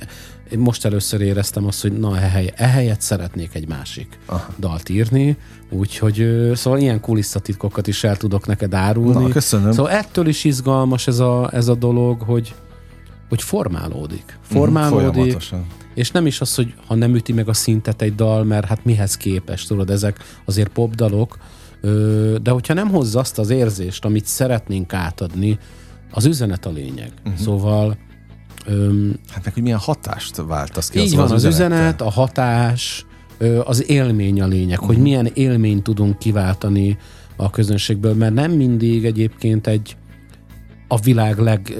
én 0.53 0.59
most 0.59 0.85
először 0.85 1.21
éreztem 1.21 1.65
azt, 1.65 1.81
hogy 1.81 1.99
na 1.99 2.19
ehely, 2.19 2.53
ehelyett 2.55 3.01
szeretnék 3.01 3.55
egy 3.55 3.67
másik 3.67 4.19
Aha. 4.25 4.53
dalt 4.59 4.89
írni, 4.89 5.37
úgyhogy 5.69 6.49
szóval 6.53 6.79
ilyen 6.79 6.99
kulisszatitkokat 6.99 7.87
is 7.87 8.03
el 8.03 8.17
tudok 8.17 8.45
neked 8.47 8.73
árulni. 8.73 9.23
Na, 9.23 9.29
köszönöm. 9.29 9.71
Szóval 9.71 9.91
ettől 9.91 10.27
is 10.27 10.43
izgalmas 10.43 11.07
ez 11.07 11.19
a, 11.19 11.49
ez 11.53 11.67
a 11.67 11.75
dolog, 11.75 12.21
hogy, 12.21 12.55
hogy 13.29 13.41
formálódik. 13.41 14.23
Mhm, 14.25 14.57
formálódik, 14.57 15.55
mm, 15.55 15.59
és 15.93 16.11
nem 16.11 16.25
is 16.25 16.41
az, 16.41 16.55
hogy 16.55 16.73
ha 16.87 16.95
nem 16.95 17.15
üti 17.15 17.33
meg 17.33 17.49
a 17.49 17.53
szintet 17.53 18.01
egy 18.01 18.15
dal, 18.15 18.43
mert 18.43 18.65
hát 18.65 18.85
mihez 18.85 19.17
képes, 19.17 19.65
tudod, 19.65 19.89
ezek 19.89 20.19
azért 20.45 20.69
popdalok, 20.69 21.37
de 22.41 22.51
hogyha 22.51 22.73
nem 22.73 22.89
hozza 22.89 23.19
azt 23.19 23.39
az 23.39 23.49
érzést, 23.49 24.05
amit 24.05 24.25
szeretnénk 24.25 24.93
átadni, 24.93 25.59
az 26.11 26.25
üzenet 26.25 26.65
a 26.65 26.71
lényeg. 26.71 27.11
Uh-huh. 27.25 27.41
Szóval 27.41 27.97
Öm, 28.65 29.15
hát 29.29 29.43
meg, 29.43 29.53
hogy 29.53 29.63
milyen 29.63 29.77
hatást 29.77 30.35
váltasz 30.47 30.89
ki 30.89 30.99
Így 30.99 31.15
van, 31.15 31.25
az, 31.25 31.31
az 31.31 31.43
üzenet, 31.43 32.01
a 32.01 32.09
hatás, 32.09 33.05
az 33.63 33.89
élmény 33.89 34.41
a 34.41 34.47
lényeg, 34.47 34.79
hogy 34.79 34.97
milyen 34.97 35.29
élményt 35.33 35.83
tudunk 35.83 36.19
kiváltani 36.19 36.97
a 37.35 37.49
közönségből, 37.49 38.13
mert 38.13 38.33
nem 38.33 38.51
mindig 38.51 39.05
egyébként 39.05 39.67
egy 39.67 39.97
a 40.87 40.99
világ 40.99 41.37
leg 41.37 41.73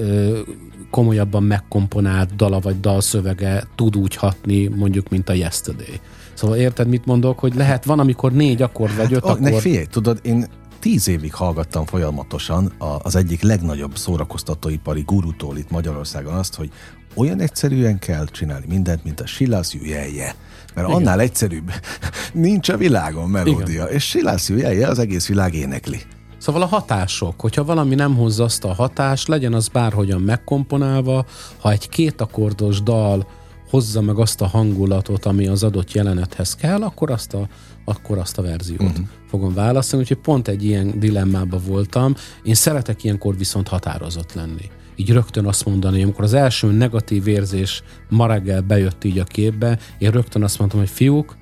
komolyabban 0.90 1.42
megkomponált 1.42 2.36
dala 2.36 2.58
vagy 2.58 2.80
dalszövege 2.80 3.64
tud 3.74 3.96
úgy 3.96 4.14
hatni, 4.14 4.66
mondjuk, 4.66 5.08
mint 5.08 5.28
a 5.28 5.32
Yesterday. 5.32 6.00
Szóval 6.34 6.56
érted, 6.56 6.88
mit 6.88 7.04
mondok, 7.04 7.38
hogy 7.38 7.54
lehet, 7.54 7.84
van, 7.84 7.98
amikor 7.98 8.32
négy 8.32 8.62
akkord 8.62 8.96
vagy 8.96 9.12
öt 9.12 9.24
hát, 9.24 9.30
akkord. 9.36 9.52
Ne 9.52 9.58
figyelj, 9.58 9.84
tudod, 9.84 10.18
én 10.22 10.46
tíz 10.84 11.08
évig 11.08 11.34
hallgattam 11.34 11.86
folyamatosan 11.86 12.72
az 13.02 13.16
egyik 13.16 13.42
legnagyobb 13.42 13.96
szórakoztatóipari 13.96 15.02
gurutól 15.02 15.56
itt 15.56 15.70
Magyarországon 15.70 16.34
azt, 16.34 16.54
hogy 16.54 16.70
olyan 17.14 17.40
egyszerűen 17.40 17.98
kell 17.98 18.26
csinálni 18.26 18.64
mindent, 18.68 19.04
mint 19.04 19.20
a 19.20 19.26
Silász 19.26 19.74
jelje. 19.74 20.34
Mert 20.74 20.88
Igen. 20.88 21.00
annál 21.00 21.20
egyszerűbb 21.20 21.72
nincs 22.32 22.68
a 22.68 22.76
világon 22.76 23.30
melódia. 23.30 23.82
Igen. 23.82 23.94
És 23.94 24.04
Silász 24.04 24.48
jelje 24.48 24.88
az 24.88 24.98
egész 24.98 25.26
világ 25.26 25.54
énekli. 25.54 26.00
Szóval 26.38 26.62
a 26.62 26.66
hatások, 26.66 27.40
hogyha 27.40 27.64
valami 27.64 27.94
nem 27.94 28.16
hozza 28.16 28.44
azt 28.44 28.64
a 28.64 28.74
hatást, 28.74 29.28
legyen 29.28 29.54
az 29.54 29.68
bárhogyan 29.68 30.20
megkomponálva, 30.20 31.26
ha 31.60 31.70
egy 31.70 31.88
kétakordos 31.88 32.82
dal 32.82 33.26
hozza 33.70 34.00
meg 34.00 34.18
azt 34.18 34.40
a 34.40 34.46
hangulatot, 34.46 35.24
ami 35.24 35.46
az 35.46 35.62
adott 35.62 35.92
jelenethez 35.92 36.54
kell, 36.54 36.82
akkor 36.82 37.10
azt 37.10 37.34
a, 37.34 37.48
akkor 37.84 38.18
azt 38.18 38.38
a 38.38 38.42
verziót 38.42 38.80
uh-huh. 38.80 39.06
fogom 39.28 39.54
választani. 39.54 40.02
Úgyhogy 40.02 40.18
pont 40.18 40.48
egy 40.48 40.64
ilyen 40.64 40.98
dilemmában 40.98 41.60
voltam. 41.66 42.14
Én 42.42 42.54
szeretek 42.54 43.04
ilyenkor 43.04 43.36
viszont 43.36 43.68
határozott 43.68 44.32
lenni. 44.32 44.70
Így 44.96 45.10
rögtön 45.10 45.46
azt 45.46 45.64
mondani, 45.64 46.02
amikor 46.02 46.24
az 46.24 46.34
első 46.34 46.72
negatív 46.72 47.26
érzés 47.26 47.82
ma 48.08 48.26
reggel 48.26 48.60
bejött 48.60 49.04
így 49.04 49.18
a 49.18 49.24
képbe, 49.24 49.78
én 49.98 50.10
rögtön 50.10 50.42
azt 50.42 50.58
mondtam, 50.58 50.80
hogy 50.80 50.88
fiúk, 50.88 51.36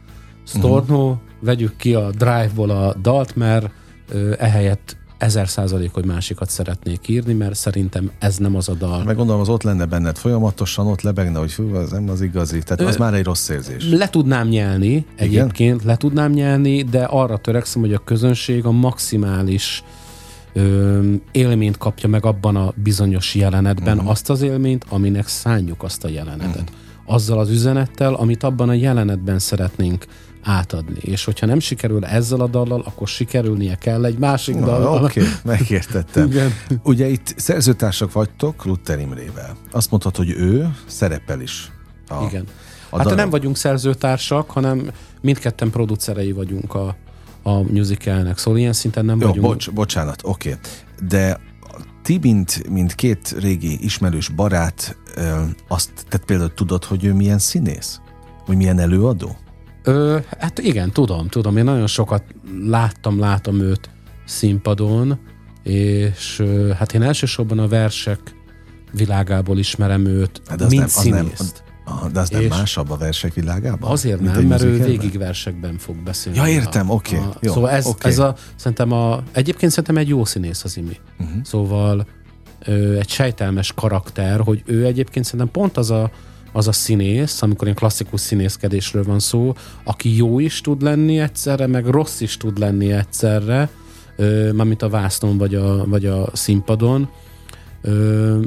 Storno, 0.47 1.05
uh-huh. 1.05 1.19
vegyük 1.41 1.77
ki 1.77 1.95
a 1.95 2.11
drive-ból 2.11 2.71
a 2.71 2.95
dalt, 2.95 3.37
mert 3.37 3.71
ehelyett 4.39 4.97
ezer 5.23 5.49
százalék, 5.49 5.93
hogy 5.93 6.05
másikat 6.05 6.51
szeretnék 6.51 7.09
írni, 7.09 7.33
mert 7.33 7.55
szerintem 7.55 8.11
ez 8.19 8.37
nem 8.37 8.57
az 8.57 8.69
a 8.69 8.75
dal. 8.75 9.05
Meg 9.05 9.17
gondolom, 9.17 9.41
az 9.41 9.49
ott 9.49 9.63
lenne 9.63 9.85
benned 9.85 10.17
folyamatosan, 10.17 10.87
ott 10.87 11.01
lebegne, 11.01 11.39
hogy 11.39 11.53
fú, 11.53 11.75
az 11.75 11.91
nem 11.91 12.09
az 12.09 12.21
igazi. 12.21 12.59
Tehát 12.63 12.81
Ö, 12.81 12.87
az 12.87 12.97
már 12.97 13.15
egy 13.15 13.25
rossz 13.25 13.49
érzés. 13.49 13.89
Le 13.91 14.09
tudnám 14.09 14.49
nyelni, 14.49 15.07
egyébként 15.17 15.75
Igen? 15.75 15.87
le 15.87 15.97
tudnám 15.97 16.31
nyelni, 16.31 16.83
de 16.83 17.05
arra 17.05 17.37
törekszem, 17.37 17.81
hogy 17.81 17.93
a 17.93 17.99
közönség 18.05 18.65
a 18.65 18.71
maximális 18.71 19.85
ö, 20.53 21.01
élményt 21.33 21.79
kapja 21.79 22.09
meg 22.09 22.25
abban 22.25 22.57
a 22.57 22.73
bizonyos 22.75 23.35
jelenetben, 23.35 23.97
uh-huh. 23.97 24.11
azt 24.11 24.31
az 24.31 24.43
élményt, 24.43 24.85
aminek 24.89 25.29
szánjuk 25.29 25.83
azt 25.83 26.05
a 26.05 26.09
jelenetet. 26.09 26.71
Uh-huh. 26.71 27.15
Azzal 27.15 27.39
az 27.39 27.51
üzenettel, 27.51 28.15
amit 28.15 28.43
abban 28.43 28.69
a 28.69 28.75
jelenetben 28.75 29.39
szeretnénk 29.39 30.07
átadni. 30.43 30.99
És 31.01 31.25
hogyha 31.25 31.47
nem 31.47 31.61
sikerül 31.61 32.05
ezzel 32.05 32.41
a 32.41 32.47
dallal, 32.47 32.83
akkor 32.87 33.09
sikerülnie 33.09 33.75
kell 33.75 34.05
egy 34.05 34.19
másik 34.19 34.55
Na, 34.55 34.67
dallal. 34.67 35.05
Oké, 35.05 35.21
okay, 35.21 35.33
megértettem. 35.45 36.27
Igen. 36.31 36.53
Ugye 36.83 37.09
itt 37.09 37.35
szerzőtársak 37.37 38.13
vagytok 38.13 38.65
Luther 38.65 38.99
Imrével. 38.99 39.57
Azt 39.71 39.91
mondhatod, 39.91 40.27
hogy 40.27 40.35
ő 40.37 40.77
szerepel 40.87 41.41
is. 41.41 41.71
A, 42.09 42.25
Igen. 42.25 42.45
A 42.91 42.97
hát 42.97 43.07
dal... 43.07 43.15
nem 43.15 43.31
vagyunk 43.31 43.57
szerzőtársak, 43.57 44.51
hanem 44.51 44.91
mindketten 45.21 45.71
producerei 45.71 46.33
vagyunk 46.33 46.75
a, 46.75 46.97
a 47.43 47.61
musicalnek, 47.61 48.39
szóval 48.39 48.61
ilyen 48.61 48.73
szinten 48.73 49.05
nem 49.05 49.21
Jó, 49.21 49.27
vagyunk. 49.27 49.47
Bocs, 49.47 49.71
bocsánat, 49.71 50.21
oké. 50.25 50.49
Okay. 50.49 50.61
De 51.09 51.41
ti, 52.03 52.19
mint, 52.23 52.69
mint 52.69 52.95
két 52.95 53.35
régi 53.39 53.85
ismerős 53.85 54.29
barát, 54.29 54.97
azt, 55.69 55.91
tehát 56.09 56.27
például 56.27 56.55
tudod, 56.55 56.85
hogy 56.85 57.05
ő 57.05 57.15
milyen 57.15 57.39
színész? 57.39 58.01
Vagy 58.47 58.57
milyen 58.57 58.79
előadó? 58.79 59.37
Ö, 59.83 60.19
hát 60.39 60.59
igen, 60.59 60.91
tudom, 60.91 61.29
tudom. 61.29 61.57
Én 61.57 61.65
nagyon 61.65 61.87
sokat 61.87 62.23
láttam, 62.67 63.19
látom 63.19 63.61
őt 63.61 63.91
színpadon, 64.25 65.19
és 65.63 66.45
hát 66.77 66.95
én 66.95 67.03
elsősorban 67.03 67.59
a 67.59 67.69
versek 67.69 68.21
világából 68.93 69.59
ismerem 69.59 70.07
őt, 70.07 70.43
hát 70.47 70.59
de 70.59 70.67
mint 70.69 70.83
az 70.83 71.05
nem, 71.05 71.31
az 71.39 71.39
nem, 71.39 71.71
Aha, 71.85 72.09
de 72.09 72.21
az 72.21 72.29
nem 72.29 72.45
másabb 72.45 72.91
a 72.91 72.97
versek 72.97 73.35
világában? 73.35 73.91
Azért 73.91 74.21
nem, 74.21 74.45
mert 74.45 74.63
ő 74.63 74.83
végig 74.83 75.19
versekben 75.19 75.79
fog 75.79 75.97
beszélni. 75.97 76.39
Ja, 76.39 76.47
értem, 76.47 76.91
oké. 76.91 77.17
Okay, 77.17 77.29
jó, 77.41 77.53
szóval 77.53 77.71
ez, 77.71 77.87
okay. 77.87 78.11
ez 78.11 78.19
a, 78.19 78.35
szerintem 78.57 78.93
a, 78.93 79.23
egyébként 79.33 79.73
szerintem 79.73 79.97
egy 79.97 80.09
jó 80.09 80.25
színész 80.25 80.65
az 80.65 80.77
Imi. 80.77 80.97
Uh-huh. 81.19 81.43
Szóval 81.45 82.07
ö, 82.65 82.99
egy 82.99 83.09
sejtelmes 83.09 83.73
karakter, 83.73 84.41
hogy 84.41 84.63
ő 84.67 84.85
egyébként 84.85 85.25
szerintem 85.25 85.51
pont 85.51 85.77
az 85.77 85.91
a, 85.91 86.11
az 86.53 86.69
a 86.69 86.73
színész, 86.73 87.43
amikor 87.43 87.65
ilyen 87.65 87.77
klasszikus 87.77 88.21
színészkedésről 88.21 89.05
van 89.05 89.19
szó, 89.19 89.55
aki 89.85 90.17
jó 90.17 90.39
is 90.39 90.61
tud 90.61 90.83
lenni 90.83 91.19
egyszerre, 91.19 91.67
meg 91.67 91.87
rossz 91.87 92.21
is 92.21 92.37
tud 92.37 92.59
lenni 92.59 92.93
egyszerre, 92.93 93.69
mármint 94.53 94.83
a 94.83 94.89
vásznon 94.89 95.39
vagy 95.39 95.55
a, 95.55 95.87
vagy 95.87 96.07
a 96.07 96.29
színpadon. 96.33 97.09
Ö, 97.83 98.41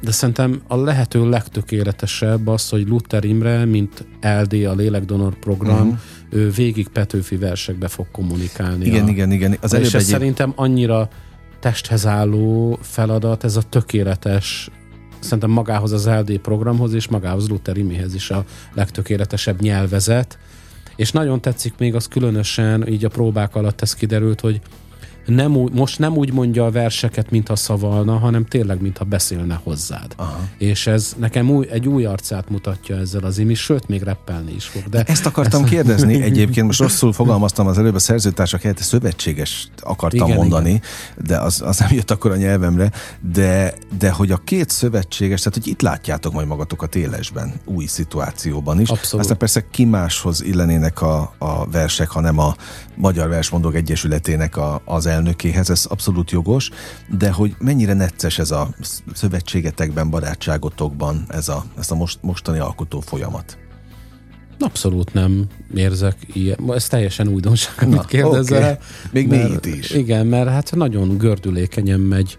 de 0.00 0.10
szerintem 0.10 0.62
a 0.66 0.76
lehető 0.76 1.28
legtökéletesebb 1.28 2.46
az, 2.46 2.68
hogy 2.68 2.88
Luther 2.88 3.24
Imre, 3.24 3.64
mint 3.64 4.06
LD, 4.20 4.52
a 4.52 4.74
Lélekdonor 4.74 5.38
program, 5.38 5.86
uh-huh. 5.86 5.98
ő 6.30 6.50
végig 6.50 6.88
Petőfi 6.88 7.36
versekbe 7.36 7.88
fog 7.88 8.06
kommunikálni. 8.12 8.86
Igen, 8.86 9.04
a, 9.04 9.08
igen, 9.08 9.32
igen. 9.32 9.56
Az 9.60 9.72
és 9.72 9.94
ez 9.94 9.94
egy... 9.94 10.08
szerintem 10.08 10.52
annyira 10.56 11.08
testhez 11.60 12.06
álló 12.06 12.78
feladat, 12.82 13.44
ez 13.44 13.56
a 13.56 13.62
tökéletes 13.62 14.70
szerintem 15.20 15.50
magához 15.50 15.92
az 15.92 16.06
LD 16.06 16.38
programhoz 16.38 16.92
és 16.92 17.08
magához 17.08 17.48
Luther 17.48 17.76
Imihez 17.76 18.14
is 18.14 18.30
a 18.30 18.44
legtökéletesebb 18.74 19.60
nyelvezet. 19.60 20.38
És 20.96 21.12
nagyon 21.12 21.40
tetszik 21.40 21.74
még 21.78 21.94
az 21.94 22.08
különösen, 22.08 22.88
így 22.88 23.04
a 23.04 23.08
próbák 23.08 23.54
alatt 23.54 23.80
ez 23.80 23.94
kiderült, 23.94 24.40
hogy 24.40 24.60
nem 25.28 25.56
úgy, 25.56 25.72
most 25.72 25.98
nem 25.98 26.16
úgy 26.16 26.32
mondja 26.32 26.64
a 26.64 26.70
verseket, 26.70 27.30
mintha 27.30 27.56
szavalna, 27.56 28.18
hanem 28.18 28.44
tényleg, 28.44 28.80
mintha 28.80 29.04
beszélne 29.04 29.60
hozzád. 29.62 30.12
Aha. 30.16 30.40
És 30.58 30.86
ez 30.86 31.14
nekem 31.18 31.50
új, 31.50 31.66
egy 31.70 31.88
új 31.88 32.04
arcát 32.04 32.50
mutatja 32.50 32.96
ezzel 32.96 33.24
az 33.24 33.38
imi, 33.38 33.54
sőt, 33.54 33.88
még 33.88 34.02
reppelni 34.02 34.52
is 34.54 34.64
fog. 34.64 34.82
De 34.82 35.02
Ezt 35.02 35.26
akartam 35.26 35.62
ezt... 35.62 35.70
kérdezni 35.70 36.22
egyébként, 36.30 36.66
most 36.66 36.80
rosszul 36.80 37.12
fogalmaztam 37.12 37.66
az 37.66 37.78
előbb, 37.78 37.94
a 37.94 37.98
szerzőtársak 37.98 38.60
helyett 38.60 38.78
szövetséges 38.78 39.68
akartam 39.80 40.26
igen, 40.26 40.38
mondani, 40.38 40.68
igen. 40.68 40.82
de 41.26 41.38
az, 41.38 41.62
az 41.64 41.78
nem 41.78 41.88
jött 41.92 42.10
akkor 42.10 42.30
a 42.30 42.36
nyelvemre, 42.36 42.92
de, 43.32 43.74
de 43.98 44.10
hogy 44.10 44.30
a 44.30 44.36
két 44.36 44.70
szövetséges, 44.70 45.42
tehát 45.42 45.58
hogy 45.58 45.66
itt 45.66 45.80
látjátok 45.80 46.32
majd 46.32 46.46
magatokat 46.46 46.94
élesben, 46.94 47.52
új 47.64 47.86
szituációban 47.86 48.80
is. 48.80 48.88
Abszolút. 48.88 49.20
Aztán 49.20 49.38
persze 49.38 49.64
ki 49.70 49.84
máshoz 49.84 50.42
illenének 50.42 51.02
a, 51.02 51.34
a 51.38 51.70
versek, 51.70 52.08
hanem 52.08 52.38
a 52.38 52.56
Magyar 52.94 53.28
Versmondók 53.28 53.74
Egyesületének 53.74 54.56
a, 54.56 54.80
az 54.84 55.06
el 55.06 55.17
elnökéhez, 55.18 55.70
ez 55.70 55.84
abszolút 55.84 56.30
jogos, 56.30 56.70
de 57.18 57.30
hogy 57.30 57.54
mennyire 57.58 57.92
necces 57.92 58.38
ez 58.38 58.50
a 58.50 58.68
szövetségetekben, 59.12 60.10
barátságotokban 60.10 61.24
ez 61.28 61.48
a, 61.48 61.64
ez 61.78 61.90
a 61.90 61.94
most, 61.94 62.18
mostani 62.22 62.58
alkotó 62.58 63.00
folyamat? 63.00 63.58
Abszolút 64.58 65.12
nem 65.12 65.46
érzek 65.74 66.16
ilyen. 66.32 66.58
Ez 66.72 66.86
teljesen 66.86 67.28
újdonság, 67.28 67.74
amit 67.80 68.04
kérdezel. 68.04 68.62
Okay. 68.62 68.76
Még 69.12 69.28
mert, 69.28 69.66
is. 69.66 69.90
Igen, 69.90 70.26
mert 70.26 70.48
hát 70.48 70.74
nagyon 70.74 71.18
gördülékenyen 71.18 72.00
megy 72.00 72.38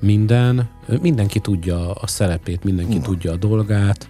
minden. 0.00 0.68
Mindenki 1.00 1.38
tudja 1.38 1.92
a 1.92 2.06
szerepét, 2.06 2.64
mindenki 2.64 2.96
Na. 2.96 3.02
tudja 3.02 3.32
a 3.32 3.36
dolgát. 3.36 4.08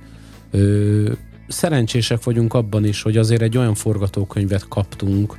Ö, 0.51 1.13
szerencsések 1.49 2.25
vagyunk 2.25 2.55
abban 2.55 2.85
is, 2.85 3.03
hogy 3.03 3.17
azért 3.17 3.43
egy 3.43 3.57
olyan 3.57 3.75
forgatókönyvet 3.75 4.69
kaptunk, 4.69 5.37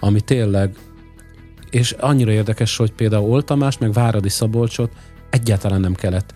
ami 0.00 0.20
tényleg 0.20 0.76
és 1.74 1.94
annyira 2.00 2.30
érdekes, 2.30 2.76
hogy 2.76 2.92
például 2.92 3.30
Oltamás, 3.30 3.78
meg 3.78 3.92
Váradi 3.92 4.28
Szabolcsot 4.28 4.92
egyáltalán 5.30 5.80
nem 5.80 5.94
kellett. 5.94 6.34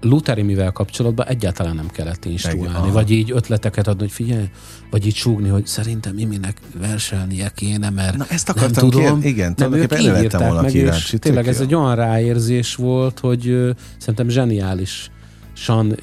Luteri 0.00 0.42
mivel 0.42 0.70
kapcsolatban 0.70 1.26
egyáltalán 1.26 1.74
nem 1.74 1.88
kellett 1.88 2.24
instruálni, 2.24 2.86
Egy, 2.86 2.92
vagy 2.92 3.10
így 3.10 3.30
ötleteket 3.30 3.86
adni, 3.86 4.00
hogy 4.00 4.12
figyelj, 4.12 4.50
vagy 4.90 5.06
így 5.06 5.14
súgni, 5.14 5.48
hogy 5.48 5.66
szerintem 5.66 6.18
Iminek 6.18 6.56
verselnie 6.80 7.48
kéne, 7.48 7.90
mert 7.90 8.16
Na, 8.16 8.24
ezt 8.28 8.48
akartam 8.48 8.88
nem 8.88 8.90
tudom. 8.90 9.20
Kér, 9.20 9.30
igen, 9.30 9.54
nem, 9.56 9.72
ők 9.72 10.00
írták 10.00 10.60
meg, 10.60 10.74
és 10.74 11.16
tényleg 11.18 11.48
ez 11.48 11.60
egy 11.60 11.74
olyan 11.74 11.94
ráérzés 11.94 12.74
volt, 12.74 13.18
hogy 13.18 13.48
uh, 13.48 13.70
szerintem 13.98 14.28
zseniális 14.28 15.10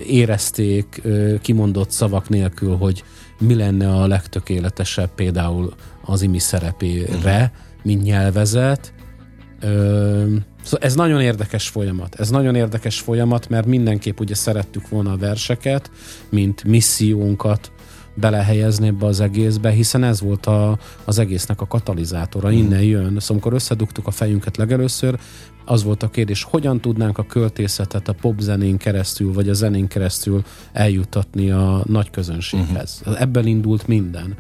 érezték 0.08 1.02
uh, 1.04 1.40
kimondott 1.40 1.92
szavak 1.92 2.30
nélkül, 2.30 2.76
hogy 2.76 3.04
mi 3.40 3.56
lenne 3.56 3.94
a 3.94 4.08
legtökéletesebb 4.08 5.10
például 5.16 5.74
az 6.06 6.22
imi 6.22 6.40
szerepére, 6.40 7.16
uh-huh 7.16 7.66
mint 7.88 8.04
nyelvezet. 8.04 8.94
Ö, 9.60 10.36
szóval 10.64 10.80
ez 10.80 10.96
nagyon 10.96 11.22
érdekes 11.22 11.68
folyamat. 11.68 12.16
Ez 12.16 12.30
nagyon 12.30 12.56
érdekes 12.56 13.00
folyamat, 13.00 13.50
mert 13.50 13.66
mindenképp 13.66 14.20
ugye 14.20 14.36
szerettük 14.36 14.90
volna 14.90 15.12
a 15.12 15.18
verseket, 15.18 15.92
mint 16.30 16.64
missziónkat 16.64 17.72
belehelyezni 18.16 18.88
ebbe 18.88 19.06
az 19.06 19.20
egészbe, 19.20 19.70
hiszen 19.70 20.04
ez 20.04 20.22
volt 20.22 20.46
a, 20.46 20.78
az 21.06 21.20
egésznek 21.20 21.62
a 21.62 21.68
katalizátora, 21.68 22.50
mm. 22.50 22.52
innen 22.52 22.82
jön. 22.82 23.04
Szóval 23.04 23.22
amikor 23.30 23.54
összedugtuk 23.54 24.08
a 24.08 24.12
fejünket 24.12 24.58
legelőször, 24.58 25.20
az 25.66 25.84
volt 25.84 26.04
a 26.04 26.10
kérdés, 26.10 26.44
hogyan 26.44 26.82
tudnánk 26.82 27.18
a 27.18 27.26
költészetet 27.26 28.08
a 28.08 28.14
popzenén 28.14 28.78
keresztül, 28.78 29.34
vagy 29.34 29.50
a 29.50 29.54
zenén 29.54 29.88
keresztül 29.88 30.44
eljuttatni 30.74 31.52
a 31.52 31.82
nagy 31.86 32.10
közönséghez. 32.10 33.02
Mm. 33.10 33.14
Ebből 33.14 33.46
indult 33.46 33.88
minden. 33.88 34.36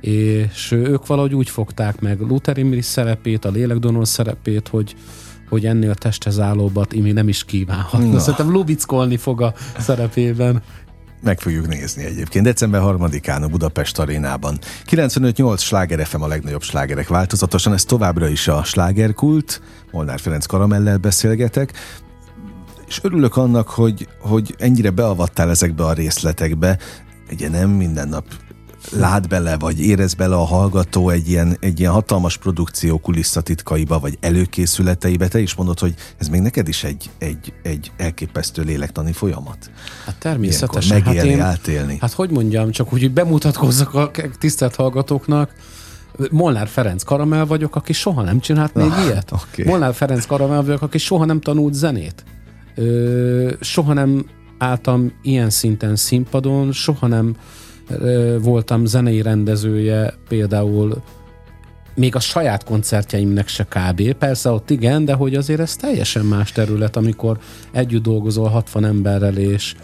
És 0.00 0.70
ők 0.70 1.06
valahogy 1.06 1.34
úgy 1.34 1.50
fogták 1.50 2.00
meg 2.00 2.20
Luther 2.20 2.58
Imri 2.58 2.80
szerepét, 2.80 3.44
a 3.44 3.50
lélekdonor 3.50 4.06
szerepét, 4.08 4.68
hogy, 4.68 4.96
hogy 5.48 5.66
ennél 5.66 5.94
testhez 5.94 6.40
állóbbat 6.40 6.92
imi 6.92 7.12
nem 7.12 7.28
is 7.28 7.44
kívánhatna. 7.44 8.12
Na. 8.12 8.18
Szerintem 8.18 8.50
lubickolni 8.50 9.16
fog 9.16 9.40
a 9.40 9.54
szerepében. 9.78 10.62
Meg 11.22 11.40
fogjuk 11.40 11.68
nézni 11.68 12.04
egyébként. 12.04 12.44
December 12.44 12.80
3-án 12.84 13.42
a 13.42 13.48
Budapest 13.48 13.98
arénában. 13.98 14.58
95-8 14.90 15.58
sláger 15.58 16.06
FM 16.06 16.20
a 16.20 16.26
legnagyobb 16.26 16.62
slágerek 16.62 17.08
változatosan, 17.08 17.72
ez 17.72 17.84
továbbra 17.84 18.28
is 18.28 18.48
a 18.48 18.64
slágerkult. 18.64 19.62
Molnár 19.92 20.20
Ferenc 20.20 20.46
Karamellel 20.46 20.98
beszélgetek. 20.98 21.72
És 22.86 22.98
örülök 23.02 23.36
annak, 23.36 23.68
hogy, 23.68 24.08
hogy 24.20 24.54
ennyire 24.58 24.90
beavattál 24.90 25.50
ezekbe 25.50 25.84
a 25.84 25.92
részletekbe. 25.92 26.78
Ugye 27.32 27.48
nem 27.48 27.70
minden 27.70 28.08
nap 28.08 28.24
lát 28.90 29.28
bele, 29.28 29.56
vagy 29.58 29.80
érez 29.80 30.14
bele 30.14 30.34
a 30.34 30.44
hallgató 30.44 31.08
egy 31.08 31.28
ilyen, 31.28 31.56
egy 31.60 31.80
ilyen 31.80 31.92
hatalmas 31.92 32.36
produkció 32.36 32.98
kulisszatitkaiba, 32.98 33.98
vagy 33.98 34.18
előkészületeibe. 34.20 35.28
Te 35.28 35.38
is 35.40 35.54
mondod, 35.54 35.78
hogy 35.78 35.94
ez 36.18 36.28
még 36.28 36.40
neked 36.40 36.68
is 36.68 36.84
egy, 36.84 37.10
egy, 37.18 37.52
egy 37.62 37.92
elképesztő 37.96 38.62
lélektani 38.62 39.12
folyamat. 39.12 39.70
Hát 40.04 40.16
természetesen. 40.18 40.90
Ilyenkor 40.90 41.14
megélni, 41.14 41.40
hát, 41.40 41.68
én, 41.68 41.74
átélni. 41.74 41.98
hát 42.00 42.12
hogy 42.12 42.30
mondjam, 42.30 42.70
csak 42.70 42.92
úgy, 42.92 43.00
hogy 43.00 43.12
bemutatkozzak 43.12 43.94
a 43.94 44.10
tisztelt 44.38 44.74
hallgatóknak, 44.74 45.50
Molnár 46.30 46.68
Ferenc 46.68 47.02
Karamell 47.02 47.44
vagyok, 47.44 47.76
aki 47.76 47.92
soha 47.92 48.22
nem 48.22 48.40
csinált 48.40 48.74
még 48.74 48.90
Ah, 48.90 49.04
ilyet. 49.04 49.32
oké. 49.32 49.64
Molnár 49.64 49.94
Ferenc 49.94 50.26
Karamell 50.26 50.62
vagyok, 50.62 50.82
aki 50.82 50.98
soha 50.98 51.24
nem 51.24 51.40
tanult 51.40 51.74
zenét. 51.74 52.24
Ö, 52.74 53.52
soha 53.60 53.92
nem 53.92 54.26
álltam 54.58 55.12
ilyen 55.22 55.50
szinten 55.50 55.96
színpadon, 55.96 56.72
soha 56.72 57.06
nem 57.06 57.36
voltam 58.40 58.84
zenei 58.84 59.22
rendezője, 59.22 60.14
például 60.28 61.02
még 61.94 62.14
a 62.14 62.20
saját 62.20 62.64
koncertjeimnek 62.64 63.48
se 63.48 63.64
kb. 63.64 64.12
Persze 64.12 64.50
ott 64.50 64.70
igen, 64.70 65.04
de 65.04 65.14
hogy 65.14 65.34
azért 65.34 65.60
ez 65.60 65.76
teljesen 65.76 66.24
más 66.24 66.52
terület, 66.52 66.96
amikor 66.96 67.38
együtt 67.72 68.02
dolgozol 68.02 68.48
60 68.48 68.84
emberrel, 68.84 69.36
és, 69.36 69.74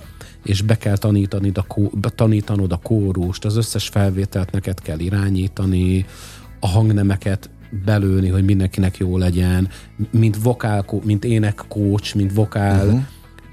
és 0.44 0.62
be 0.62 0.76
kell 0.76 0.96
tanítani 0.96 1.50
a, 1.54 1.62
kó, 1.66 1.90
tanítanod 2.14 2.72
a 2.72 2.80
kórust, 2.82 3.44
az 3.44 3.56
összes 3.56 3.88
felvételt 3.88 4.50
neked 4.50 4.80
kell 4.80 4.98
irányítani, 4.98 6.06
a 6.60 6.66
hangnemeket 6.66 7.50
belőni, 7.84 8.28
hogy 8.28 8.44
mindenkinek 8.44 8.96
jó 8.96 9.18
legyen, 9.18 9.68
mint 10.10 10.42
vokál, 10.42 10.84
mint 11.04 11.24
énekkócs, 11.24 12.14
mint 12.14 12.32
vokál 12.32 12.86
uh-huh. 12.86 13.00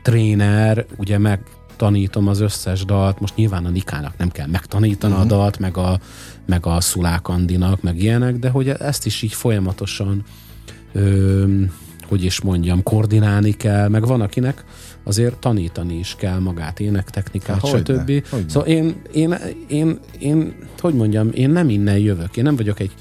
tréner, 0.03 0.85
ugye 0.97 1.17
megtanítom 1.79 2.27
az 2.27 2.39
összes 2.39 2.85
dalt, 2.85 3.19
most 3.19 3.35
nyilván 3.35 3.65
a 3.65 3.69
Nikának 3.69 4.17
nem 4.17 4.29
kell 4.29 4.47
megtanítani 4.47 5.13
uh-huh. 5.13 5.31
a 5.31 5.35
dalt, 5.35 5.59
meg 5.59 5.77
a, 5.77 5.99
meg 6.45 6.65
a 6.65 6.81
Szulák 6.81 7.27
Andinak, 7.27 7.81
meg 7.81 8.01
ilyenek, 8.01 8.35
de 8.35 8.49
hogy 8.49 8.69
ezt 8.69 9.05
is 9.05 9.21
így 9.21 9.33
folyamatosan 9.33 10.23
ö, 10.93 11.45
hogy 12.07 12.23
is 12.23 12.41
mondjam, 12.41 12.83
koordinálni 12.83 13.51
kell, 13.51 13.87
meg 13.87 14.05
van 14.05 14.21
akinek 14.21 14.63
azért 15.03 15.37
tanítani 15.37 15.97
is 15.97 16.15
kell 16.17 16.39
magát, 16.39 16.79
énektechnikát, 16.79 17.61
Há, 17.61 17.69
hogyne, 17.69 17.93
stb. 17.93 18.27
hogyne. 18.29 18.49
Szóval 18.49 18.69
én, 18.69 18.95
én, 19.13 19.35
én, 19.67 19.99
én, 20.19 20.53
hogy 20.79 20.93
mondjam, 20.93 21.29
én 21.33 21.49
nem 21.49 21.69
innen 21.69 21.97
jövök, 21.97 22.37
én 22.37 22.43
nem 22.43 22.55
vagyok 22.55 22.79
egy 22.79 22.91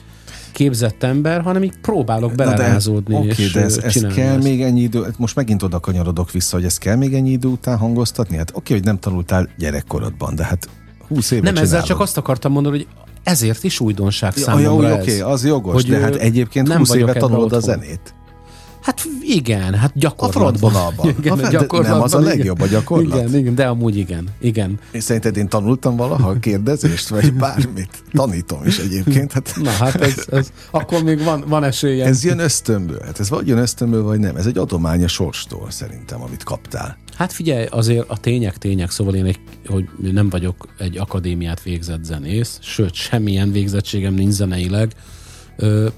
képzett 0.53 1.03
ember, 1.03 1.41
hanem 1.41 1.63
így 1.63 1.79
próbálok 1.81 2.35
belerázódni 2.35 3.15
Oké, 3.15 3.27
és 3.29 3.53
de 3.53 3.61
ez, 3.61 3.77
ez 3.79 4.01
kell 4.15 4.35
ezt. 4.35 4.43
még 4.43 4.63
ennyi 4.63 4.81
idő, 4.81 5.07
most 5.19 5.35
megint 5.37 5.63
oda 5.63 5.81
kanyarodok 5.81 6.31
vissza, 6.31 6.57
hogy 6.57 6.65
ez 6.65 6.79
kell 6.79 6.97
még 6.97 7.15
ennyi 7.15 7.31
idő 7.31 7.49
után 7.49 7.79
hangoztatni? 7.79 8.37
Hát 8.37 8.51
oké, 8.55 8.75
hogy 8.75 8.85
nem 8.85 8.99
tanultál 8.99 9.49
gyerekkorodban, 9.59 10.35
de 10.35 10.45
hát 10.45 10.69
20 11.09 11.31
éve 11.31 11.43
Nem, 11.43 11.53
ezzel 11.55 11.65
csinálod. 11.67 11.87
csak 11.89 12.01
azt 12.01 12.17
akartam 12.17 12.53
mondani, 12.53 12.77
hogy 12.77 12.87
ezért 13.23 13.65
is 13.65 13.81
újdonság 13.81 14.33
Ja, 14.37 14.43
számomra 14.43 14.89
ez. 14.89 15.03
oké, 15.03 15.21
az 15.21 15.45
jogos, 15.45 15.73
Hogy, 15.75 15.87
de 15.91 15.99
hát 15.99 16.15
egyébként 16.15 16.69
nem 16.69 16.79
20 16.79 16.95
éve 16.95 17.13
tanulod 17.13 17.53
a 17.53 17.61
zenét. 17.61 18.15
Hát 18.89 19.05
igen, 19.23 19.75
hát 19.75 19.91
A 19.95 19.99
gyakorlatban. 19.99 20.57
frontvonalban. 20.59 21.09
Igen, 21.19 21.33
A 21.33 21.35
a 21.35 21.39
fed- 21.39 21.51
nem 21.53 21.61
gyakorlatban. 21.61 22.03
az 22.03 22.15
a 22.15 22.19
legjobb 22.21 22.61
a 22.61 22.67
gyakorlat? 22.67 23.19
Igen, 23.19 23.35
igen, 23.39 23.55
de 23.55 23.67
amúgy 23.67 23.97
igen. 23.97 24.29
Igen. 24.41 24.79
És 24.91 25.03
szerinted 25.03 25.37
én 25.37 25.49
tanultam 25.49 25.97
valaha 25.97 26.29
a 26.29 26.39
kérdezést, 26.39 27.09
vagy 27.09 27.33
bármit? 27.45 28.03
Tanítom 28.13 28.65
is 28.67 28.79
egyébként. 28.79 29.33
Hát 29.33 29.55
Na 29.63 29.71
hát 29.71 29.95
ez, 29.95 30.25
ez 30.31 30.53
akkor 30.71 31.03
még 31.03 31.23
van, 31.25 31.45
van 31.47 31.65
esélyem. 31.65 32.09
ez 32.09 32.25
jön 32.25 32.39
ösztönből. 32.39 33.01
Hát 33.05 33.21
ez 33.21 33.29
vagy 33.29 33.47
jön 33.47 33.59
ösztönből, 33.59 34.03
vagy 34.03 34.19
nem. 34.19 34.37
Ez 34.37 34.47
egy 34.47 34.59
adomány 34.59 35.05
a 35.05 35.09
sorstól 35.09 35.71
szerintem, 35.71 36.23
amit 36.23 36.43
kaptál. 36.43 36.97
Hát 37.17 37.33
figyelj, 37.33 37.67
azért 37.71 38.09
a 38.11 38.17
tények 38.17 38.59
tények, 38.59 38.91
szóval 38.91 39.15
én 39.15 39.25
egy, 39.25 39.39
hogy 39.67 39.89
nem 40.13 40.29
vagyok 40.29 40.69
egy 40.79 40.99
akadémiát 40.99 41.63
végzett 41.63 42.05
zenész, 42.05 42.59
sőt, 42.63 42.95
semmilyen 42.95 43.53
végzettségem 43.53 44.15
nincs 44.15 44.33
zeneileg. 44.33 44.93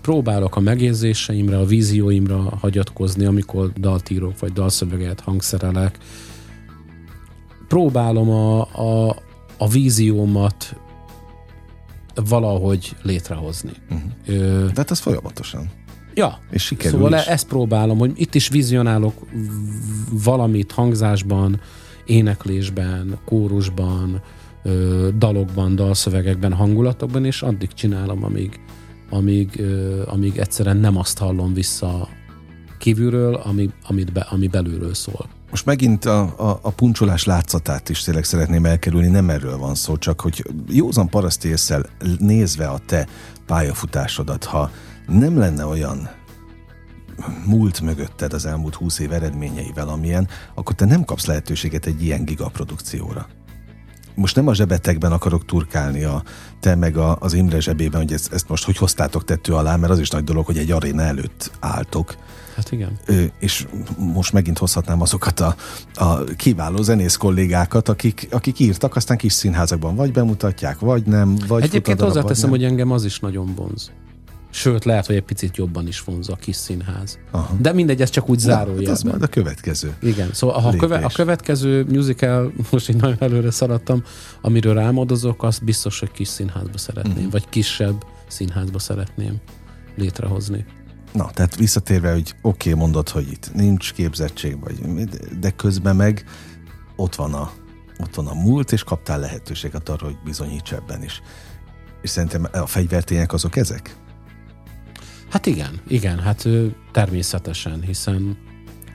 Próbálok 0.01 0.57
a 0.57 0.61
megérzéseimre, 0.61 1.59
a 1.59 1.65
vízióimra 1.65 2.37
hagyatkozni, 2.61 3.25
amikor 3.25 3.73
dalt 3.73 4.11
írok, 4.11 4.39
vagy 4.39 4.53
dalszöveget 4.53 5.21
hangszerelek. 5.21 5.99
Próbálom 7.69 8.31
a, 8.31 8.61
a, 8.61 9.17
a 9.59 9.69
víziómat 9.69 10.77
valahogy 12.15 12.97
létrehozni. 13.03 13.73
Uh-huh. 13.91 14.11
Ö, 14.27 14.65
De 14.67 14.73
hát 14.75 14.91
ez 14.91 14.99
folyamatosan. 14.99 15.71
ja, 16.15 16.39
És 16.51 16.63
sikerül 16.65 16.91
Szóval 17.01 17.19
is. 17.19 17.25
ezt 17.27 17.47
próbálom, 17.49 17.99
hogy 17.99 18.13
itt 18.15 18.35
is 18.35 18.49
vizionálok 18.49 19.15
valamit 20.11 20.73
hangzásban, 20.73 21.61
éneklésben, 22.07 23.19
kórusban, 23.25 24.23
ö, 24.63 25.09
dalokban, 25.19 25.75
dalszövegekben, 25.75 26.53
hangulatokban, 26.53 27.25
és 27.25 27.43
addig 27.43 27.73
csinálom, 27.73 28.25
amíg, 28.25 28.61
amíg, 29.11 29.63
amíg 30.07 30.37
egyszerűen 30.37 30.77
nem 30.77 30.97
azt 30.97 31.19
hallom 31.19 31.55
vissza 31.55 32.09
kívülről, 32.79 33.35
ami, 33.35 33.71
amit 33.83 34.13
be, 34.13 34.21
ami 34.21 34.47
belülről 34.47 34.95
szól. 34.95 35.29
Most 35.51 35.67
megint 35.67 36.05
a, 36.05 36.21
a, 36.21 36.59
a 36.63 36.71
puncsolás 36.71 37.25
látszatát 37.25 37.89
is 37.89 38.03
tényleg 38.03 38.25
szeretném 38.25 38.65
elkerülni, 38.65 39.09
nem 39.09 39.31
erről 39.31 39.59
van 39.59 39.75
szó, 39.75 39.97
csak 39.97 40.21
hogy 40.21 40.45
józan 40.69 41.09
paraszti 41.09 41.49
észsel 41.49 41.87
nézve 42.19 42.67
a 42.67 42.79
te 42.87 43.07
pályafutásodat, 43.47 44.45
ha 44.45 44.71
nem 45.07 45.39
lenne 45.39 45.65
olyan 45.65 46.11
múlt 47.47 47.81
mögötted 47.81 48.33
az 48.33 48.47
elmúlt 48.47 48.75
húsz 48.75 48.99
év 48.99 49.13
eredményeivel, 49.13 49.89
amilyen, 49.89 50.29
akkor 50.55 50.75
te 50.75 50.85
nem 50.85 51.05
kapsz 51.05 51.27
lehetőséget 51.27 51.87
egy 51.87 52.03
ilyen 52.03 52.25
gigaprodukcióra. 52.25 53.29
Most 54.15 54.37
nem 54.37 54.47
a 54.47 54.55
zsebetekben 54.55 55.13
akarok 55.13 55.45
turkálni 55.45 56.03
a 56.03 56.23
te 56.61 56.75
meg 56.75 56.97
a, 56.97 57.17
az 57.21 57.33
Imre 57.33 57.61
zsebében, 57.61 58.01
hogy 58.01 58.13
ezt, 58.13 58.33
ezt 58.33 58.49
most 58.49 58.65
hogy 58.65 58.77
hoztátok 58.77 59.25
tető 59.25 59.55
alá, 59.55 59.77
mert 59.77 59.93
az 59.93 59.99
is 59.99 60.09
nagy 60.11 60.25
dolog, 60.25 60.47
hogy 60.47 60.59
egy 60.59 60.71
aréna 60.71 61.03
előtt 61.03 61.51
álltok, 61.61 62.17
Hát 62.61 62.73
igen. 62.73 62.99
Ö, 63.07 63.25
és 63.39 63.67
most 63.97 64.33
megint 64.33 64.59
hozhatnám 64.59 65.01
azokat 65.01 65.41
a, 65.41 65.55
a 65.95 66.25
kiváló 66.25 66.83
zenész 66.83 67.17
kollégákat, 67.17 67.89
akik, 67.89 68.29
akik 68.31 68.59
írtak, 68.59 68.97
aztán 68.97 69.17
kis 69.17 69.33
színházakban 69.33 69.95
vagy 69.95 70.13
bemutatják, 70.13 70.79
vagy 70.79 71.07
nem, 71.07 71.37
vagy 71.49 71.63
Egyébként 71.63 72.01
hozzáteszem, 72.01 72.51
hogy 72.51 72.65
engem 72.65 72.91
az 72.91 73.05
is 73.05 73.19
nagyon 73.19 73.55
vonz. 73.55 73.91
Sőt, 74.51 74.84
lehet, 74.84 75.07
hogy 75.07 75.16
egy 75.16 75.22
picit 75.22 75.57
jobban 75.57 75.86
is 75.86 76.01
vonz 76.01 76.28
a 76.28 76.36
kis 76.36 76.57
színház. 76.57 77.18
Aha. 77.30 77.57
De 77.61 77.72
mindegy, 77.72 78.01
ez 78.01 78.11
csak 78.11 78.28
úgy. 78.28 78.44
Na, 78.44 78.55
hát 78.55 78.66
zárójelben. 78.66 79.01
majd 79.05 79.22
a 79.22 79.26
következő. 79.26 79.96
Igen, 80.03 80.32
szóval 80.32 80.61
ha 80.61 80.68
a, 80.68 80.76
köve, 80.76 80.96
a 80.96 81.11
következő 81.14 81.84
musical, 81.88 82.53
most 82.70 82.88
így 82.88 82.96
nagyon 82.96 83.16
előre 83.20 83.51
szaladtam, 83.51 84.03
amiről 84.40 84.74
rámodozok, 84.74 85.42
azt 85.42 85.64
biztos, 85.64 85.98
hogy 85.98 86.11
kis 86.11 86.28
színházba 86.28 86.78
szeretném, 86.78 87.16
uh-huh. 87.16 87.32
vagy 87.32 87.48
kisebb 87.48 88.05
színházba 88.28 88.78
szeretném 88.78 89.36
létrehozni. 89.96 90.64
Na, 91.12 91.30
tehát 91.30 91.57
visszatérve, 91.57 92.12
hogy 92.12 92.34
oké, 92.42 92.68
okay, 92.68 92.80
mondod, 92.80 93.09
hogy 93.09 93.30
itt 93.30 93.55
nincs 93.55 93.92
képzettség, 93.92 94.61
vagy, 94.61 95.09
de 95.40 95.51
közben 95.51 95.96
meg 95.96 96.24
ott 96.96 97.14
van 97.14 97.34
a, 97.34 97.51
ott 97.98 98.14
van 98.14 98.26
a 98.26 98.34
múlt, 98.34 98.72
és 98.72 98.84
kaptál 98.84 99.20
lehetőséget 99.20 99.88
arra, 99.88 100.05
hogy 100.05 100.18
bizonyíts 100.24 100.72
ebben 100.72 101.03
is. 101.03 101.22
És 102.03 102.11
szerintem 102.11 102.46
a 102.53 102.66
fegyvertények 102.66 103.32
azok 103.32 103.57
ezek? 103.57 103.96
Hát 105.31 105.47
igen, 105.47 105.81
igen, 105.89 106.18
hát 106.18 106.49
természetesen, 106.93 107.83
hiszen 107.83 108.37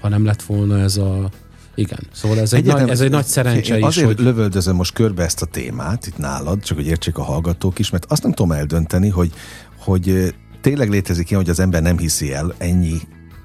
ha 0.02 0.10
nem 0.10 0.26
lett 0.26 0.42
volna 0.42 0.80
ez 0.80 0.98
a... 0.98 1.30
Igen, 1.76 2.00
szóval 2.12 2.40
ez 2.40 2.54
egy, 2.54 2.60
Egyetem- 2.60 2.80
nagy, 2.80 2.90
ez 2.90 3.02
egy 3.02 3.12
nagy 3.12 3.26
szerencse 3.26 3.78
is, 3.78 3.84
Azért 3.84 4.08
hogy... 4.08 4.20
lövöldözöm 4.20 4.76
most 4.76 4.94
körbe 4.94 5.24
ezt 5.24 5.42
a 5.42 5.46
témát, 5.46 6.08
itt 6.08 6.18
nálad, 6.18 6.64
csak 6.64 6.78
hogy 6.78 6.88
értsék 6.88 7.18
a 7.18 7.24
hallgatók 7.24 7.80
is, 7.80 7.90
mert 7.90 8.06
azt 8.06 8.24
nem 8.24 8.34
tudom 8.34 8.52
eldönteni, 8.52 9.10
hogy, 9.10 9.32
hogy 9.78 10.36
tényleg 10.62 10.90
létezik 10.90 11.30
ilyen, 11.30 11.42
hogy 11.42 11.52
az 11.52 11.60
ember 11.60 11.82
nem 11.82 11.98
hiszi 11.98 12.34
el 12.34 12.54
ennyi, 12.58 12.98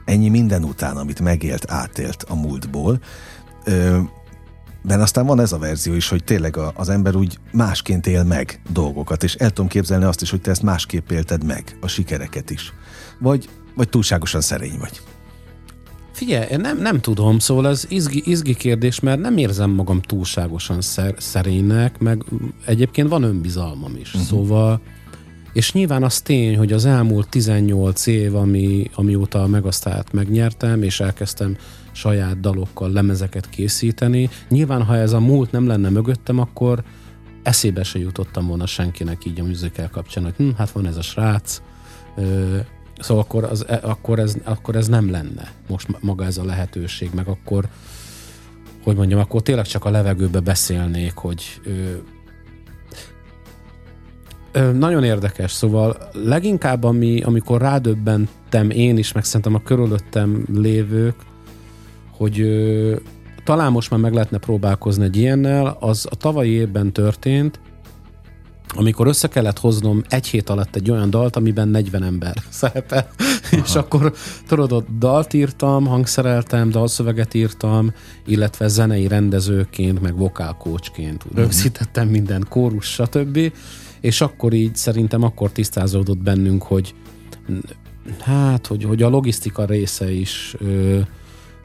ennyi 0.05 0.28
minden 0.28 0.64
után, 0.64 0.97
amit 0.97 1.20
megélt, 1.20 1.70
átélt 1.70 2.22
a 2.28 2.34
múltból. 2.34 3.01
Ö, 3.64 3.99
mert 4.82 5.01
aztán 5.01 5.26
van 5.26 5.41
ez 5.41 5.53
a 5.53 5.59
verzió 5.59 5.95
is, 5.95 6.09
hogy 6.09 6.24
tényleg 6.24 6.57
a, 6.57 6.72
az 6.76 6.88
ember 6.88 7.16
úgy 7.16 7.38
másként 7.53 8.07
él 8.07 8.24
meg 8.24 8.61
dolgokat, 8.72 9.22
és 9.22 9.34
el 9.34 9.51
tudom 9.51 9.70
képzelni 9.70 10.05
azt 10.05 10.22
is, 10.22 10.30
hogy 10.30 10.41
te 10.41 10.51
ezt 10.51 10.62
másképp 10.62 11.11
élted 11.11 11.45
meg, 11.45 11.76
a 11.80 11.88
sikereket 11.88 12.51
is. 12.51 12.72
Vagy, 13.21 13.49
vagy 13.75 13.89
túlságosan 13.89 14.41
szerény 14.41 14.79
vagy. 14.79 15.01
Figyelj, 16.12 16.47
én 16.51 16.61
nem, 16.61 16.79
nem 16.79 17.01
tudom, 17.01 17.39
szóval 17.39 17.68
ez 17.68 17.87
izgi, 17.89 18.23
izgi 18.25 18.55
kérdés, 18.55 19.01
mert 19.01 19.21
nem 19.21 19.37
érzem 19.37 19.71
magam 19.71 20.01
túlságosan 20.01 20.81
szer, 20.81 21.14
szerénynek, 21.18 21.99
meg 21.99 22.25
egyébként 22.66 23.09
van 23.09 23.23
önbizalmam 23.23 23.97
is. 23.97 24.14
Uh-huh. 24.14 24.29
Szóval 24.29 24.81
És 25.53 25.73
nyilván 25.73 26.03
az 26.03 26.21
tény, 26.21 26.57
hogy 26.57 26.73
az 26.73 26.85
elmúlt 26.85 27.29
18 27.29 28.07
év, 28.07 28.35
ami, 28.35 28.91
amióta 28.95 29.43
a 29.43 29.47
Megasztát 29.47 30.12
megnyertem, 30.12 30.83
és 30.83 31.01
elkezdtem 31.01 31.57
saját 31.93 32.41
dalokkal 32.41 32.91
lemezeket 32.91 33.49
készíteni, 33.49 34.31
nyilván 34.49 34.83
ha 34.83 34.97
ez 34.97 35.12
a 35.12 35.21
múlt 35.21 35.53
nem 35.53 35.66
lenne 35.66 35.89
mögöttem, 35.89 36.39
akkor 36.39 36.83
eszébe 37.43 37.83
se 37.83 37.99
jutottam 37.99 38.47
volna 38.47 38.66
senkinek 38.66 39.25
így 39.25 39.41
a 39.41 39.45
musical 39.45 39.89
kapcsán, 39.89 40.25
hogy 40.25 40.35
hm, 40.37 40.51
hát 40.57 40.71
van 40.71 40.87
ez 40.87 40.97
a 40.97 41.03
srác, 41.03 41.62
ö, 42.16 42.59
szóval 43.01 43.22
akkor, 43.22 43.44
az, 43.44 43.64
e, 43.68 43.80
akkor, 43.82 44.18
ez, 44.18 44.36
akkor 44.44 44.76
ez 44.76 44.88
nem 44.88 45.11
lenne. 45.11 45.53
Most 45.68 45.88
maga 46.01 46.24
ez 46.24 46.38
a 46.38 46.44
lehetőség, 46.44 47.11
meg 47.14 47.28
akkor 47.28 47.68
hogy 48.82 48.96
mondjam, 48.96 49.20
akkor 49.20 49.42
tényleg 49.42 49.66
csak 49.66 49.84
a 49.84 49.90
levegőbe 49.90 50.40
beszélnék, 50.40 51.14
hogy 51.14 51.61
ö, 51.64 51.92
ö, 54.53 54.72
nagyon 54.72 55.05
érdekes, 55.05 55.53
szóval 55.53 55.96
leginkább 56.12 56.84
ami, 56.84 57.22
amikor 57.22 57.61
rádöbbentem 57.61 58.70
én 58.70 58.96
is, 58.98 59.12
meg 59.12 59.24
szerintem 59.24 59.55
a 59.55 59.62
körülöttem 59.62 60.44
lévők, 60.55 61.14
hogy 62.11 62.40
ö, 62.40 62.96
talán 63.44 63.72
most 63.72 63.90
már 63.90 64.01
meg 64.01 64.12
lehetne 64.12 64.38
próbálkozni 64.38 65.05
egy 65.05 65.16
ilyennel, 65.16 65.76
az 65.80 66.07
a 66.11 66.14
tavalyi 66.14 66.51
évben 66.51 66.92
történt, 66.92 67.61
amikor 68.75 69.07
össze 69.07 69.29
kellett 69.29 69.59
hoznom 69.59 70.03
egy 70.09 70.27
hét 70.27 70.51
alatt 70.51 70.77
egy 70.77 70.91
olyan 70.91 71.11
dalt, 71.11 71.37
amiben 71.37 71.68
40 71.68 72.03
ember 72.03 72.35
szerepel. 72.49 73.11
És 73.51 73.75
akkor 73.75 74.12
tudod, 74.47 74.73
ott 74.73 74.87
dalt 74.99 75.33
írtam, 75.33 75.87
hangszereltem, 75.87 76.71
dalszöveget 76.71 77.35
írtam, 77.35 77.93
illetve 78.27 78.68
zenei 78.68 79.09
rendezőként, 79.09 80.01
meg 80.01 80.16
vokálkócsként 80.16 81.25
uh-huh. 81.25 81.39
rögzítettem 81.39 82.09
minden 82.09 82.47
kórus, 82.49 82.87
stb. 82.87 83.53
És 84.01 84.21
akkor 84.21 84.53
így 84.53 84.77
szerintem 84.77 85.23
akkor 85.23 85.51
tisztázódott 85.51 86.23
bennünk, 86.23 86.62
hogy 86.62 86.95
hát, 88.21 88.66
hogy, 88.66 88.85
hogy 88.85 89.03
a 89.03 89.09
logisztika 89.09 89.64
része 89.64 90.12
is 90.12 90.55
ö, 90.59 90.99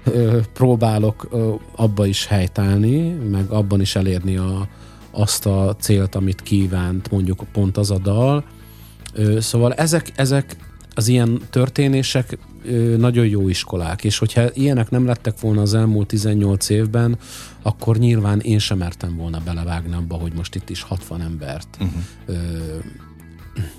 ö, 0.03 0.39
próbálok 0.53 1.27
ö, 1.31 1.53
abba 1.75 2.05
is 2.05 2.25
helytállni, 2.25 3.09
meg 3.09 3.49
abban 3.49 3.81
is 3.81 3.95
elérni 3.95 4.37
a, 4.37 4.67
azt 5.15 5.45
a 5.45 5.75
célt, 5.79 6.15
amit 6.15 6.41
kívánt 6.41 7.11
mondjuk 7.11 7.43
pont 7.51 7.77
az 7.77 7.91
a 7.91 7.97
dal. 7.97 8.43
Szóval 9.39 9.73
ezek, 9.73 10.11
ezek 10.15 10.55
az 10.95 11.07
ilyen 11.07 11.41
történések 11.49 12.37
nagyon 12.97 13.25
jó 13.25 13.49
iskolák, 13.49 14.03
és 14.03 14.17
hogyha 14.17 14.53
ilyenek 14.53 14.89
nem 14.89 15.05
lettek 15.05 15.39
volna 15.39 15.61
az 15.61 15.73
elmúlt 15.73 16.07
18 16.07 16.69
évben, 16.69 17.17
akkor 17.61 17.97
nyilván 17.97 18.39
én 18.39 18.59
sem 18.59 18.77
mertem 18.77 19.15
volna 19.15 19.41
belevágni 19.45 19.93
abba, 19.93 20.15
hogy 20.15 20.33
most 20.33 20.55
itt 20.55 20.69
is 20.69 20.81
60 20.81 21.21
embert, 21.21 21.77
uh-huh. 21.79 22.43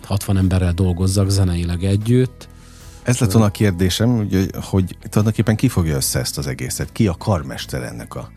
60 0.03 0.37
emberrel 0.37 0.73
dolgozzak 0.73 1.31
zeneileg 1.31 1.85
együtt. 1.85 2.49
Ez 3.03 3.19
lett 3.19 3.33
volna 3.33 3.47
a 3.47 3.51
kérdésem, 3.51 4.17
hogy, 4.17 4.51
hogy 4.55 4.97
tulajdonképpen 5.01 5.57
ki 5.57 5.69
fogja 5.69 5.97
össze 5.97 6.19
ezt 6.19 6.39
az 6.39 6.47
egészet? 6.47 6.93
Ki 6.93 7.07
a 7.07 7.15
karmester 7.15 7.83
ennek 7.83 8.15
a 8.15 8.31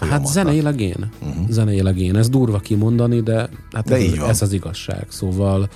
Hát 0.00 0.26
zeneileg 0.26 0.80
én. 0.80 1.10
Uh-huh. 1.22 1.48
Zeneileg 1.48 1.98
én. 1.98 2.16
Ez 2.16 2.28
durva 2.28 2.58
kimondani, 2.58 3.20
de, 3.20 3.48
hát 3.72 3.88
de 3.88 3.96
ez, 3.96 4.12
ez 4.28 4.42
az 4.42 4.52
igazság. 4.52 5.06
Szóval 5.08 5.68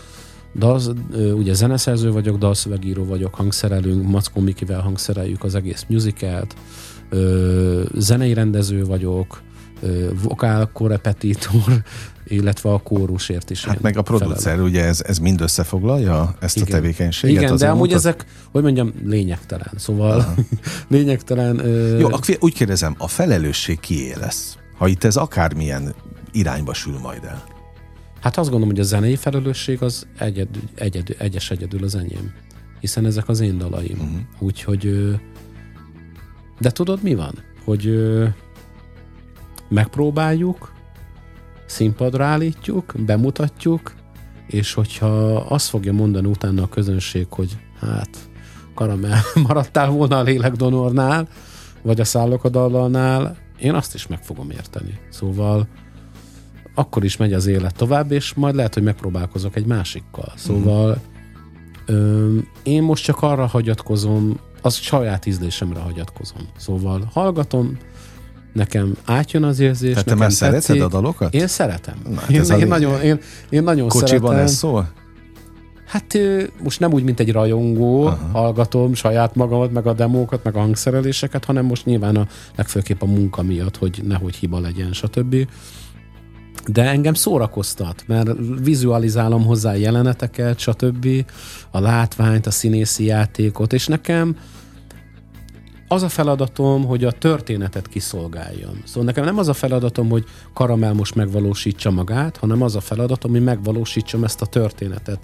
dal, 0.55 0.81
ugye 1.35 1.55
zeneszerző 1.55 2.13
vagyok, 2.13 2.39
dalszövegíró 2.39 3.05
vagyok, 3.05 3.35
hangszerelünk, 3.35 4.09
Mackó 4.09 4.41
Mikivel 4.41 4.81
hangszereljük 4.81 5.45
az 5.45 5.55
egész 5.55 5.85
musicalt, 5.89 6.57
zenei 7.95 8.35
rendező 8.35 8.85
vagyok, 8.85 9.43
vokál 10.23 10.71
korepetitor, 10.73 11.83
illetve 12.25 12.73
a 12.73 12.79
kórusért 12.79 13.51
is. 13.51 13.65
Hát 13.65 13.81
meg 13.81 13.97
a 13.97 14.03
producer, 14.03 14.39
felelem. 14.39 14.65
ugye 14.65 14.85
ez, 14.85 15.03
ez 15.07 15.19
mind 15.19 15.41
összefoglalja 15.41 16.35
ezt 16.41 16.57
Igen. 16.57 16.69
a 16.69 16.71
tevékenységet? 16.71 17.43
Igen, 17.43 17.57
de 17.57 17.69
amúgy 17.69 17.81
mutat... 17.81 17.97
ezek, 17.97 18.25
hogy 18.51 18.63
mondjam, 18.63 18.93
lényegtelen. 19.05 19.71
Szóval 19.77 20.35
lényegtelen. 20.89 21.59
Ö... 21.59 21.99
Jó, 21.99 22.09
úgy 22.39 22.55
kérdezem, 22.55 22.95
a 22.99 23.09
felelősség 23.09 23.81
kié 23.81 24.15
lesz? 24.21 24.57
Ha 24.77 24.89
itt 24.89 25.05
ez 25.05 25.17
akármilyen 25.17 25.95
irányba 26.33 26.75
sül 26.75 26.99
majd 26.99 27.25
el. 27.25 27.45
Hát 28.21 28.37
azt 28.39 28.51
gondolom, 28.51 28.75
hogy 28.75 28.85
a 28.85 28.87
zenei 28.89 29.17
felelősség 29.17 29.83
az 29.83 30.07
egyed, 30.19 30.49
egyed, 30.75 31.15
egyes 31.19 31.51
egyedül 31.51 31.85
az 31.85 31.95
enyém. 31.95 32.33
Hiszen 32.81 33.07
ezek 33.07 33.29
az 33.29 33.41
én 33.41 33.59
dalaim. 33.59 33.99
Uh-huh. 33.99 34.19
Úgyhogy... 34.39 35.15
De 36.59 36.71
tudod, 36.71 37.03
mi 37.03 37.15
van? 37.15 37.35
Hogy 37.65 37.85
megpróbáljuk, 39.73 40.73
színpadra 41.67 42.25
állítjuk, 42.25 42.95
bemutatjuk, 43.07 43.95
és 44.47 44.75
hogyha 44.75 45.37
azt 45.37 45.69
fogja 45.69 45.93
mondani 45.93 46.29
utána 46.29 46.63
a 46.63 46.69
közönség, 46.69 47.27
hogy 47.31 47.57
hát 47.81 48.19
karamell, 48.75 49.19
maradtál 49.49 49.91
volna 49.91 50.19
a 50.19 50.23
lélekdonornál, 50.23 51.29
vagy 51.83 52.01
a 52.01 52.05
szállokadallalnál, 52.05 53.37
én 53.59 53.75
azt 53.75 53.95
is 53.95 54.07
meg 54.07 54.23
fogom 54.23 54.51
érteni. 54.51 55.01
Szóval 55.11 55.69
akkor 56.75 57.05
is 57.05 57.17
megy 57.17 57.33
az 57.33 57.47
élet 57.47 57.75
tovább, 57.75 58.11
és 58.11 58.35
majd 58.35 58.55
lehet, 58.55 58.75
hogy 58.75 58.83
megpróbálkozok 58.83 59.57
egy 59.57 59.67
másikkal. 59.67 60.33
Szóval 60.37 61.01
mm. 61.93 61.95
ö, 61.95 62.37
én 62.63 62.83
most 62.83 63.05
csak 63.05 63.23
arra 63.23 63.47
hagyatkozom, 63.47 64.39
az 64.63 64.75
saját 64.75 65.27
ízlésemre 65.27 65.81
hagyatkozom. 65.81 66.43
Szóval 66.57 67.11
hallgatom, 67.13 67.79
nekem 68.53 68.97
átjön 69.05 69.43
az 69.43 69.61
érzés. 69.61 69.91
Tehát 69.91 70.05
te 70.05 70.15
már 70.15 70.33
szereted 70.33 70.81
a 70.81 70.89
dalokat? 70.89 71.35
Én 71.35 71.47
szeretem. 71.47 71.95
Na, 72.09 72.21
hát 72.21 72.31
én, 72.31 72.59
én, 72.59 72.67
nagyon, 72.67 73.01
én, 73.01 73.19
én 73.51 73.63
nagyon 73.63 73.89
Kocsiban 73.89 74.21
szeretem. 74.21 74.45
ez 74.45 74.55
szól? 74.55 74.93
Hát 75.93 76.19
most 76.63 76.81
nem 76.81 76.93
úgy, 76.93 77.03
mint 77.03 77.21
egy 77.21 77.33
rajongó, 77.33 78.07
Aha. 78.07 78.29
hallgatom 78.33 78.95
saját 78.95 79.35
magamat, 79.35 79.73
meg 79.73 79.87
a 79.87 79.93
demókat, 79.93 80.45
meg 80.45 80.57
a 80.57 80.59
hangszereléseket, 80.59 81.45
hanem 81.45 81.65
most 81.65 81.85
nyilván 81.85 82.17
a 82.17 82.27
legfőképp 82.57 83.03
a 83.03 83.07
munka 83.07 83.43
miatt, 83.43 83.77
hogy 83.77 84.01
nehogy 84.05 84.35
hiba 84.35 84.61
legyen, 84.61 84.93
stb. 84.93 85.49
De 86.67 86.83
engem 86.83 87.15
szórakoztat, 87.15 88.05
mert 88.07 88.31
vizualizálom 88.63 89.45
hozzá 89.45 89.75
jeleneteket, 89.75 90.59
stb. 90.59 91.09
A 91.71 91.81
látványt, 91.81 92.47
a 92.47 92.51
színészi 92.51 93.05
játékot, 93.05 93.73
és 93.73 93.87
nekem 93.87 94.37
az 95.93 96.03
a 96.03 96.09
feladatom, 96.09 96.85
hogy 96.85 97.05
a 97.05 97.13
történetet 97.13 97.89
kiszolgáljam. 97.89 98.83
Szóval 98.85 99.05
nekem 99.05 99.25
nem 99.25 99.39
az 99.39 99.49
a 99.49 99.53
feladatom, 99.53 100.09
hogy 100.09 100.25
Karamel 100.53 100.93
most 100.93 101.15
megvalósítsa 101.15 101.91
magát, 101.91 102.37
hanem 102.37 102.63
az 102.63 102.77
a 102.77 102.81
feladatom, 102.81 103.31
hogy 103.31 103.43
megvalósítsam 103.43 104.25
ezt 104.25 104.43
a 104.43 104.47
történetet 104.47 105.19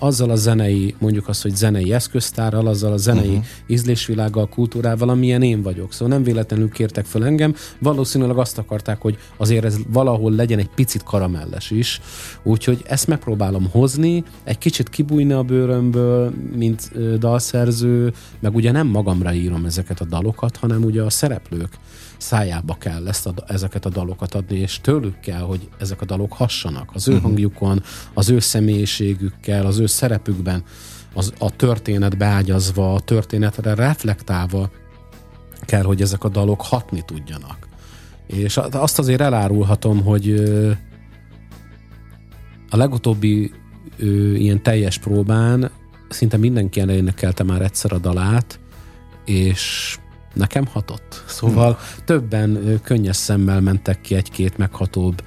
azzal 0.00 0.30
a 0.30 0.36
zenei, 0.36 0.94
mondjuk 0.98 1.28
azt, 1.28 1.42
hogy 1.42 1.56
zenei 1.56 1.92
eszköztárral, 1.92 2.66
azzal 2.66 2.92
a 2.92 2.96
zenei 2.96 3.28
uh-huh. 3.28 3.44
ízlésvilággal, 3.66 4.48
kultúrával, 4.48 5.08
amilyen 5.08 5.42
én 5.42 5.62
vagyok. 5.62 5.92
Szóval 5.92 6.08
nem 6.08 6.22
véletlenül 6.22 6.68
kértek 6.70 7.04
fel 7.04 7.24
engem, 7.24 7.54
valószínűleg 7.78 8.38
azt 8.38 8.58
akarták, 8.58 9.00
hogy 9.00 9.18
azért 9.36 9.64
ez 9.64 9.76
valahol 9.88 10.32
legyen 10.32 10.58
egy 10.58 10.70
picit 10.74 11.02
karamelles 11.02 11.70
is. 11.70 12.00
Úgyhogy 12.42 12.82
ezt 12.86 13.06
megpróbálom 13.06 13.68
hozni, 13.70 14.24
egy 14.44 14.58
kicsit 14.58 14.88
kibújni 14.88 15.32
a 15.32 15.42
bőrömből, 15.42 16.32
mint 16.56 16.90
dalszerző, 17.18 18.12
meg 18.40 18.54
ugye 18.54 18.70
nem 18.70 18.86
magamra 18.86 19.32
írom 19.32 19.64
ezeket 19.64 20.00
a 20.00 20.04
dalokat, 20.04 20.56
hanem 20.56 20.84
ugye 20.84 21.02
a 21.02 21.10
szereplők 21.10 21.78
szájába 22.20 22.74
kell 22.74 23.08
ezt 23.08 23.26
a, 23.26 23.34
ezeket 23.46 23.84
a 23.84 23.88
dalokat 23.88 24.34
adni, 24.34 24.58
és 24.58 24.80
tőlük 24.80 25.20
kell, 25.20 25.40
hogy 25.40 25.68
ezek 25.78 26.00
a 26.00 26.04
dalok 26.04 26.32
hassanak. 26.32 26.90
Az 26.94 27.08
ő 27.08 27.12
uh-huh. 27.12 27.26
hangjukon, 27.26 27.82
az 28.14 28.28
ő 28.28 28.38
személyiségükkel, 28.38 29.66
az 29.66 29.78
ő 29.78 29.86
szerepükben, 29.86 30.62
az, 31.14 31.32
a 31.38 31.50
történet 31.56 32.16
beágyazva, 32.16 32.94
a 32.94 33.00
történetre 33.00 33.74
reflektálva 33.74 34.70
kell, 35.60 35.82
hogy 35.82 36.02
ezek 36.02 36.24
a 36.24 36.28
dalok 36.28 36.62
hatni 36.62 37.02
tudjanak. 37.04 37.68
És 38.26 38.56
azt 38.56 38.98
azért 38.98 39.20
elárulhatom, 39.20 40.02
hogy 40.02 40.34
a 42.70 42.76
legutóbbi 42.76 43.52
ilyen 44.34 44.62
teljes 44.62 44.98
próbán 44.98 45.70
szinte 46.08 46.36
mindenki 46.36 46.80
elénekelte 46.80 47.42
már 47.42 47.62
egyszer 47.62 47.92
a 47.92 47.98
dalát, 47.98 48.60
és 49.24 49.96
nekem 50.34 50.66
hatott. 50.66 51.24
Szóval 51.26 51.72
hmm. 51.72 52.04
többen 52.04 52.80
könnyes 52.82 53.16
szemmel 53.16 53.60
mentek 53.60 54.00
ki 54.00 54.14
egy-két 54.14 54.58
meghatóbb 54.58 55.22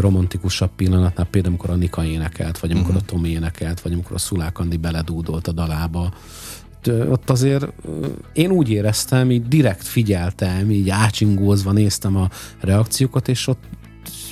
romantikusabb 0.00 0.70
pillanatnál, 0.76 1.26
például 1.26 1.54
amikor 1.54 1.74
a 1.74 1.78
Nika 1.78 2.04
énekelt, 2.04 2.58
vagy 2.58 2.70
amikor 2.70 2.90
uh-huh. 2.90 3.04
a 3.08 3.12
Tomi 3.12 3.28
énekelt, 3.28 3.80
vagy 3.80 3.92
amikor 3.92 4.12
a 4.12 4.18
Szulák 4.18 4.58
Andi 4.58 4.76
beledúdolt 4.76 5.48
a 5.48 5.52
dalába. 5.52 6.12
Ott 7.08 7.30
azért 7.30 7.66
én 8.32 8.50
úgy 8.50 8.70
éreztem, 8.70 9.30
így 9.30 9.48
direkt 9.48 9.86
figyeltem, 9.86 10.70
így 10.70 10.90
ácsingózva 10.90 11.72
néztem 11.72 12.16
a 12.16 12.28
reakciókat, 12.60 13.28
és 13.28 13.46
ott, 13.46 13.62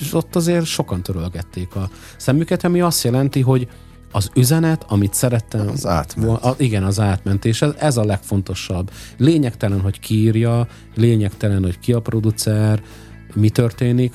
és 0.00 0.14
ott 0.14 0.36
azért 0.36 0.64
sokan 0.64 1.02
törölgették 1.02 1.74
a 1.74 1.90
szemüket, 2.16 2.64
ami 2.64 2.80
azt 2.80 3.04
jelenti, 3.04 3.40
hogy 3.40 3.68
az 4.12 4.30
üzenet, 4.34 4.84
amit 4.88 5.14
szerettem. 5.14 5.68
Az 5.68 5.86
átment. 5.86 6.44
A, 6.44 6.54
igen, 6.58 6.84
az 6.84 7.00
átment, 7.00 7.44
és 7.44 7.62
ez, 7.62 7.72
ez 7.78 7.96
a 7.96 8.04
legfontosabb. 8.04 8.90
Lényegtelen, 9.16 9.80
hogy 9.80 10.00
ki 10.00 10.14
írja, 10.14 10.66
lényegtelen, 10.94 11.62
hogy 11.62 11.78
ki 11.78 11.92
a 11.92 12.00
producer, 12.00 12.82
mi 13.34 13.50
történik. 13.50 14.14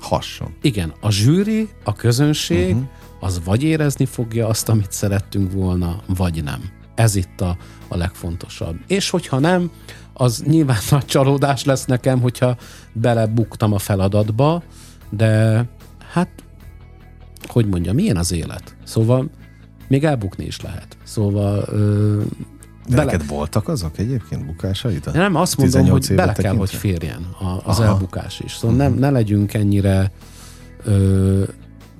Hasson. 0.00 0.54
Igen, 0.62 0.92
a 1.00 1.10
zsűri, 1.10 1.68
a 1.84 1.92
közönség, 1.92 2.74
uh-huh. 2.74 2.88
az 3.20 3.40
vagy 3.44 3.62
érezni 3.62 4.04
fogja 4.04 4.48
azt, 4.48 4.68
amit 4.68 4.92
szerettünk 4.92 5.52
volna, 5.52 6.00
vagy 6.06 6.44
nem. 6.44 6.60
Ez 6.94 7.14
itt 7.14 7.40
a, 7.40 7.56
a 7.88 7.96
legfontosabb. 7.96 8.76
És 8.86 9.10
hogyha 9.10 9.38
nem, 9.38 9.70
az 10.12 10.42
nyilván 10.46 10.78
nagy 10.90 11.04
csalódás 11.04 11.64
lesz 11.64 11.84
nekem, 11.84 12.20
hogyha 12.20 12.56
belebuktam 12.92 13.72
a 13.72 13.78
feladatba, 13.78 14.62
de 15.10 15.64
hát, 16.12 16.28
hogy 17.50 17.66
mondja, 17.66 17.92
milyen 17.92 18.16
az 18.16 18.32
élet? 18.32 18.76
Szóval 18.84 19.30
még 19.88 20.04
elbukni 20.04 20.44
is 20.44 20.60
lehet. 20.60 20.96
Szóval 21.04 21.64
ö, 21.68 22.22
de 22.88 22.96
bele... 22.96 23.04
neked 23.04 23.26
voltak 23.26 23.68
azok 23.68 23.98
egyébként 23.98 24.46
bukásaid? 24.46 25.10
Nem, 25.12 25.34
azt 25.34 25.56
mondom, 25.56 25.88
hogy 25.88 26.14
bele 26.14 26.32
kell, 26.32 26.56
hogy 26.56 26.70
férjen 26.70 27.26
az 27.64 27.78
Aha. 27.78 27.84
elbukás 27.84 28.40
is. 28.40 28.52
Szóval 28.52 28.76
uh-huh. 28.76 28.90
nem, 28.90 28.98
ne 28.98 29.10
legyünk 29.10 29.54
ennyire 29.54 30.12
ö, 30.84 31.42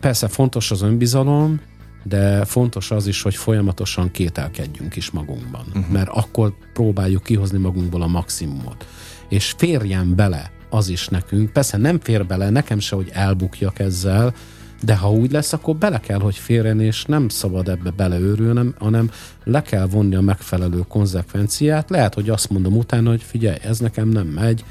persze 0.01 0.29
fontos 0.29 0.71
az 0.71 0.83
önbizalom, 0.83 1.61
de 2.03 2.45
fontos 2.45 2.91
az 2.91 3.07
is, 3.07 3.23
hogy 3.23 3.35
folyamatosan 3.35 4.11
kételkedjünk 4.11 4.97
is 4.97 5.11
magunkban, 5.11 5.65
uh-huh. 5.69 5.89
mert 5.89 6.09
akkor 6.09 6.53
próbáljuk 6.73 7.23
kihozni 7.23 7.59
magunkból 7.59 8.03
a 8.03 8.07
maximumot. 8.07 8.87
És 9.29 9.55
férjen 9.57 10.15
bele 10.15 10.51
az 10.71 10.89
is 10.89 11.09
nekünk, 11.09 11.51
persze 11.51 11.77
nem 11.77 12.01
fér 12.01 12.27
bele, 12.27 12.51
nekem 12.51 12.79
se, 12.79 12.97
hogy 12.97 13.11
elbukjak 13.13 13.79
ezzel, 13.79 14.35
de 14.81 14.97
ha 14.97 15.13
úgy 15.13 15.33
lesz, 15.33 15.53
akkor 15.53 15.77
bele 15.77 16.01
kell, 16.01 16.19
hogy 16.19 16.37
férjen, 16.37 16.81
és 16.81 17.05
nem 17.05 17.29
szabad 17.29 17.69
ebbe 17.69 17.91
beleőrülnem, 17.91 18.75
hanem 18.79 19.11
le 19.45 19.63
kell 19.63 19.87
vonni 19.87 20.15
a 20.15 20.21
megfelelő 20.21 20.85
konzekvenciát. 20.89 21.91
Lehet, 21.91 22.15
hogy 22.15 22.31
azt 22.31 22.51
mondom 22.51 22.77
utána, 22.77 23.11
hogy 23.11 23.23
figyelj, 23.23 23.57
ez 23.63 23.79
nekem 23.79 24.09
nem 24.09 24.27
megy, 24.27 24.65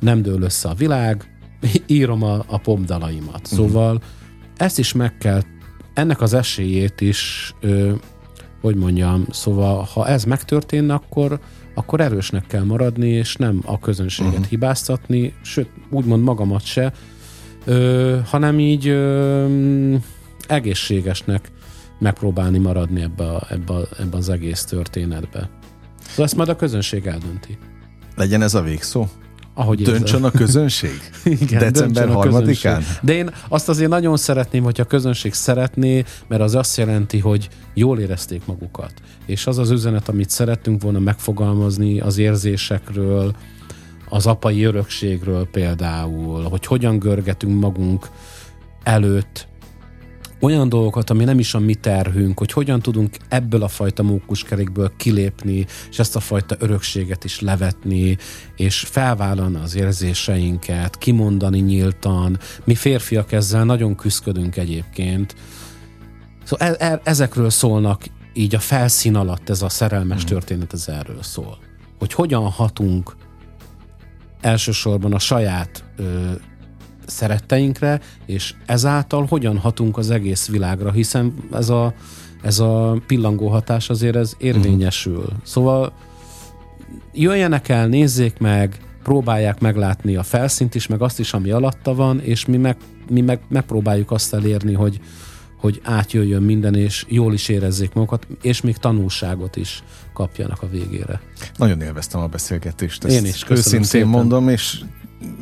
nem 0.00 0.22
dől 0.22 0.42
össze 0.42 0.68
a 0.68 0.74
világ, 0.74 1.38
írom 1.86 2.22
a, 2.22 2.44
a 2.46 2.58
popdalaimat. 2.58 3.40
Uh-huh. 3.42 3.58
Szóval 3.58 4.02
ezt 4.56 4.78
is 4.78 4.92
meg 4.92 5.18
kell, 5.18 5.42
ennek 5.94 6.20
az 6.20 6.34
esélyét 6.34 7.00
is, 7.00 7.52
ö, 7.60 7.92
hogy 8.60 8.76
mondjam, 8.76 9.24
szóval 9.30 9.88
ha 9.92 10.08
ez 10.08 10.24
megtörténne, 10.24 10.94
akkor, 10.94 11.40
akkor 11.74 12.00
erősnek 12.00 12.46
kell 12.46 12.64
maradni, 12.64 13.08
és 13.08 13.36
nem 13.36 13.60
a 13.64 13.78
közönséget 13.78 14.32
uh-huh. 14.32 14.46
hibáztatni, 14.46 15.34
sőt, 15.42 15.68
úgymond 15.90 16.22
magamat 16.22 16.64
se, 16.64 16.92
ö, 17.64 18.18
hanem 18.24 18.58
így 18.58 18.88
ö, 18.88 19.94
egészségesnek 20.46 21.50
megpróbálni 21.98 22.58
maradni 22.58 23.02
ebbe, 23.02 23.24
a, 23.24 23.46
ebbe, 23.50 23.72
a, 23.72 23.88
ebbe 23.98 24.16
az 24.16 24.28
egész 24.28 24.64
történetbe. 24.64 25.50
Szóval 26.08 26.24
ezt 26.24 26.36
majd 26.36 26.48
a 26.48 26.56
közönség 26.56 27.06
eldönti. 27.06 27.58
Legyen 28.16 28.42
ez 28.42 28.54
a 28.54 28.62
végszó? 28.62 29.06
Ahogy 29.54 29.82
döntsön 29.82 30.24
a 30.24 30.30
közönség? 30.30 31.10
Igen, 31.40 31.58
December 31.58 32.08
harmadikán? 32.08 32.82
De 33.02 33.12
én 33.12 33.30
azt 33.48 33.68
azért 33.68 33.90
nagyon 33.90 34.16
szeretném, 34.16 34.62
hogy 34.62 34.80
a 34.80 34.84
közönség 34.84 35.32
szeretné, 35.32 36.04
mert 36.28 36.42
az 36.42 36.54
azt 36.54 36.76
jelenti, 36.76 37.18
hogy 37.18 37.48
jól 37.74 37.98
érezték 37.98 38.46
magukat. 38.46 38.92
És 39.26 39.46
az 39.46 39.58
az 39.58 39.70
üzenet, 39.70 40.08
amit 40.08 40.30
szerettünk 40.30 40.82
volna 40.82 40.98
megfogalmazni 40.98 42.00
az 42.00 42.18
érzésekről, 42.18 43.34
az 44.12 44.26
apai 44.26 44.64
örökségről 44.64 45.46
például, 45.46 46.42
hogy 46.42 46.66
hogyan 46.66 46.98
görgetünk 46.98 47.60
magunk 47.60 48.08
előtt 48.82 49.46
olyan 50.40 50.68
dolgokat, 50.68 51.10
ami 51.10 51.24
nem 51.24 51.38
is 51.38 51.54
a 51.54 51.58
mi 51.58 51.74
terhünk, 51.74 52.38
hogy 52.38 52.52
hogyan 52.52 52.80
tudunk 52.80 53.16
ebből 53.28 53.62
a 53.62 53.68
fajta 53.68 54.02
mókuskerékből 54.02 54.92
kilépni, 54.96 55.66
és 55.90 55.98
ezt 55.98 56.16
a 56.16 56.20
fajta 56.20 56.56
örökséget 56.58 57.24
is 57.24 57.40
levetni, 57.40 58.16
és 58.56 58.78
felvállalni 58.78 59.58
az 59.62 59.76
érzéseinket, 59.76 60.98
kimondani 60.98 61.58
nyíltan. 61.58 62.38
Mi 62.64 62.74
férfiak 62.74 63.32
ezzel 63.32 63.64
nagyon 63.64 63.94
küzdködünk 63.94 64.56
egyébként. 64.56 65.34
Szóval 66.44 66.68
e- 66.68 66.90
e- 66.90 67.00
ezekről 67.04 67.50
szólnak 67.50 68.04
így 68.32 68.54
a 68.54 68.60
felszín 68.60 69.14
alatt 69.14 69.48
ez 69.48 69.62
a 69.62 69.68
szerelmes 69.68 70.22
mm. 70.22 70.26
történet, 70.26 70.72
ez 70.72 70.88
erről 70.88 71.22
szól. 71.22 71.58
Hogy 71.98 72.12
hogyan 72.12 72.50
hatunk 72.50 73.16
elsősorban 74.42 75.12
a 75.12 75.18
saját 75.18 75.84
ö, 75.96 76.30
szeretteinkre, 77.06 78.00
és 78.26 78.54
ezáltal 78.66 79.26
hogyan 79.28 79.58
hatunk 79.58 79.98
az 79.98 80.10
egész 80.10 80.48
világra, 80.48 80.90
hiszen 80.90 81.34
ez 81.52 81.68
a, 81.68 81.94
ez 82.42 82.58
a 82.58 83.02
pillangó 83.06 83.48
hatás 83.48 83.90
azért 83.90 84.16
ez 84.16 84.34
érvényesül. 84.38 85.16
Uh-huh. 85.16 85.32
Szóval 85.42 85.92
jöjjenek 87.12 87.68
el, 87.68 87.86
nézzék 87.86 88.38
meg, 88.38 88.80
próbálják 89.02 89.60
meglátni 89.60 90.16
a 90.16 90.22
felszínt 90.22 90.74
is, 90.74 90.86
meg 90.86 91.02
azt 91.02 91.18
is, 91.18 91.32
ami 91.32 91.50
alatta 91.50 91.94
van, 91.94 92.20
és 92.20 92.46
mi 92.46 92.56
meg, 92.56 92.76
mi 93.10 93.20
meg 93.20 93.40
megpróbáljuk 93.48 94.10
azt 94.10 94.34
elérni, 94.34 94.72
hogy, 94.72 95.00
hogy 95.62 95.80
átjöjjön 95.84 96.42
minden, 96.42 96.74
és 96.74 97.04
jól 97.08 97.34
is 97.34 97.48
érezzék 97.48 97.92
magukat, 97.92 98.26
és 98.40 98.60
még 98.60 98.76
tanulságot 98.76 99.56
is 99.56 99.82
kapjanak 100.12 100.62
a 100.62 100.68
végére. 100.68 101.20
Nagyon 101.56 101.80
élveztem 101.80 102.20
a 102.20 102.26
beszélgetést. 102.26 103.04
Ezt 103.04 103.16
Én 103.16 103.24
is, 103.24 103.44
őszintén 103.48 103.82
szépen. 103.82 104.08
mondom, 104.08 104.48
és 104.48 104.80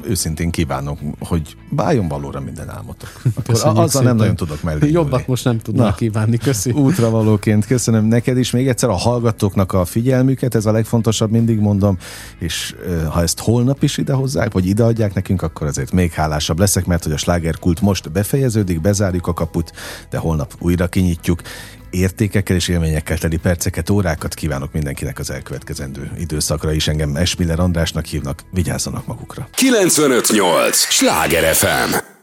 őszintén 0.05 0.51
kívánok, 0.51 0.99
hogy 1.19 1.57
váljon 1.71 2.09
valóra 2.09 2.41
minden 2.41 2.71
álmotok. 2.71 3.23
Akkor 3.39 3.55
azzal 3.55 3.89
szépen. 3.89 4.07
nem 4.07 4.17
nagyon 4.17 4.37
tudok 4.37 4.63
mellé. 4.63 4.91
Jobbat 5.01 5.27
most 5.27 5.45
nem 5.45 5.59
tudnak 5.59 5.97
kívánni, 5.97 6.37
köszi. 6.37 6.71
Útravalóként 6.87 7.67
köszönöm 7.67 8.05
neked 8.05 8.39
is. 8.39 8.51
Még 8.51 8.69
egyszer 8.69 8.89
a 8.89 8.95
hallgatóknak 8.95 9.73
a 9.73 9.85
figyelmüket, 9.85 10.55
ez 10.55 10.67
a 10.67 10.73
legfontosabb, 10.73 11.31
mindig 11.31 11.59
mondom, 11.59 11.99
és 12.39 12.75
ha 13.11 13.23
ezt 13.23 13.41
holnap 13.41 13.83
is 13.83 13.97
idehozzák, 13.97 14.53
vagy 14.53 14.67
ideadják 14.67 15.15
nekünk, 15.15 15.43
akkor 15.43 15.67
azért 15.67 15.93
még 15.93 16.13
hálásabb 16.13 16.59
leszek, 16.59 16.87
mert 16.87 17.03
hogy 17.03 17.13
a 17.13 17.17
slágerkult 17.17 17.81
most 17.81 18.13
befejeződik, 18.13 18.81
bezárjuk 18.81 19.27
a 19.27 19.33
kaput, 19.33 19.73
de 20.11 20.19
holnap 20.19 20.55
újra 20.59 20.87
kinyitjuk, 20.87 21.43
értékekkel 21.91 22.57
és 22.57 22.69
élményekkel 22.69 23.19
teli 23.19 23.37
perceket, 23.37 23.91
órákat 23.91 24.35
kívánok 24.35 24.73
mindenkinek 24.73 25.19
az 25.19 25.31
elkövetkezendő 25.31 26.11
időszakra 26.19 26.73
is. 26.73 26.89
Engem 26.89 27.17
Esmiller 27.17 27.61
Andrásnak 27.61 28.05
hívnak, 28.05 28.43
vigyázzanak 28.51 29.07
magukra. 29.07 29.49
958! 29.53 30.77
Sláger 30.77 31.55
FM! 31.55 32.19